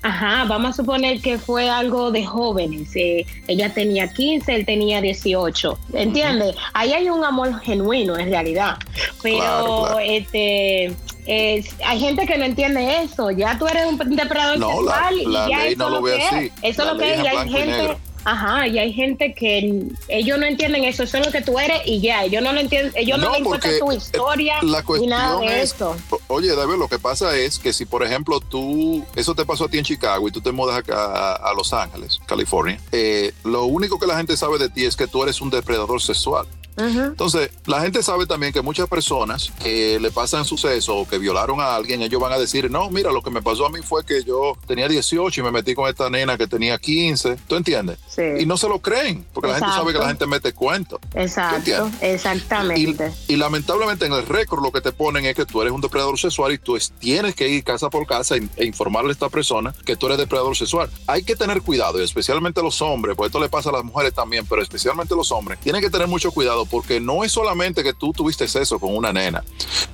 ajá, 0.02 0.44
vamos 0.44 0.70
a 0.70 0.72
suponer 0.74 1.20
que 1.20 1.36
fue 1.38 1.68
algo 1.68 2.10
de 2.10 2.24
jóvenes. 2.24 2.88
Eh, 2.94 3.26
ella 3.48 3.74
tenía 3.74 4.08
15, 4.08 4.54
él 4.54 4.64
tenía 4.64 5.00
18. 5.02 5.78
¿Entiendes? 5.92 6.54
Uh 6.54 6.58
-huh. 6.58 6.70
Ahí 6.74 6.92
hay 6.92 7.10
un 7.10 7.22
amor 7.24 7.60
genuino 7.60 8.16
en 8.16 8.30
realidad. 8.30 8.76
Pero 9.22 9.38
Claro, 9.38 9.82
claro. 9.82 9.98
este 9.98 10.84
eh, 11.26 11.64
hay 11.84 12.00
gente 12.00 12.26
que 12.26 12.38
no 12.38 12.44
entiende 12.44 13.02
eso. 13.02 13.30
Ya 13.32 13.58
tú 13.58 13.66
eres 13.66 13.86
un 13.86 13.98
depredador 14.16 14.58
No, 14.58 14.70
sexual 14.70 15.14
la- 15.32 15.46
y 15.46 15.50
ya 15.50 15.58
ley 15.58 15.72
eso 15.74 15.78
no 15.78 15.86
es 15.86 15.92
lo 15.92 16.02
ve 16.02 16.22
así. 16.22 16.52
Eso 16.62 16.84
La 16.84 16.90
es 16.92 16.94
lo 16.96 16.98
que 17.02 17.14
es. 17.14 17.22
Y 17.22 17.26
hay 17.26 17.48
gente. 17.50 17.66
negro. 17.66 17.98
Ajá, 18.24 18.66
y 18.66 18.78
hay 18.78 18.92
gente 18.92 19.34
que 19.34 19.82
ellos 20.08 20.38
no 20.38 20.46
entienden 20.46 20.84
eso, 20.84 21.02
eso 21.02 21.18
es 21.18 21.26
lo 21.26 21.32
que 21.32 21.40
tú 21.40 21.58
eres 21.58 21.80
y 21.86 22.00
ya, 22.00 22.24
ellos 22.24 22.42
no 22.42 22.52
lo 22.52 22.60
entienden, 22.60 22.92
ellos 22.94 23.18
no, 23.18 23.26
No, 23.26 23.30
les 23.32 23.40
importa 23.40 23.68
tu 23.78 23.90
eh, 23.90 23.96
historia 23.96 24.56
La 24.62 24.84
ni 24.98 25.06
nada 25.06 25.40
de 25.40 25.62
es, 25.62 25.72
eso. 25.74 25.96
oye, 26.28 26.54
David, 26.54 26.74
lo 26.76 26.88
que 26.88 26.98
pasa 26.98 27.36
es 27.36 27.58
que 27.58 27.72
si, 27.72 27.86
por 27.86 28.02
ejemplo, 28.04 28.40
tú, 28.40 29.04
eso 29.16 29.34
te 29.34 29.44
pasó 29.44 29.64
a 29.64 29.68
ti 29.68 29.78
en 29.78 29.84
Chicago 29.84 30.28
y 30.28 30.30
tú 30.30 30.40
te 30.40 30.52
mudas 30.52 30.76
acá 30.78 31.04
a, 31.04 31.34
a 31.50 31.54
Los 31.54 31.72
Ángeles, 31.72 32.20
California, 32.26 32.78
eh, 32.92 33.32
lo 33.44 33.64
único 33.64 33.98
que 33.98 34.06
la 34.06 34.16
gente 34.16 34.36
sabe 34.36 34.58
de 34.58 34.68
ti 34.68 34.84
es 34.84 34.96
que 34.96 35.06
tú 35.06 35.22
eres 35.22 35.40
un 35.40 35.50
depredador 35.50 36.00
sexual. 36.02 36.46
Entonces, 36.76 37.50
la 37.66 37.80
gente 37.82 38.02
sabe 38.02 38.26
también 38.26 38.52
que 38.52 38.62
muchas 38.62 38.88
personas 38.88 39.52
que 39.62 39.98
le 40.00 40.10
pasan 40.10 40.44
suceso 40.44 40.96
o 40.96 41.08
que 41.08 41.18
violaron 41.18 41.60
a 41.60 41.74
alguien, 41.76 42.02
ellos 42.02 42.20
van 42.20 42.32
a 42.32 42.38
decir, 42.38 42.70
no, 42.70 42.90
mira, 42.90 43.12
lo 43.12 43.22
que 43.22 43.30
me 43.30 43.42
pasó 43.42 43.66
a 43.66 43.70
mí 43.70 43.80
fue 43.82 44.04
que 44.04 44.24
yo 44.24 44.56
tenía 44.66 44.88
18 44.88 45.40
y 45.40 45.44
me 45.44 45.50
metí 45.52 45.74
con 45.74 45.88
esta 45.88 46.08
nena 46.10 46.38
que 46.38 46.46
tenía 46.46 46.78
15. 46.78 47.36
¿Tú 47.46 47.56
entiendes? 47.56 47.98
Sí. 48.08 48.22
Y 48.40 48.46
no 48.46 48.56
se 48.56 48.68
lo 48.68 48.78
creen, 48.80 49.26
porque 49.32 49.48
la 49.48 49.56
gente 49.56 49.70
sabe 49.72 49.92
que 49.92 49.98
la 49.98 50.08
gente 50.08 50.26
mete 50.26 50.52
cuentos. 50.52 51.00
Exacto, 51.14 51.90
exactamente. 52.00 53.12
Y, 53.28 53.34
y 53.34 53.36
lamentablemente 53.36 54.06
en 54.06 54.12
el 54.12 54.26
récord 54.26 54.62
lo 54.62 54.72
que 54.72 54.80
te 54.80 54.92
ponen 54.92 55.24
es 55.26 55.34
que 55.34 55.46
tú 55.46 55.60
eres 55.60 55.72
un 55.72 55.80
depredador 55.80 56.18
sexual 56.18 56.52
y 56.52 56.58
tú 56.58 56.76
es- 56.76 56.92
tienes 56.98 57.34
que 57.34 57.48
ir 57.48 57.64
casa 57.64 57.90
por 57.90 58.06
casa 58.06 58.36
e, 58.36 58.48
e 58.56 58.64
informarle 58.64 59.10
a 59.10 59.12
esta 59.12 59.28
persona 59.28 59.74
que 59.84 59.96
tú 59.96 60.06
eres 60.06 60.18
depredador 60.18 60.56
sexual. 60.56 60.90
Hay 61.06 61.22
que 61.22 61.36
tener 61.36 61.62
cuidado, 61.62 62.00
y 62.00 62.04
especialmente 62.04 62.62
los 62.62 62.80
hombres, 62.82 63.16
porque 63.16 63.26
esto 63.28 63.40
le 63.40 63.48
pasa 63.48 63.70
a 63.70 63.72
las 63.72 63.84
mujeres 63.84 64.14
también, 64.14 64.46
pero 64.46 64.62
especialmente 64.62 65.14
los 65.14 65.30
hombres, 65.32 65.58
tienen 65.60 65.80
que 65.80 65.90
tener 65.90 66.06
mucho 66.08 66.30
cuidado 66.32 66.59
porque 66.66 67.00
no 67.00 67.24
es 67.24 67.32
solamente 67.32 67.82
que 67.82 67.92
tú 67.94 68.12
tuviste 68.12 68.46
sexo 68.48 68.78
con 68.78 68.94
una 68.96 69.12
nena. 69.12 69.42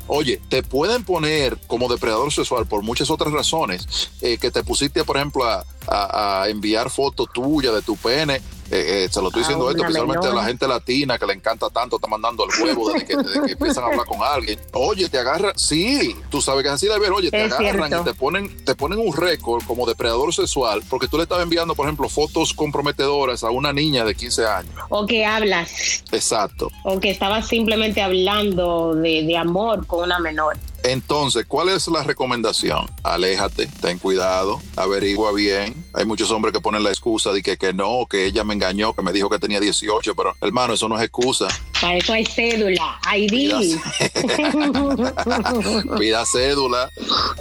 Oye, 0.06 0.40
te 0.48 0.62
pueden 0.62 1.04
poner 1.04 1.58
como 1.66 1.88
depredador 1.88 2.32
sexual 2.32 2.66
por 2.66 2.82
muchas 2.82 3.10
otras 3.10 3.32
razones, 3.32 4.10
eh, 4.20 4.38
que 4.38 4.50
te 4.50 4.62
pusiste, 4.62 5.04
por 5.04 5.16
ejemplo, 5.16 5.44
a, 5.44 5.64
a- 5.88 6.42
a 6.42 6.48
enviar 6.48 6.90
fotos 6.90 7.28
tuyas 7.32 7.74
de 7.74 7.82
tu 7.82 7.96
pene. 7.96 8.40
Eh, 8.70 9.04
eh, 9.04 9.08
se 9.10 9.20
lo 9.20 9.28
estoy 9.28 9.42
Ah, 9.42 9.46
diciendo 9.46 9.70
esto, 9.70 9.82
especialmente 9.82 10.26
a 10.26 10.32
la 10.34 10.44
gente 10.44 10.66
latina 10.66 11.18
que 11.18 11.26
le 11.26 11.34
encanta 11.34 11.70
tanto, 11.70 11.96
está 11.96 12.08
mandando 12.08 12.44
el 12.44 12.50
huevo 12.62 12.90
desde 12.92 13.06
que, 13.06 13.16
desde 13.16 13.42
que 13.46 13.52
empiezan 13.52 13.84
a 13.84 13.86
hablar 13.88 14.06
con 14.06 14.20
alguien. 14.22 14.58
Oye, 14.72 15.08
te 15.08 15.18
agarran, 15.18 15.52
sí, 15.56 16.16
tú 16.30 16.40
sabes 16.42 16.62
que 16.62 16.68
es 16.68 16.74
así 16.74 16.86
de 16.88 16.98
ver, 16.98 17.12
oye, 17.12 17.30
te 17.30 17.44
Es 17.44 17.52
agarran 17.52 17.88
cierto. 17.90 18.10
y 18.10 18.12
te 18.12 18.18
ponen, 18.18 18.64
te 18.64 18.74
ponen 18.74 18.98
un 18.98 19.14
récord 19.16 19.62
como 19.66 19.86
depredador 19.86 20.34
sexual 20.34 20.82
porque 20.90 21.06
tú 21.08 21.16
le 21.16 21.22
estabas 21.24 21.44
enviando, 21.44 21.74
por 21.74 21.86
ejemplo, 21.86 22.08
fotos 22.08 22.52
comprometedoras 22.54 23.44
a 23.44 23.50
una 23.50 23.72
niña 23.72 24.04
de 24.04 24.14
15 24.14 24.46
años. 24.46 24.74
O 24.88 25.06
que 25.06 25.24
hablas, 25.24 26.02
Exacto. 26.12 26.70
o 26.84 26.98
que 26.98 27.10
estabas 27.10 27.46
simplemente 27.48 28.02
hablando 28.02 28.94
de, 28.94 29.22
de 29.24 29.36
amor 29.36 29.86
con 29.86 30.04
una 30.04 30.18
menor. 30.18 30.56
Entonces, 30.82 31.46
¿cuál 31.48 31.68
es 31.68 31.88
la 31.88 32.02
recomendación? 32.04 32.86
Aléjate, 33.02 33.66
ten 33.80 33.98
cuidado, 33.98 34.60
averigua 34.76 35.32
bien. 35.32 35.85
Hay 35.96 36.04
muchos 36.04 36.30
hombres 36.30 36.52
que 36.52 36.60
ponen 36.60 36.84
la 36.84 36.90
excusa 36.90 37.32
de 37.32 37.42
que, 37.42 37.56
que 37.56 37.72
no, 37.72 38.04
que 38.04 38.26
ella 38.26 38.44
me 38.44 38.52
engañó, 38.52 38.92
que 38.92 39.00
me 39.00 39.14
dijo 39.14 39.30
que 39.30 39.38
tenía 39.38 39.60
18, 39.60 40.14
pero 40.14 40.34
hermano, 40.42 40.74
eso 40.74 40.90
no 40.90 40.98
es 40.98 41.02
excusa. 41.02 41.48
Para 41.80 41.96
eso 41.96 42.12
hay 42.12 42.26
cédula, 42.26 43.00
ID. 43.16 43.78
Pida 45.98 46.26
cédula, 46.26 46.90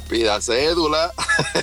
pida 0.10 0.40
cédula. 0.40 1.12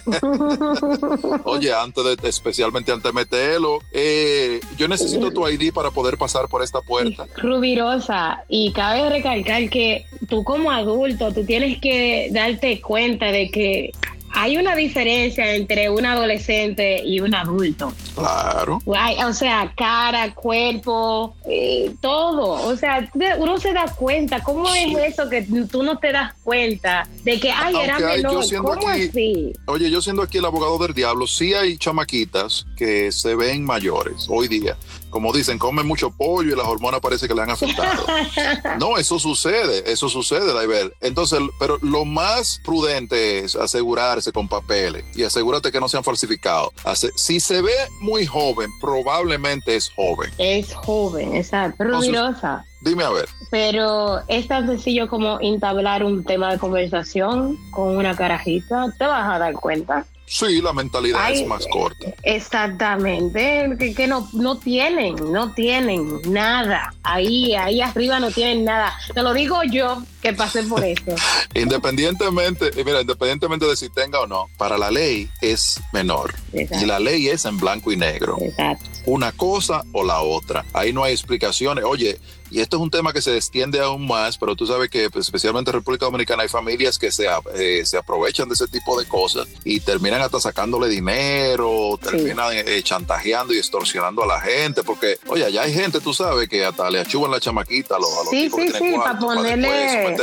Oye, 1.44 1.72
antes 1.72 2.05
de, 2.05 2.28
especialmente 2.28 2.92
antes 2.92 3.11
de 3.11 3.14
meterlo, 3.14 3.78
eh, 3.90 4.61
yo 4.76 4.87
necesito 4.87 5.33
tu 5.33 5.48
ID 5.48 5.72
para 5.72 5.90
poder 5.90 6.18
pasar 6.18 6.46
por 6.48 6.62
esta 6.62 6.83
puerta. 6.83 7.26
Rubirosa, 7.38 8.44
y 8.50 8.70
cabe 8.72 9.09
recalcar 9.09 9.70
que 9.70 10.05
tú 10.28 10.44
como 10.44 10.70
adulto, 10.70 11.33
tú 11.33 11.46
tienes 11.46 11.81
que 11.81 12.28
darte 12.33 12.83
cuenta 12.83 13.33
de 13.33 13.50
que 13.50 13.92
hay 14.35 14.57
una 14.57 14.75
diferencia 14.75 15.55
entre 15.55 15.90
un 15.90 16.05
adolescente 16.07 17.03
y 17.05 17.21
un 17.21 17.35
adulto. 17.35 17.92
Claro. 18.14 18.81
O 18.85 19.33
sea, 19.33 19.73
cara, 19.77 20.35
cuerpo, 20.35 21.35
eh, 21.49 21.95
todo. 22.01 22.66
O 22.66 22.77
sea, 22.77 23.09
uno 23.38 23.59
se 23.59 23.73
da 23.73 23.87
cuenta. 23.95 24.42
¿Cómo 24.42 24.66
es 24.75 24.97
eso 25.12 25.29
que 25.29 25.42
tú 25.71 25.83
no 25.83 25.99
te 25.99 26.12
das 26.12 26.35
cuenta 26.42 27.07
de 27.25 27.38
que, 27.40 27.51
ay, 27.51 27.75
era 27.83 27.97
hay- 27.97 28.23
yo 28.23 28.29
menor? 28.29 28.45
siendo 28.45 28.68
¿Cómo 28.68 28.88
aquí- 28.88 29.09
así? 29.09 29.53
Oye, 29.66 29.90
yo 29.90 30.01
siendo 30.01 30.23
aquí 30.23 30.38
el 30.38 30.45
abogado 30.45 30.79
del 30.79 30.95
diablo, 30.95 31.27
sí 31.27 31.55
hay 31.55 31.77
chamaquitas 31.77 32.66
que 32.77 33.12
se 33.12 33.35
ven 33.35 33.64
mayores 33.64 34.27
hoy 34.29 34.49
día. 34.49 34.77
Como 35.12 35.31
dicen, 35.31 35.59
comen 35.59 35.87
mucho 35.87 36.11
pollo 36.11 36.55
y 36.55 36.57
las 36.57 36.66
hormonas 36.66 37.01
parece 37.01 37.29
que 37.29 37.35
le 37.35 37.42
han 37.42 37.51
afectado. 37.51 38.07
No, 38.79 38.96
eso 38.96 39.18
sucede, 39.18 39.92
eso 39.92 40.09
sucede, 40.09 40.55
Daibel. 40.55 40.94
Entonces, 41.01 41.38
pero 41.61 41.79
lo 41.83 42.07
más 42.07 42.61
prudente 42.64 43.40
es 43.40 43.55
asegurarse 43.55 44.33
con 44.33 44.48
papeles 44.48 45.05
y 45.14 45.22
asegúrate 45.22 45.70
que 45.70 45.81
no 45.81 45.88
sean 45.88 46.03
falsificados. 46.03 46.70
Si 47.14 47.40
se 47.40 47.61
ve 47.61 47.75
muy 48.01 48.25
joven, 48.25 48.70
probablemente 48.81 49.77
es 49.77 49.90
joven. 49.94 50.31
Es 50.38 50.72
joven, 50.72 51.37
exacto. 51.37 51.85
Rubirosa. 51.85 52.64
Dime 52.81 53.05
a 53.05 53.11
ver. 53.11 53.29
Pero 53.51 54.20
es 54.29 54.48
tan 54.48 54.66
sencillo 54.66 55.09
como 55.09 55.38
entablar 55.40 56.03
un 56.05 56.25
tema 56.25 56.53
de 56.53 56.59
conversación 56.59 57.59
con 57.70 57.96
una 57.96 58.16
carajita. 58.16 58.92
Te 58.98 59.05
vas 59.05 59.29
a 59.29 59.38
dar 59.38 59.55
cuenta. 59.55 60.07
Sí, 60.33 60.62
la 60.62 60.73
mentalidad 60.73 61.31
es 61.31 61.47
más 61.47 61.66
corta. 61.66 62.07
Exactamente, 62.23 63.68
que, 63.79 63.95
que, 63.95 64.07
no, 64.07 64.31
no 64.33 64.57
tienen, 64.57 65.14
no 65.31 65.53
tienen 65.53 66.23
nada. 66.27 66.95
Ahí, 67.03 67.55
ahí 67.55 67.83
arriba 67.83 68.18
no 68.18 68.31
tienen 68.31 68.64
nada. 68.64 68.97
Te 69.12 69.23
lo 69.23 69.35
digo 69.35 69.62
yo, 69.71 70.03
que 70.23 70.33
pasé 70.33 70.62
por 70.62 70.83
eso. 70.83 71.14
independientemente, 71.55 72.71
mira, 72.83 73.03
independientemente 73.03 73.66
de 73.66 73.77
si 73.77 73.90
tenga 73.90 74.21
o 74.21 74.27
no, 74.27 74.47
para 74.57 74.79
la 74.79 74.90
ley 74.90 75.29
es 75.42 75.79
menor. 75.92 76.35
Y 76.55 76.87
la 76.87 76.99
ley 76.99 77.29
es 77.29 77.45
en 77.45 77.59
blanco 77.59 77.92
y 77.92 77.99
negro. 77.99 78.38
Exacto. 78.40 78.88
Una 79.05 79.33
cosa 79.33 79.85
o 79.92 80.03
la 80.03 80.23
otra. 80.23 80.64
Ahí 80.73 80.95
no 80.95 81.05
hay 81.05 81.12
explicaciones. 81.12 81.85
Oye, 81.85 82.18
y 82.53 82.61
esto 82.61 82.77
es 82.77 82.83
un 82.83 82.91
tema 82.91 83.15
que 83.15 83.23
se 83.23 83.35
extiende 83.35 83.81
aún 83.81 84.07
más, 84.07 84.37
pero 84.37 84.55
tú 84.55 84.67
sabes 84.67 84.91
que 84.91 85.09
pues, 85.09 85.25
especialmente 85.25 85.71
en 85.71 85.77
República 85.77 86.05
Dominicana 86.05 86.43
hay 86.43 86.51
familias 86.51 86.99
que 86.99 87.11
se, 87.11 87.27
eh, 87.55 87.87
se 87.87 87.97
aprovechan 87.97 88.47
de 88.47 88.53
ese 88.53 88.69
tipo 88.69 89.01
de 89.01 89.09
cosas 89.09 89.49
y 89.65 89.81
terminan 89.81 90.21
hasta 90.21 90.38
sacándole 90.38 90.91
dinero, 90.91 91.99
terminan 92.03 92.49
eh, 92.53 92.83
chantajeando 92.83 93.55
y 93.55 93.59
extorsionando 93.59 94.23
a 94.25 94.27
la 94.27 94.41
gente, 94.43 94.83
porque, 94.83 95.19
oye, 95.29 95.51
ya 95.51 95.62
hay 95.62 95.73
gente, 95.73 95.99
tú 96.01 96.12
sabes, 96.12 96.47
que 96.47 96.62
hasta 96.62 96.91
le 96.91 97.01
achuban 97.01 97.31
la 97.31 97.41
chamaquita 97.41 97.97
a 97.97 97.99
los, 97.99 98.11
a 98.11 98.29
sí, 98.29 98.51
sí, 98.55 98.69
sí, 98.69 98.95
para 98.99 99.19
ponerle, 99.19 100.15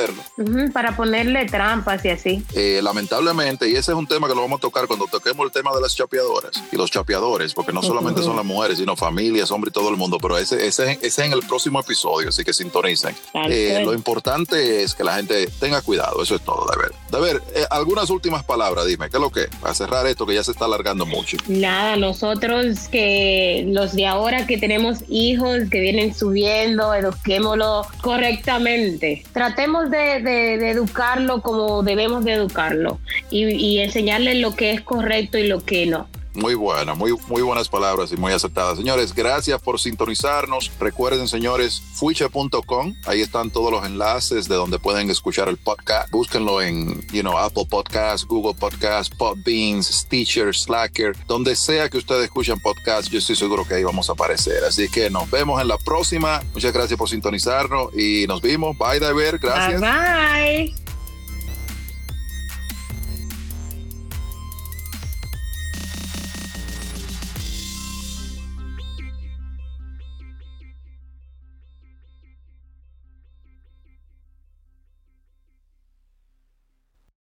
para, 0.71 0.95
ponerle 0.95 1.45
trampas 1.47 2.05
y 2.05 2.09
así. 2.09 2.45
Eh, 2.53 2.79
lamentablemente, 2.83 3.67
y 3.67 3.71
ese 3.71 3.91
es 3.91 3.97
un 3.97 4.05
tema 4.05 4.27
que 4.27 4.35
lo 4.35 4.41
vamos 4.41 4.59
a 4.59 4.61
tocar 4.61 4.85
cuando 4.85 5.07
toquemos 5.07 5.47
el 5.47 5.51
tema 5.51 5.73
de 5.73 5.81
las 5.81 5.95
chapeadoras 5.95 6.51
y 6.71 6.75
los 6.75 6.91
chapeadores, 6.91 7.55
porque 7.55 7.73
no 7.73 7.81
solamente 7.81 8.21
son 8.21 8.35
las 8.35 8.45
mujeres, 8.45 8.77
sino 8.77 8.95
familias, 8.95 9.49
hombres 9.49 9.71
y 9.71 9.73
todo 9.73 9.89
el 9.89 9.97
mundo, 9.97 10.19
pero 10.21 10.37
ese, 10.37 10.67
ese, 10.67 10.91
ese 10.91 11.07
es 11.07 11.17
en 11.17 11.33
el 11.33 11.41
próximo 11.41 11.79
episodio 11.79 12.18
así 12.27 12.43
que 12.43 12.53
sintonicen. 12.53 13.15
Eh, 13.49 13.81
lo 13.83 13.93
importante 13.93 14.83
es 14.83 14.93
que 14.93 15.03
la 15.03 15.15
gente 15.15 15.47
tenga 15.59 15.81
cuidado, 15.81 16.21
eso 16.21 16.35
es 16.35 16.41
todo, 16.41 16.67
de 16.71 16.77
ver. 16.77 16.91
De 17.11 17.19
ver, 17.19 17.41
eh, 17.55 17.65
algunas 17.69 18.09
últimas 18.09 18.43
palabras, 18.43 18.85
dime, 18.85 19.09
¿qué 19.09 19.17
es 19.17 19.21
lo 19.21 19.29
que? 19.29 19.47
Para 19.61 19.73
cerrar 19.73 20.05
esto 20.07 20.25
que 20.25 20.35
ya 20.35 20.43
se 20.43 20.51
está 20.51 20.65
alargando 20.65 21.05
mucho. 21.05 21.37
Nada, 21.47 21.95
nosotros 21.95 22.87
que 22.89 23.65
los 23.67 23.93
de 23.93 24.05
ahora 24.05 24.45
que 24.45 24.57
tenemos 24.57 24.99
hijos 25.07 25.69
que 25.71 25.79
vienen 25.79 26.13
subiendo, 26.13 26.93
eduquémoslo 26.93 27.85
correctamente. 28.01 29.23
Tratemos 29.33 29.89
de, 29.89 30.69
educarlo 30.69 31.41
como 31.41 31.83
debemos 31.83 32.23
de 32.23 32.33
educarlo 32.33 32.99
y, 33.29 33.45
y 33.45 33.79
enseñarle 33.79 34.35
lo 34.35 34.55
que 34.55 34.71
es 34.71 34.81
correcto 34.81 35.37
y 35.37 35.47
lo 35.47 35.63
que 35.63 35.85
no. 35.85 36.07
Muy 36.39 36.55
buena, 36.55 36.93
muy, 36.93 37.15
muy 37.27 37.41
buenas 37.41 37.67
palabras 37.67 38.11
y 38.11 38.17
muy 38.17 38.31
aceptadas. 38.31 38.77
Señores, 38.77 39.13
gracias 39.13 39.61
por 39.61 39.79
sintonizarnos. 39.79 40.71
Recuerden, 40.79 41.27
señores, 41.27 41.81
fuiche.com. 41.93 42.95
Ahí 43.05 43.21
están 43.21 43.49
todos 43.51 43.71
los 43.71 43.85
enlaces 43.85 44.47
de 44.47 44.55
donde 44.55 44.79
pueden 44.79 45.09
escuchar 45.09 45.49
el 45.49 45.57
podcast. 45.57 46.09
Búsquenlo 46.11 46.61
en, 46.61 47.01
you 47.11 47.21
know, 47.21 47.37
Apple 47.37 47.65
Podcasts, 47.69 48.25
Google 48.25 48.53
Podcasts, 48.53 49.13
Podbeans, 49.15 49.87
Stitcher, 49.87 50.55
Slacker, 50.55 51.15
donde 51.27 51.55
sea 51.55 51.89
que 51.89 51.97
ustedes 51.97 52.25
escuchen 52.25 52.59
podcast, 52.59 53.09
yo 53.09 53.19
estoy 53.19 53.35
seguro 53.35 53.65
que 53.65 53.75
ahí 53.75 53.83
vamos 53.83 54.09
a 54.09 54.13
aparecer. 54.13 54.63
Así 54.63 54.89
que 54.89 55.09
nos 55.09 55.29
vemos 55.29 55.61
en 55.61 55.67
la 55.67 55.77
próxima. 55.77 56.41
Muchas 56.53 56.73
gracias 56.73 56.97
por 56.97 57.09
sintonizarnos 57.09 57.93
y 57.97 58.25
nos 58.27 58.41
vimos. 58.41 58.77
Bye, 58.77 58.99
David. 58.99 59.39
Gracias. 59.41 59.81
bye. 59.81 60.88